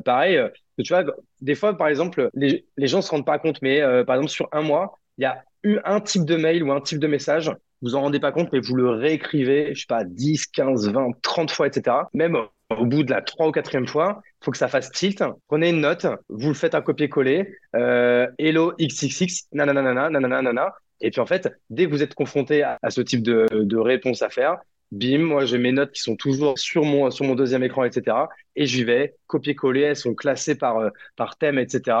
Pareil, 0.00 0.40
tu 0.82 0.92
vois, 0.92 1.04
des 1.40 1.54
fois, 1.54 1.76
par 1.76 1.88
exemple, 1.88 2.30
les, 2.34 2.64
gens 2.78 3.02
se 3.02 3.10
rendent 3.10 3.26
pas 3.26 3.38
compte, 3.38 3.60
mais 3.62 3.80
euh, 3.80 4.04
par 4.04 4.16
exemple, 4.16 4.32
sur 4.32 4.48
un 4.52 4.62
mois, 4.62 4.98
il 5.18 5.22
y 5.22 5.26
a 5.26 5.42
eu 5.62 5.78
un 5.84 6.00
type 6.00 6.24
de 6.24 6.36
mail 6.36 6.62
ou 6.62 6.72
un 6.72 6.80
type 6.80 6.98
de 6.98 7.06
message, 7.06 7.52
vous 7.82 7.94
en 7.94 8.00
rendez 8.00 8.20
pas 8.20 8.32
compte, 8.32 8.52
mais 8.52 8.60
vous 8.60 8.74
le 8.74 8.90
réécrivez, 8.90 9.74
je 9.74 9.80
sais 9.80 9.86
pas, 9.88 10.04
10, 10.04 10.46
15, 10.46 10.90
20, 10.90 11.10
30 11.22 11.50
fois, 11.50 11.66
etc. 11.66 11.96
Même 12.14 12.36
au 12.70 12.86
bout 12.86 13.02
de 13.02 13.10
la 13.10 13.20
trois 13.20 13.48
ou 13.48 13.52
quatrième 13.52 13.86
fois, 13.86 14.22
il 14.24 14.44
faut 14.44 14.50
que 14.50 14.56
ça 14.56 14.68
fasse 14.68 14.90
tilt. 14.92 15.22
Prenez 15.48 15.70
une 15.70 15.80
note, 15.80 16.06
vous 16.28 16.48
le 16.48 16.54
faites 16.54 16.74
un 16.74 16.80
copier-coller, 16.80 17.54
euh, 17.76 18.26
hello 18.38 18.72
xxx, 18.80 19.48
nanana, 19.52 19.82
nanana, 19.82 20.18
nanana. 20.20 20.72
Et 21.00 21.10
puis 21.10 21.20
en 21.20 21.26
fait, 21.26 21.52
dès 21.68 21.86
que 21.86 21.90
vous 21.90 22.02
êtes 22.02 22.14
confronté 22.14 22.62
à, 22.62 22.78
ce 22.88 23.00
type 23.00 23.22
de 23.22 23.76
réponse 23.76 24.22
à 24.22 24.30
faire, 24.30 24.58
bim, 24.92 25.18
moi 25.20 25.44
j'ai 25.46 25.58
mes 25.58 25.72
notes 25.72 25.92
qui 25.92 26.02
sont 26.02 26.16
toujours 26.16 26.58
sur 26.58 26.84
mon, 26.84 27.10
sur 27.10 27.24
mon 27.24 27.34
deuxième 27.34 27.64
écran, 27.64 27.84
etc. 27.84 28.28
Et 28.56 28.66
j'y 28.66 28.84
vais, 28.84 29.16
copier-coller, 29.26 29.80
elles 29.80 29.96
sont 29.96 30.14
classées 30.14 30.54
par, 30.56 30.78
euh, 30.78 30.90
par 31.16 31.36
thème, 31.38 31.58
etc. 31.58 31.96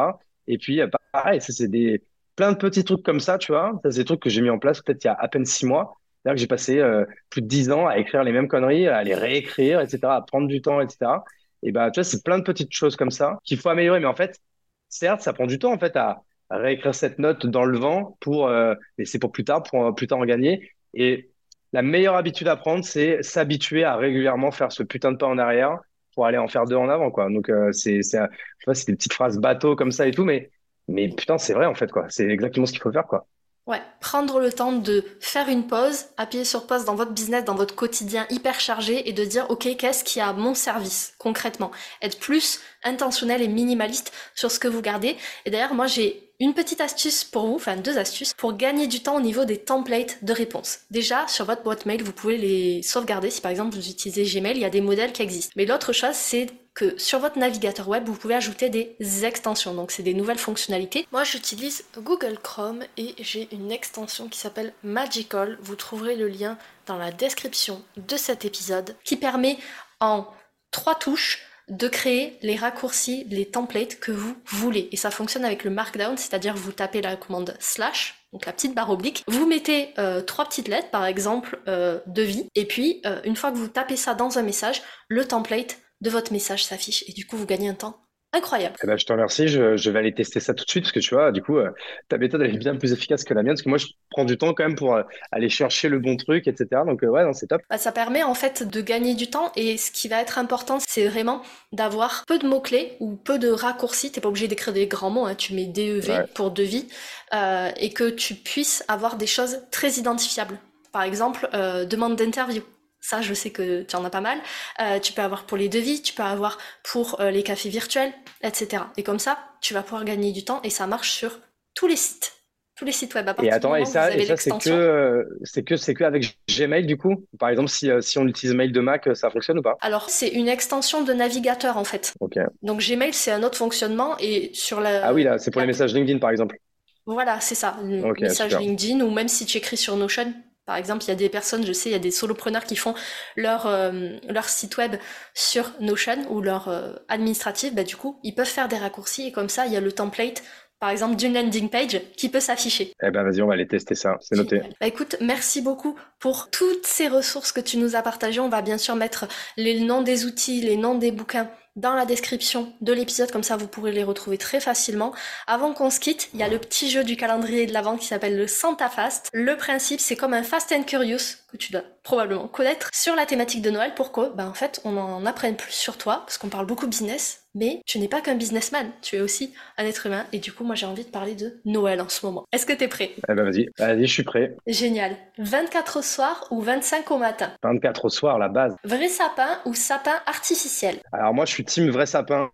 Et 0.46 0.58
puis, 0.58 0.80
euh, 0.80 0.88
pareil, 1.12 1.40
ça 1.40 1.52
c'est 1.52 1.68
des 1.68 2.02
plein 2.36 2.52
de 2.52 2.58
petits 2.58 2.84
trucs 2.84 3.02
comme 3.02 3.20
ça, 3.20 3.38
tu 3.38 3.52
vois. 3.52 3.80
c'est 3.84 3.96
des 3.96 4.04
trucs 4.04 4.20
que 4.20 4.30
j'ai 4.30 4.42
mis 4.42 4.50
en 4.50 4.58
place 4.58 4.80
peut-être 4.82 5.04
il 5.04 5.06
y 5.08 5.10
a 5.10 5.14
à 5.14 5.28
peine 5.28 5.46
six 5.46 5.66
mois. 5.66 5.98
cest 6.24 6.34
que 6.34 6.40
j'ai 6.40 6.46
passé 6.46 6.78
euh, 6.78 7.04
plus 7.30 7.42
de 7.42 7.46
dix 7.48 7.70
ans 7.70 7.86
à 7.86 7.98
écrire 7.98 8.24
les 8.24 8.32
mêmes 8.32 8.48
conneries, 8.48 8.88
à 8.88 9.02
les 9.02 9.14
réécrire, 9.14 9.80
etc., 9.80 10.00
à 10.04 10.20
prendre 10.22 10.48
du 10.48 10.60
temps, 10.62 10.80
etc. 10.80 11.22
Et 11.62 11.72
bah, 11.72 11.90
tu 11.90 12.00
vois, 12.00 12.04
c'est 12.04 12.22
plein 12.24 12.38
de 12.38 12.44
petites 12.44 12.72
choses 12.72 12.96
comme 12.96 13.10
ça 13.10 13.38
qu'il 13.44 13.58
faut 13.58 13.68
améliorer. 13.70 14.00
Mais 14.00 14.06
en 14.06 14.14
fait, 14.14 14.40
certes, 14.88 15.22
ça 15.22 15.32
prend 15.32 15.46
du 15.46 15.58
temps, 15.58 15.72
en 15.72 15.78
fait, 15.78 15.96
à, 15.96 16.22
réécrire 16.50 16.94
cette 16.94 17.18
note 17.18 17.46
dans 17.46 17.64
le 17.64 17.78
vent 17.78 18.16
pour 18.20 18.50
laisser 18.98 19.18
pour 19.18 19.32
plus 19.32 19.44
tard, 19.44 19.62
pour 19.62 19.94
plus 19.94 20.06
tard 20.06 20.18
en 20.18 20.26
gagner. 20.26 20.70
Et 20.92 21.31
la 21.72 21.82
meilleure 21.82 22.16
habitude 22.16 22.48
à 22.48 22.56
prendre, 22.56 22.84
c'est 22.84 23.22
s'habituer 23.22 23.84
à 23.84 23.96
régulièrement 23.96 24.50
faire 24.50 24.72
ce 24.72 24.82
putain 24.82 25.12
de 25.12 25.16
pas 25.16 25.26
en 25.26 25.38
arrière 25.38 25.78
pour 26.14 26.26
aller 26.26 26.38
en 26.38 26.48
faire 26.48 26.66
deux 26.66 26.76
en 26.76 26.88
avant, 26.88 27.10
quoi. 27.10 27.30
Donc, 27.30 27.48
euh, 27.48 27.72
c'est, 27.72 27.96
je 27.96 28.02
sais 28.02 28.74
c'est 28.74 28.86
des 28.86 28.96
petites 28.96 29.14
phrases 29.14 29.38
bateau 29.38 29.76
comme 29.76 29.92
ça 29.92 30.06
et 30.06 30.10
tout, 30.10 30.24
mais, 30.24 30.50
mais 30.88 31.08
putain, 31.08 31.38
c'est 31.38 31.54
vrai, 31.54 31.66
en 31.66 31.74
fait, 31.74 31.90
quoi. 31.90 32.06
C'est 32.10 32.28
exactement 32.28 32.66
ce 32.66 32.72
qu'il 32.72 32.82
faut 32.82 32.92
faire, 32.92 33.06
quoi. 33.06 33.26
Ouais, 33.68 33.80
prendre 34.00 34.40
le 34.40 34.52
temps 34.52 34.72
de 34.72 35.04
faire 35.20 35.48
une 35.48 35.68
pause, 35.68 36.06
appuyer 36.16 36.44
sur 36.44 36.66
pause 36.66 36.84
dans 36.84 36.96
votre 36.96 37.12
business, 37.12 37.44
dans 37.44 37.54
votre 37.54 37.76
quotidien 37.76 38.26
hyper 38.28 38.58
chargé 38.58 39.08
et 39.08 39.12
de 39.12 39.24
dire 39.24 39.46
ok 39.50 39.76
qu'est-ce 39.78 40.02
qui 40.02 40.18
a 40.18 40.30
à 40.30 40.32
mon 40.32 40.54
service 40.54 41.14
concrètement? 41.18 41.70
Être 42.02 42.18
plus 42.18 42.60
intentionnel 42.82 43.40
et 43.40 43.46
minimaliste 43.46 44.12
sur 44.34 44.50
ce 44.50 44.58
que 44.58 44.66
vous 44.66 44.82
gardez. 44.82 45.16
Et 45.44 45.52
d'ailleurs 45.52 45.74
moi 45.74 45.86
j'ai 45.86 46.31
une 46.42 46.54
petite 46.54 46.80
astuce 46.80 47.22
pour 47.22 47.46
vous, 47.46 47.54
enfin 47.54 47.76
deux 47.76 47.98
astuces, 47.98 48.34
pour 48.34 48.56
gagner 48.56 48.88
du 48.88 49.00
temps 49.00 49.16
au 49.16 49.20
niveau 49.20 49.44
des 49.44 49.58
templates 49.58 50.24
de 50.24 50.32
réponses. 50.32 50.80
Déjà, 50.90 51.26
sur 51.28 51.44
votre 51.44 51.62
boîte 51.62 51.86
mail, 51.86 52.02
vous 52.02 52.12
pouvez 52.12 52.36
les 52.36 52.82
sauvegarder. 52.82 53.30
Si 53.30 53.40
par 53.40 53.52
exemple 53.52 53.76
vous 53.76 53.88
utilisez 53.88 54.24
Gmail, 54.24 54.56
il 54.56 54.62
y 54.62 54.64
a 54.64 54.70
des 54.70 54.80
modèles 54.80 55.12
qui 55.12 55.22
existent. 55.22 55.52
Mais 55.54 55.66
l'autre 55.66 55.92
chose, 55.92 56.14
c'est 56.14 56.48
que 56.74 56.98
sur 56.98 57.20
votre 57.20 57.38
navigateur 57.38 57.88
web, 57.88 58.04
vous 58.06 58.14
pouvez 58.14 58.34
ajouter 58.34 58.70
des 58.70 58.96
extensions. 59.24 59.72
Donc 59.72 59.92
c'est 59.92 60.02
des 60.02 60.14
nouvelles 60.14 60.38
fonctionnalités. 60.38 61.06
Moi, 61.12 61.22
j'utilise 61.22 61.84
Google 61.96 62.38
Chrome 62.42 62.82
et 62.96 63.14
j'ai 63.20 63.48
une 63.52 63.70
extension 63.70 64.28
qui 64.28 64.40
s'appelle 64.40 64.72
Magical. 64.82 65.58
Vous 65.62 65.76
trouverez 65.76 66.16
le 66.16 66.26
lien 66.26 66.58
dans 66.86 66.96
la 66.96 67.12
description 67.12 67.82
de 67.96 68.16
cet 68.16 68.44
épisode 68.44 68.96
qui 69.04 69.16
permet 69.16 69.58
en 70.00 70.26
trois 70.72 70.96
touches 70.96 71.46
de 71.68 71.88
créer 71.88 72.38
les 72.42 72.56
raccourcis, 72.56 73.26
les 73.30 73.46
templates 73.46 73.98
que 74.00 74.12
vous 74.12 74.34
voulez. 74.46 74.88
Et 74.92 74.96
ça 74.96 75.10
fonctionne 75.10 75.44
avec 75.44 75.64
le 75.64 75.70
markdown, 75.70 76.16
c'est-à-dire 76.16 76.54
vous 76.54 76.72
tapez 76.72 77.02
la 77.02 77.16
commande 77.16 77.56
slash, 77.60 78.26
donc 78.32 78.46
la 78.46 78.52
petite 78.52 78.74
barre 78.74 78.90
oblique, 78.90 79.22
vous 79.26 79.46
mettez 79.46 79.90
euh, 79.98 80.22
trois 80.22 80.46
petites 80.46 80.68
lettres, 80.68 80.90
par 80.90 81.04
exemple 81.04 81.60
euh, 81.68 82.00
devis, 82.06 82.48
et 82.54 82.64
puis 82.66 83.00
euh, 83.06 83.20
une 83.24 83.36
fois 83.36 83.52
que 83.52 83.56
vous 83.56 83.68
tapez 83.68 83.96
ça 83.96 84.14
dans 84.14 84.38
un 84.38 84.42
message, 84.42 84.82
le 85.08 85.26
template 85.26 85.78
de 86.00 86.10
votre 86.10 86.32
message 86.32 86.64
s'affiche, 86.64 87.04
et 87.08 87.12
du 87.12 87.26
coup 87.26 87.36
vous 87.36 87.46
gagnez 87.46 87.68
un 87.68 87.74
temps 87.74 88.00
incroyable. 88.32 88.76
Eh 88.82 88.86
ben, 88.86 88.98
je 88.98 89.04
te 89.04 89.12
remercie. 89.12 89.48
Je, 89.48 89.90
vais 89.90 89.98
aller 89.98 90.14
tester 90.14 90.40
ça 90.40 90.54
tout 90.54 90.64
de 90.64 90.70
suite 90.70 90.84
parce 90.84 90.92
que 90.92 91.00
tu 91.00 91.14
vois, 91.14 91.32
du 91.32 91.42
coup, 91.42 91.58
euh, 91.58 91.70
ta 92.08 92.18
méthode 92.18 92.42
elle 92.42 92.54
est 92.54 92.58
bien 92.58 92.76
plus 92.76 92.92
efficace 92.92 93.24
que 93.24 93.34
la 93.34 93.42
mienne 93.42 93.52
parce 93.52 93.62
que 93.62 93.68
moi, 93.68 93.78
je 93.78 93.86
prends 94.10 94.24
du 94.24 94.38
temps 94.38 94.54
quand 94.54 94.64
même 94.64 94.74
pour 94.74 94.94
euh, 94.94 95.02
aller 95.30 95.48
chercher 95.48 95.88
le 95.88 95.98
bon 95.98 96.16
truc, 96.16 96.46
etc. 96.46 96.82
Donc, 96.86 97.04
euh, 97.04 97.08
ouais, 97.08 97.22
c'est 97.34 97.46
top. 97.46 97.62
Bah, 97.68 97.78
ça 97.78 97.92
permet 97.92 98.22
en 98.22 98.34
fait 98.34 98.62
de 98.62 98.80
gagner 98.80 99.14
du 99.14 99.28
temps 99.28 99.52
et 99.56 99.76
ce 99.76 99.90
qui 99.90 100.08
va 100.08 100.20
être 100.20 100.38
important, 100.38 100.78
c'est 100.86 101.06
vraiment 101.06 101.42
d'avoir 101.72 102.24
peu 102.26 102.38
de 102.38 102.46
mots-clés 102.46 102.96
ou 103.00 103.16
peu 103.16 103.38
de 103.38 103.48
raccourcis. 103.48 104.10
T'es 104.12 104.20
pas 104.20 104.28
obligé 104.28 104.48
d'écrire 104.48 104.72
des 104.72 104.86
grands 104.86 105.10
mots, 105.10 105.26
hein. 105.26 105.34
tu 105.34 105.54
mets 105.54 105.66
DEV 105.66 106.26
pour 106.34 106.50
devis 106.50 106.88
et 107.32 107.92
que 107.92 108.10
tu 108.10 108.34
puisses 108.34 108.84
avoir 108.88 109.16
des 109.16 109.26
choses 109.26 109.60
très 109.70 109.92
identifiables. 109.92 110.58
Par 110.92 111.02
exemple, 111.02 111.48
demande 111.88 112.16
d'interview. 112.16 112.62
Ça, 113.02 113.20
je 113.20 113.34
sais 113.34 113.50
que 113.50 113.82
tu 113.82 113.96
en 113.96 114.04
as 114.04 114.10
pas 114.10 114.20
mal. 114.20 114.38
Euh, 114.80 115.00
tu 115.00 115.12
peux 115.12 115.22
avoir 115.22 115.44
pour 115.44 115.58
les 115.58 115.68
devis, 115.68 116.02
tu 116.02 116.14
peux 116.14 116.22
avoir 116.22 116.56
pour 116.84 117.20
euh, 117.20 117.30
les 117.32 117.42
cafés 117.42 117.68
virtuels, 117.68 118.12
etc. 118.42 118.84
Et 118.96 119.02
comme 119.02 119.18
ça, 119.18 119.38
tu 119.60 119.74
vas 119.74 119.82
pouvoir 119.82 120.04
gagner 120.04 120.30
du 120.30 120.44
temps 120.44 120.60
et 120.62 120.70
ça 120.70 120.86
marche 120.86 121.10
sur 121.10 121.40
tous 121.74 121.88
les 121.88 121.96
sites. 121.96 122.32
Tous 122.76 122.84
les 122.84 122.92
sites 122.92 123.14
web. 123.14 123.28
À 123.28 123.34
et 123.42 123.50
attends, 123.50 123.74
et 123.74 123.84
ça, 123.84 124.14
et 124.16 124.24
ça 124.24 124.36
c'est 124.36 124.50
que, 124.50 124.70
euh, 124.70 125.24
c'est 125.42 125.62
que, 125.62 125.76
c'est 125.76 125.94
que 125.94 126.04
avec 126.04 126.38
Gmail 126.48 126.86
du 126.86 126.96
coup? 126.96 127.26
Par 127.38 127.48
exemple, 127.48 127.68
si, 127.68 127.90
si 128.00 128.18
on 128.18 128.26
utilise 128.26 128.54
Mail 128.54 128.72
de 128.72 128.80
Mac, 128.80 129.10
ça 129.14 129.30
fonctionne 129.30 129.58
ou 129.58 129.62
pas? 129.62 129.76
Alors, 129.80 130.08
c'est 130.08 130.28
une 130.28 130.48
extension 130.48 131.02
de 131.02 131.12
navigateur 131.12 131.76
en 131.76 131.84
fait. 131.84 132.14
Donc 132.62 132.80
Gmail, 132.80 133.12
c'est 133.12 133.32
un 133.32 133.42
autre 133.42 133.58
fonctionnement 133.58 134.16
et 134.20 134.50
sur 134.54 134.80
la. 134.80 135.06
Ah 135.06 135.12
oui, 135.12 135.24
là, 135.24 135.38
c'est 135.38 135.50
pour 135.50 135.60
les 135.60 135.66
messages 135.66 135.92
LinkedIn 135.92 136.18
par 136.18 136.30
exemple. 136.30 136.56
Voilà, 137.04 137.40
c'est 137.40 137.56
ça. 137.56 137.76
Le 137.82 138.12
message 138.20 138.56
LinkedIn 138.56 139.00
ou 139.00 139.10
même 139.10 139.28
si 139.28 139.44
tu 139.44 139.58
écris 139.58 139.76
sur 139.76 139.96
Notion, 139.96 140.32
par 140.66 140.76
exemple, 140.76 141.04
il 141.04 141.08
y 141.08 141.12
a 141.12 141.16
des 141.16 141.28
personnes, 141.28 141.66
je 141.66 141.72
sais, 141.72 141.88
il 141.88 141.92
y 141.92 141.96
a 141.96 142.00
des 142.00 142.10
solopreneurs 142.10 142.64
qui 142.64 142.76
font 142.76 142.94
leur, 143.36 143.66
euh, 143.66 144.16
leur 144.28 144.48
site 144.48 144.76
web 144.76 144.96
sur 145.34 145.72
Notion 145.80 146.24
ou 146.30 146.40
leur 146.40 146.68
euh, 146.68 146.92
administratif, 147.08 147.74
bah, 147.74 147.84
du 147.84 147.96
coup, 147.96 148.18
ils 148.22 148.34
peuvent 148.34 148.46
faire 148.46 148.68
des 148.68 148.76
raccourcis 148.76 149.26
et 149.28 149.32
comme 149.32 149.48
ça, 149.48 149.66
il 149.66 149.72
y 149.72 149.76
a 149.76 149.80
le 149.80 149.92
template 149.92 150.42
par 150.82 150.90
exemple 150.90 151.14
d'une 151.14 151.32
landing 151.32 151.70
page 151.70 152.00
qui 152.16 152.28
peut 152.28 152.40
s'afficher. 152.40 152.92
Eh 153.00 153.12
ben 153.12 153.22
vas-y, 153.22 153.40
on 153.40 153.46
va 153.46 153.54
aller 153.54 153.68
tester 153.68 153.94
ça, 153.94 154.16
c'est 154.20 154.34
noté. 154.34 154.62
Bah, 154.80 154.88
écoute, 154.88 155.14
merci 155.20 155.60
beaucoup 155.60 155.96
pour 156.18 156.50
toutes 156.50 156.86
ces 156.86 157.06
ressources 157.06 157.52
que 157.52 157.60
tu 157.60 157.76
nous 157.76 157.94
as 157.94 158.02
partagées. 158.02 158.40
On 158.40 158.48
va 158.48 158.62
bien 158.62 158.78
sûr 158.78 158.96
mettre 158.96 159.28
les 159.56 159.78
noms 159.78 160.02
des 160.02 160.24
outils, 160.24 160.60
les 160.60 160.76
noms 160.76 160.96
des 160.96 161.12
bouquins 161.12 161.48
dans 161.76 161.94
la 161.94 162.04
description 162.04 162.72
de 162.80 162.92
l'épisode, 162.92 163.30
comme 163.30 163.42
ça 163.42 163.56
vous 163.56 163.66
pourrez 163.66 163.92
les 163.92 164.04
retrouver 164.04 164.38
très 164.38 164.60
facilement. 164.60 165.12
Avant 165.46 165.72
qu'on 165.72 165.90
se 165.90 166.00
quitte, 166.00 166.28
il 166.34 166.40
y 166.40 166.42
a 166.42 166.48
le 166.48 166.58
petit 166.58 166.90
jeu 166.90 167.04
du 167.04 167.16
calendrier 167.16 167.66
de 167.66 167.72
l'avant 167.72 167.96
qui 167.96 168.06
s'appelle 168.06 168.36
le 168.36 168.46
Santa 168.46 168.88
Fast. 168.88 169.30
Le 169.32 169.56
principe, 169.56 170.00
c'est 170.00 170.16
comme 170.16 170.34
un 170.34 170.42
Fast 170.42 170.72
and 170.72 170.84
Curious 170.84 171.36
que 171.50 171.56
tu 171.56 171.72
dois 171.72 171.84
probablement 172.02 172.48
connaître 172.48 172.90
sur 172.92 173.14
la 173.14 173.26
thématique 173.26 173.62
de 173.62 173.70
Noël. 173.70 173.92
Pourquoi 173.96 174.30
Ben 174.30 174.46
en 174.46 174.54
fait, 174.54 174.80
on 174.84 174.96
en 174.96 175.24
apprenne 175.26 175.56
plus 175.56 175.72
sur 175.72 175.98
toi 175.98 176.22
parce 176.26 176.38
qu'on 176.38 176.48
parle 176.48 176.66
beaucoup 176.66 176.86
business, 176.86 177.44
mais 177.54 177.80
tu 177.86 177.98
n'es 177.98 178.08
pas 178.08 178.20
qu'un 178.20 178.34
businessman, 178.34 178.90
tu 179.02 179.16
es 179.16 179.20
aussi 179.20 179.54
un 179.78 179.84
être 179.84 180.06
humain. 180.06 180.24
Et 180.32 180.38
du 180.38 180.52
coup, 180.52 180.64
moi, 180.64 180.74
j'ai 180.74 180.86
envie 180.86 181.04
de 181.04 181.10
parler 181.10 181.34
de 181.34 181.60
Noël 181.64 182.00
en 182.00 182.08
ce 182.08 182.24
moment. 182.24 182.44
Est-ce 182.52 182.66
que 182.66 182.72
t'es 182.72 182.88
prêt? 182.88 183.12
Eh 183.28 183.34
ben 183.34 183.44
vas-y, 183.44 183.68
vas-y, 183.78 184.06
je 184.06 184.12
suis 184.12 184.22
prêt. 184.22 184.56
Génial. 184.66 185.16
24 185.38 185.98
au 185.98 186.02
soir 186.02 186.46
ou 186.50 186.60
25 186.60 187.10
au 187.10 187.18
matin? 187.18 187.52
24 187.62 188.04
au 188.06 188.08
soir, 188.08 188.38
la 188.38 188.48
base. 188.48 188.74
Vrai 188.84 189.08
sapin 189.08 189.58
ou 189.64 189.74
sapin 189.74 190.20
artificiel? 190.26 190.96
Alors 191.12 191.34
moi, 191.34 191.44
je 191.44 191.52
suis 191.52 191.64
team 191.64 191.90
vrai 191.90 192.06
sapin. 192.06 192.50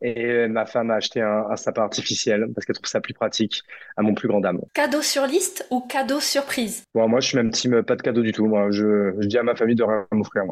Et 0.00 0.46
ma 0.46 0.64
femme 0.64 0.90
a 0.90 0.94
acheté 0.94 1.20
un, 1.20 1.56
sapin 1.56 1.82
artificiel 1.82 2.46
parce 2.54 2.64
qu'elle 2.64 2.76
trouve 2.76 2.88
ça 2.88 3.00
plus 3.00 3.14
pratique, 3.14 3.62
à 3.96 4.02
mon 4.02 4.14
plus 4.14 4.28
grand 4.28 4.40
dame. 4.40 4.60
Cadeau 4.74 5.02
sur 5.02 5.26
liste 5.26 5.66
ou 5.70 5.80
cadeau 5.80 6.20
surprise? 6.20 6.84
Bon, 6.94 7.08
Moi, 7.08 7.20
je 7.20 7.28
suis 7.28 7.36
même 7.36 7.50
team 7.50 7.82
pas 7.82 7.96
de 7.96 8.02
cadeau 8.02 8.22
du 8.22 8.32
tout. 8.32 8.46
Moi, 8.46 8.70
je, 8.70 9.12
je 9.20 9.26
dis 9.26 9.38
à 9.38 9.42
ma 9.42 9.56
famille 9.56 9.76
de 9.76 9.82
rien 9.82 10.06
m'offrir. 10.12 10.44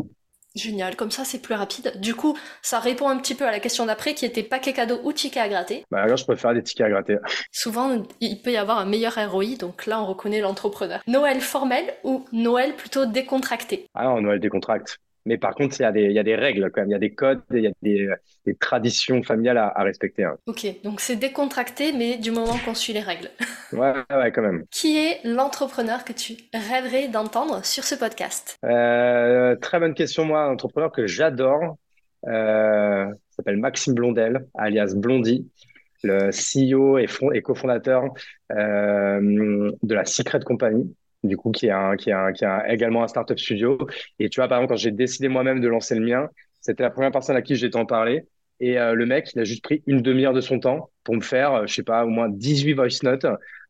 Génial, 0.56 0.96
comme 0.96 1.11
ça 1.11 1.24
c'est 1.24 1.40
plus 1.40 1.54
rapide. 1.54 1.92
Du 2.00 2.14
coup, 2.14 2.37
ça 2.62 2.80
répond 2.80 3.09
un 3.09 3.18
petit 3.18 3.35
peu 3.35 3.46
à 3.46 3.50
la 3.50 3.61
question 3.61 3.85
d'après 3.85 4.14
qui 4.14 4.24
était 4.24 4.42
paquet 4.42 4.72
cadeau 4.72 4.98
ou 5.04 5.12
ticket 5.12 5.38
à 5.38 5.48
gratter? 5.48 5.85
Bah 5.90 6.00
alors 6.00 6.16
je 6.16 6.24
préfère 6.24 6.54
des 6.54 6.62
tickets 6.62 6.87
à 6.87 6.90
gratter. 6.90 7.18
Souvent, 7.52 8.02
il 8.20 8.40
peut 8.40 8.52
y 8.52 8.56
avoir 8.56 8.78
un 8.78 8.87
meilleur 8.87 9.14
ROI, 9.30 9.56
donc 9.59 9.85
là 9.85 10.00
on 10.00 10.06
reconnaît 10.06 10.40
l'entrepreneur. 10.40 11.02
Noël 11.06 11.42
formel 11.42 11.85
ou 12.04 12.24
Noël 12.32 12.74
plutôt 12.74 13.04
décontracté? 13.04 13.87
Ah 13.94 14.04
non, 14.04 14.22
Noël 14.22 14.40
décontracté. 14.40 14.94
Mais 15.27 15.37
par 15.39 15.55
contre, 15.55 15.79
il 15.79 15.83
y, 15.83 15.87
a 15.87 15.93
des, 15.93 16.05
il 16.05 16.12
y 16.12 16.19
a 16.19 16.23
des 16.23 16.37
règles 16.37 16.71
quand 16.73 16.81
même, 16.81 16.91
il 16.91 16.93
y 16.93 16.97
a 16.97 17.01
des 17.01 17.12
codes, 17.12 17.43
il 17.53 17.61
y 17.61 17.67
a 17.67 17.73
des, 17.83 18.09
des 18.47 18.55
traditions 18.55 19.23
familiales 19.23 19.59
à, 19.59 19.67
à 19.69 19.83
respecter. 19.83 20.25
Hein. 20.25 20.37
Ok, 20.47 20.67
donc 20.85 21.01
c'est 21.01 21.17
décontracté, 21.17 21.93
mais 21.93 22.17
du 22.17 22.31
moment 22.31 22.57
qu'on 22.65 22.75
suit 22.75 22.93
les 22.93 23.01
règles. 23.01 23.29
ouais, 23.73 23.93
ouais, 24.11 24.33
quand 24.33 24.43
même. 24.43 24.65
Qui 24.71 24.97
est 24.97 25.19
l'entrepreneur 25.25 26.05
que 26.05 26.12
tu 26.12 26.35
rêverais 26.55 27.09
d'entendre 27.09 27.65
sur 27.65 27.85
ce 27.85 27.97
podcast? 27.97 28.57
Euh, 28.65 29.57
Très 29.57 29.81
bonne 29.81 29.95
question, 29.95 30.25
moi, 30.25 30.43
un 30.45 30.53
entrepreneur 30.53 30.93
que 30.93 31.07
j'adore 31.07 31.77
euh, 32.27 33.07
s'appelle 33.31 33.57
Maxime 33.59 33.95
Blondel, 33.95 34.47
alias 34.55 34.95
Blondie 34.97 35.47
le 36.03 36.31
CEO 36.31 36.99
et, 36.99 37.07
et 37.35 37.43
cofondateur 37.43 38.05
euh, 38.53 39.73
de 39.83 39.95
la 39.95 40.05
Secret 40.05 40.41
Company 40.41 40.95
du 41.27 41.37
coup, 41.37 41.51
qui 41.51 41.67
est, 41.67 41.73
également 42.69 43.03
un 43.03 43.09
startup 43.09 43.39
studio. 43.39 43.79
Et 44.19 44.29
tu 44.29 44.41
vois, 44.41 44.49
par 44.49 44.59
exemple, 44.59 44.75
quand 44.75 44.79
j'ai 44.79 44.91
décidé 44.91 45.29
moi-même 45.29 45.61
de 45.61 45.69
lancer 45.69 45.95
le 45.95 46.05
mien, 46.05 46.29
c'était 46.61 46.83
la 46.83 46.91
première 46.91 47.12
personne 47.12 47.37
à 47.37 47.43
qui 47.43 47.57
j'ai 47.57 47.71
en 47.75 47.87
parler. 47.87 48.27
Et 48.61 48.79
euh, 48.79 48.95
le 48.95 49.07
mec, 49.07 49.31
il 49.35 49.41
a 49.41 49.45
juste 49.45 49.62
pris 49.62 49.83
une 49.87 50.01
demi-heure 50.01 50.33
de 50.33 50.41
son 50.41 50.59
temps 50.59 50.91
pour 51.05 51.15
me 51.15 51.21
faire, 51.21 51.53
euh, 51.53 51.67
je 51.67 51.75
sais 51.75 51.83
pas, 51.83 52.05
au 52.05 52.09
moins 52.09 52.29
18 52.29 52.73
voice 52.73 53.03
notes 53.03 53.27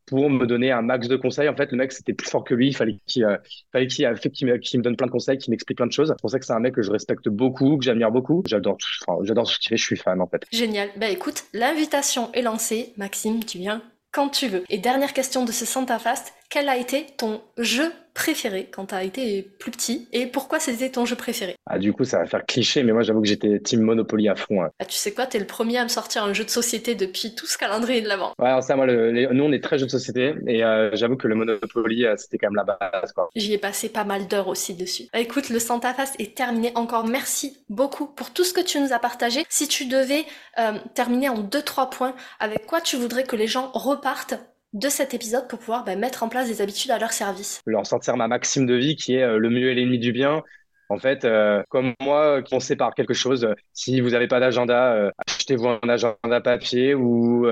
pour 0.07 0.31
me 0.31 0.47
donner 0.47 0.71
un 0.71 0.83
max 0.83 1.09
de 1.09 1.17
conseils. 1.17 1.49
En 1.49 1.57
fait, 1.57 1.73
le 1.73 1.79
mec, 1.79 1.91
c'était 1.91 2.13
plus 2.13 2.29
fort 2.29 2.45
que 2.45 2.55
lui. 2.55 2.69
Il 2.69 2.77
fallait 2.77 2.97
qu'il 3.07 3.25
euh, 3.25 3.37
fallait 3.73 3.89
qu 3.89 4.03
me, 4.03 4.53
me, 4.53 4.83
donne 4.83 4.97
plein 4.97 5.07
de 5.07 5.13
conseils, 5.13 5.37
qu'il 5.37 5.51
m'explique 5.51 5.79
plein 5.79 5.89
de 5.89 5.93
choses. 5.93 6.09
C'est 6.09 6.21
pour 6.21 6.31
ça 6.31 6.39
que 6.39 6.47
c'est 6.47 6.53
un 6.53 6.61
mec 6.61 6.75
que 6.75 6.83
je 6.83 6.93
respecte 6.93 7.29
beaucoup, 7.29 7.77
que 7.77 7.85
j'admire 7.85 8.13
beaucoup. 8.13 8.45
J'adore 8.47 8.79
enfin, 9.07 9.19
j'adore 9.25 9.49
ce 9.49 9.59
qu'il 9.59 9.71
fait. 9.71 9.77
Je 9.77 9.85
suis 9.85 9.97
fan, 9.97 10.21
en 10.21 10.29
fait. 10.29 10.43
Génial. 10.53 10.89
Bah 10.97 11.09
écoute, 11.09 11.45
l'invitation 11.53 12.31
est 12.33 12.43
lancée. 12.43 12.93
Maxime, 12.97 13.45
tu 13.45 13.59
viens 13.59 13.83
quand 14.17 14.31
tu 14.31 14.49
veux. 14.49 14.65
Et 14.71 14.79
dernière 14.79 15.13
question 15.13 15.45
de 15.45 15.53
ce 15.53 15.67
Santa 15.67 15.99
Fast, 15.99 16.33
quel 16.57 16.71
a 16.71 16.79
été 16.79 17.05
ton 17.19 17.43
jeu 17.59 17.93
préféré 18.15 18.71
quand 18.73 18.87
tu 18.87 18.95
as 18.95 19.05
été 19.05 19.43
plus 19.43 19.71
petit 19.71 20.09
et 20.15 20.25
pourquoi 20.25 20.59
c'était 20.59 20.89
ton 20.89 21.05
jeu 21.05 21.15
préféré? 21.15 21.55
Ah 21.67 21.79
du 21.79 21.93
coup 21.93 22.05
ça 22.05 22.21
va 22.21 22.25
faire 22.25 22.47
cliché 22.47 22.83
mais 22.83 22.95
moi 22.95 23.03
j'avoue 23.03 23.21
que 23.21 23.29
j'étais 23.29 23.61
team 23.61 23.83
Monopoly 23.83 24.31
à 24.31 24.37
fond. 24.37 24.63
Hein. 24.63 24.71
Ah, 24.79 24.87
tu 24.87 24.97
sais 24.97 25.13
quoi, 25.13 25.27
t'es 25.27 25.39
le 25.39 25.45
premier 25.45 25.77
à 25.77 25.85
me 25.85 25.91
sortir 25.91 26.25
un 26.25 26.33
jeu 26.33 26.45
de 26.45 26.49
société 26.49 26.95
depuis 26.95 27.35
tout 27.35 27.45
ce 27.45 27.59
calendrier 27.59 28.01
de 28.01 28.09
l'avant. 28.09 28.33
Ouais 28.39 28.49
alors 28.49 28.63
ça 28.63 28.75
moi 28.75 28.87
nous 28.87 29.45
on 29.45 29.53
est 29.53 29.63
très 29.63 29.77
jeu 29.77 29.85
de 29.85 29.91
société 29.91 30.35
et 30.47 30.65
euh, 30.65 30.89
j'avoue 30.95 31.19
que 31.19 31.29
le 31.29 31.35
Monopoly 31.35 32.07
euh, 32.07 32.15
c'était 32.17 32.39
quand 32.39 32.49
même 32.51 32.65
la 32.65 32.65
base 32.65 33.13
quoi. 33.13 33.29
J'y 33.37 33.53
ai 33.53 33.59
passé 33.59 33.91
pas 33.91 34.05
mal 34.05 34.27
d'heures 34.27 34.49
aussi 34.49 34.73
dessus. 34.73 35.09
Bah, 35.13 35.19
écoute 35.19 35.51
le 35.51 35.59
Santa 35.59 35.93
Fast 35.93 36.19
est 36.19 36.35
terminé 36.35 36.73
encore 36.75 37.07
merci 37.07 37.59
beaucoup 37.69 38.07
pour 38.07 38.33
tout 38.33 38.45
ce 38.45 38.55
que 38.55 38.63
tu 38.63 38.81
nous 38.81 38.95
as 38.95 38.99
partagé. 38.99 39.45
Si 39.51 39.69
tu 39.69 39.85
devais 39.85 40.25
euh, 40.59 40.73
terminer 40.95 41.29
en 41.29 41.43
2-3 41.43 41.91
points 41.91 42.15
avec 42.41 42.65
quoi 42.65 42.81
tu 42.81 42.97
voudrais 42.97 43.25
que 43.25 43.37
les 43.37 43.47
gens 43.47 43.71
repartent? 43.75 44.37
De 44.73 44.89
cet 44.89 45.15
épisode 45.15 45.49
pour 45.49 45.59
pouvoir 45.59 45.85
bah, 45.85 45.97
mettre 45.97 46.23
en 46.23 46.29
place 46.29 46.49
des 46.49 46.61
habitudes 46.61 46.91
à 46.91 46.99
leur 46.99 47.13
service. 47.13 47.63
Leur 47.67 47.87
sortir 47.87 48.17
ma 48.17 48.29
maxime 48.29 48.67
de 48.67 48.75
vie 48.75 48.97
qui 48.97 49.15
est 49.15 49.23
euh, 49.23 49.39
le 49.39 49.51
mieux 49.51 49.71
est 49.71 49.75
l'ennemi 49.75 49.99
du 49.99 50.13
bien. 50.13 50.43
En 50.89 50.99
fait, 50.99 51.25
euh, 51.25 51.63
comme 51.69 51.95
moi, 52.01 52.43
commencez 52.43 52.77
par 52.77 52.95
quelque 52.95 53.15
chose. 53.15 53.49
Si 53.73 54.01
vous 54.01 54.11
n'avez 54.11 54.29
pas 54.29 54.39
d'agenda, 54.39 54.93
euh, 54.93 55.11
achetez-vous 55.27 55.69
un 55.69 55.89
agenda 55.89 56.41
papier 56.41 56.95
ou 56.95 57.47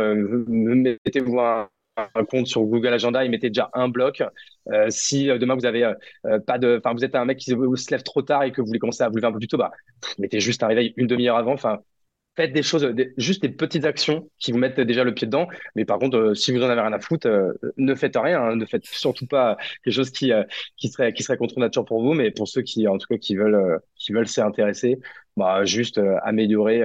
mettez-vous 0.46 1.40
un, 1.40 1.68
compte 2.28 2.46
sur 2.46 2.62
Google 2.62 2.92
Agenda 2.92 3.24
et 3.24 3.28
mettez 3.28 3.50
déjà 3.50 3.70
un 3.72 3.88
bloc. 3.88 4.22
si 4.88 5.26
demain 5.26 5.54
vous 5.54 5.64
avez 5.64 5.92
pas 6.44 6.58
de, 6.58 6.78
enfin 6.78 6.92
vous 6.92 7.04
êtes 7.04 7.14
un 7.14 7.24
mec 7.24 7.38
qui 7.38 7.52
se 7.52 7.90
lève 7.90 8.02
trop 8.02 8.22
tard 8.22 8.42
et 8.42 8.50
que 8.50 8.60
vous 8.60 8.66
voulez 8.66 8.80
commencer 8.80 9.04
à 9.04 9.08
vous 9.08 9.16
lever 9.16 9.28
un 9.28 9.32
peu 9.32 9.38
plus 9.38 9.46
tôt, 9.46 9.58
bah 9.58 9.70
mettez 10.18 10.40
juste 10.40 10.64
un 10.64 10.66
réveil 10.66 10.92
une 10.96 11.06
demi-heure 11.06 11.36
avant. 11.36 11.52
Enfin, 11.52 11.80
faites 12.36 12.52
des 12.52 12.62
choses, 12.62 12.94
juste 13.16 13.42
des 13.42 13.48
petites 13.48 13.84
actions 13.84 14.30
qui 14.38 14.52
vous 14.52 14.58
mettent 14.58 14.80
déjà 14.80 15.04
le 15.04 15.14
pied 15.14 15.26
dedans. 15.26 15.46
Mais 15.76 15.84
par 15.84 15.98
contre, 15.98 16.16
euh, 16.16 16.34
si 16.34 16.52
vous 16.52 16.62
en 16.62 16.68
avez 16.68 16.80
rien 16.80 16.92
à 16.92 16.98
foutre, 16.98 17.26
euh, 17.28 17.52
ne 17.76 17.94
faites 17.94 18.16
rien. 18.16 18.42
Hein. 18.42 18.56
ne 18.56 18.66
faites 18.66 18.84
surtout 18.86 19.26
pas 19.26 19.56
quelque 19.84 19.94
chose 19.94 20.10
qui 20.10 20.32
euh, 20.32 20.44
qui 20.76 20.88
serait 20.88 21.12
qui 21.12 21.22
serait 21.22 21.36
contre 21.36 21.58
nature 21.58 21.84
pour 21.84 22.02
vous. 22.02 22.14
Mais 22.14 22.30
pour 22.30 22.48
ceux 22.48 22.62
qui, 22.62 22.86
en 22.88 22.98
tout 22.98 23.06
cas, 23.08 23.18
qui 23.18 23.36
veulent 23.36 23.80
qui 23.96 24.12
veulent 24.12 24.28
s'y 24.28 24.40
intéresser, 24.40 24.98
bah 25.36 25.64
juste 25.64 26.00
améliorer 26.22 26.82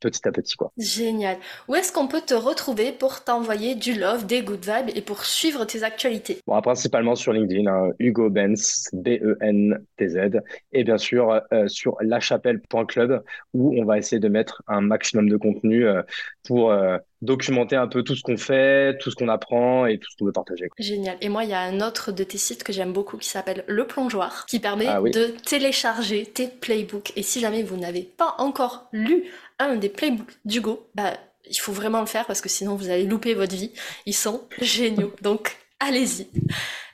petit 0.00 0.26
à 0.26 0.32
petit 0.32 0.56
quoi. 0.56 0.72
Génial. 0.78 1.36
Où 1.68 1.74
est-ce 1.74 1.92
qu'on 1.92 2.08
peut 2.08 2.20
te 2.20 2.34
retrouver 2.34 2.92
pour 2.92 3.24
t'envoyer 3.24 3.74
du 3.74 3.94
love, 3.94 4.26
des 4.26 4.42
good 4.42 4.64
vibes 4.64 4.90
et 4.94 5.02
pour 5.02 5.24
suivre 5.24 5.64
tes 5.64 5.82
actualités? 5.82 6.38
Bon, 6.46 6.60
Principalement 6.60 7.14
sur 7.14 7.32
LinkedIn, 7.32 7.70
hein, 7.70 7.90
Hugo 7.98 8.28
Benz, 8.30 8.88
B-E-N-T-Z, 8.92 10.40
et 10.72 10.84
bien 10.84 10.98
sûr 10.98 11.40
euh, 11.52 11.68
sur 11.68 11.96
lachapelle.club 12.00 13.22
où 13.54 13.74
on 13.80 13.84
va 13.84 13.98
essayer 13.98 14.20
de 14.20 14.28
mettre 14.28 14.62
un 14.66 14.80
maximum 14.80 15.28
de 15.28 15.36
contenu 15.36 15.86
euh, 15.86 16.02
pour 16.46 16.70
euh, 16.70 16.98
documenter 17.26 17.76
un 17.76 17.88
peu 17.88 18.02
tout 18.02 18.16
ce 18.16 18.22
qu'on 18.22 18.36
fait, 18.36 18.96
tout 18.98 19.10
ce 19.10 19.16
qu'on 19.16 19.28
apprend 19.28 19.86
et 19.86 19.98
tout 19.98 20.10
ce 20.10 20.16
qu'on 20.16 20.24
veut 20.24 20.32
partager. 20.32 20.68
Génial. 20.78 21.18
Et 21.20 21.28
moi, 21.28 21.44
il 21.44 21.50
y 21.50 21.54
a 21.54 21.60
un 21.60 21.80
autre 21.80 22.12
de 22.12 22.24
tes 22.24 22.38
sites 22.38 22.64
que 22.64 22.72
j'aime 22.72 22.92
beaucoup 22.92 23.18
qui 23.18 23.28
s'appelle 23.28 23.64
Le 23.66 23.86
Plongeoir, 23.86 24.46
qui 24.46 24.60
permet 24.60 24.86
ah 24.86 25.00
de 25.02 25.34
télécharger 25.44 26.24
tes 26.24 26.48
playbooks. 26.48 27.12
Et 27.16 27.22
si 27.22 27.40
jamais 27.40 27.62
vous 27.62 27.76
n'avez 27.76 28.02
pas 28.02 28.34
encore 28.38 28.88
lu 28.92 29.24
un 29.58 29.76
des 29.76 29.88
playbooks 29.88 30.32
d'Hugo, 30.44 30.88
bah, 30.94 31.14
il 31.48 31.56
faut 31.56 31.72
vraiment 31.72 32.00
le 32.00 32.06
faire 32.06 32.26
parce 32.26 32.40
que 32.40 32.48
sinon 32.48 32.76
vous 32.76 32.88
allez 32.88 33.04
louper 33.04 33.34
votre 33.34 33.54
vie. 33.54 33.72
Ils 34.06 34.14
sont 34.14 34.42
géniaux. 34.60 35.12
Donc, 35.22 35.56
allez-y. 35.80 36.28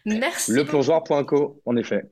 Merci. 0.05 0.53
Leplongeoir.co, 0.53 1.61
en 1.65 1.77
effet. 1.77 2.03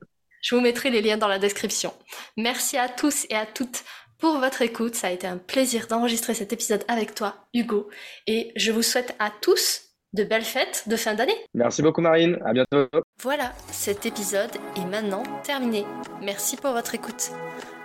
Je 0.41 0.55
vous 0.55 0.61
mettrai 0.61 0.89
les 0.89 1.01
liens 1.01 1.17
dans 1.17 1.27
la 1.27 1.37
description. 1.37 1.93
Merci 2.35 2.77
à 2.77 2.89
tous 2.89 3.27
et 3.29 3.35
à 3.35 3.45
toutes 3.45 3.83
pour 4.21 4.37
votre 4.37 4.61
écoute. 4.61 4.95
Ça 4.95 5.07
a 5.07 5.11
été 5.11 5.27
un 5.27 5.37
plaisir 5.37 5.87
d'enregistrer 5.87 6.33
cet 6.33 6.53
épisode 6.53 6.85
avec 6.87 7.13
toi, 7.13 7.35
Hugo. 7.53 7.89
Et 8.27 8.53
je 8.55 8.71
vous 8.71 8.83
souhaite 8.83 9.15
à 9.19 9.31
tous 9.41 9.81
de 10.13 10.23
belles 10.23 10.43
fêtes 10.43 10.83
de 10.87 10.95
fin 10.95 11.13
d'année. 11.13 11.35
Merci 11.53 11.81
beaucoup 11.81 12.01
Marine, 12.01 12.37
à 12.45 12.53
bientôt. 12.53 12.87
Voilà, 13.21 13.53
cet 13.71 14.05
épisode 14.05 14.51
est 14.75 14.85
maintenant 14.85 15.23
terminé. 15.43 15.85
Merci 16.21 16.57
pour 16.57 16.71
votre 16.71 16.95
écoute. 16.95 17.31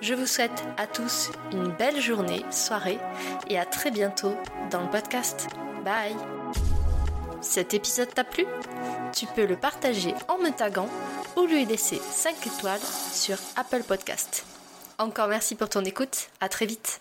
Je 0.01 0.15
vous 0.15 0.27
souhaite 0.27 0.65
à 0.77 0.87
tous 0.87 1.31
une 1.53 1.69
belle 1.77 2.01
journée, 2.01 2.45
soirée 2.51 2.99
et 3.49 3.59
à 3.59 3.65
très 3.65 3.91
bientôt 3.91 4.35
dans 4.71 4.83
le 4.83 4.91
podcast. 4.91 5.49
Bye 5.85 6.17
Cet 7.41 7.75
épisode 7.75 8.13
t'a 8.13 8.25
plu? 8.25 8.45
Tu 9.15 9.27
peux 9.27 9.47
le 9.47 9.57
partager 9.57 10.15
en 10.29 10.39
me 10.39 10.51
taguant 10.51 10.91
ou 11.37 11.47
lui 11.47 11.65
laisser 11.65 11.97
5 11.99 12.35
étoiles 12.47 12.81
sur 13.13 13.37
Apple 13.57 13.85
Podcast. 13.87 14.45
Encore 14.99 15.29
merci 15.29 15.55
pour 15.55 15.69
ton 15.69 15.85
écoute, 15.85 16.31
à 16.41 16.49
très 16.49 16.65
vite 16.65 17.01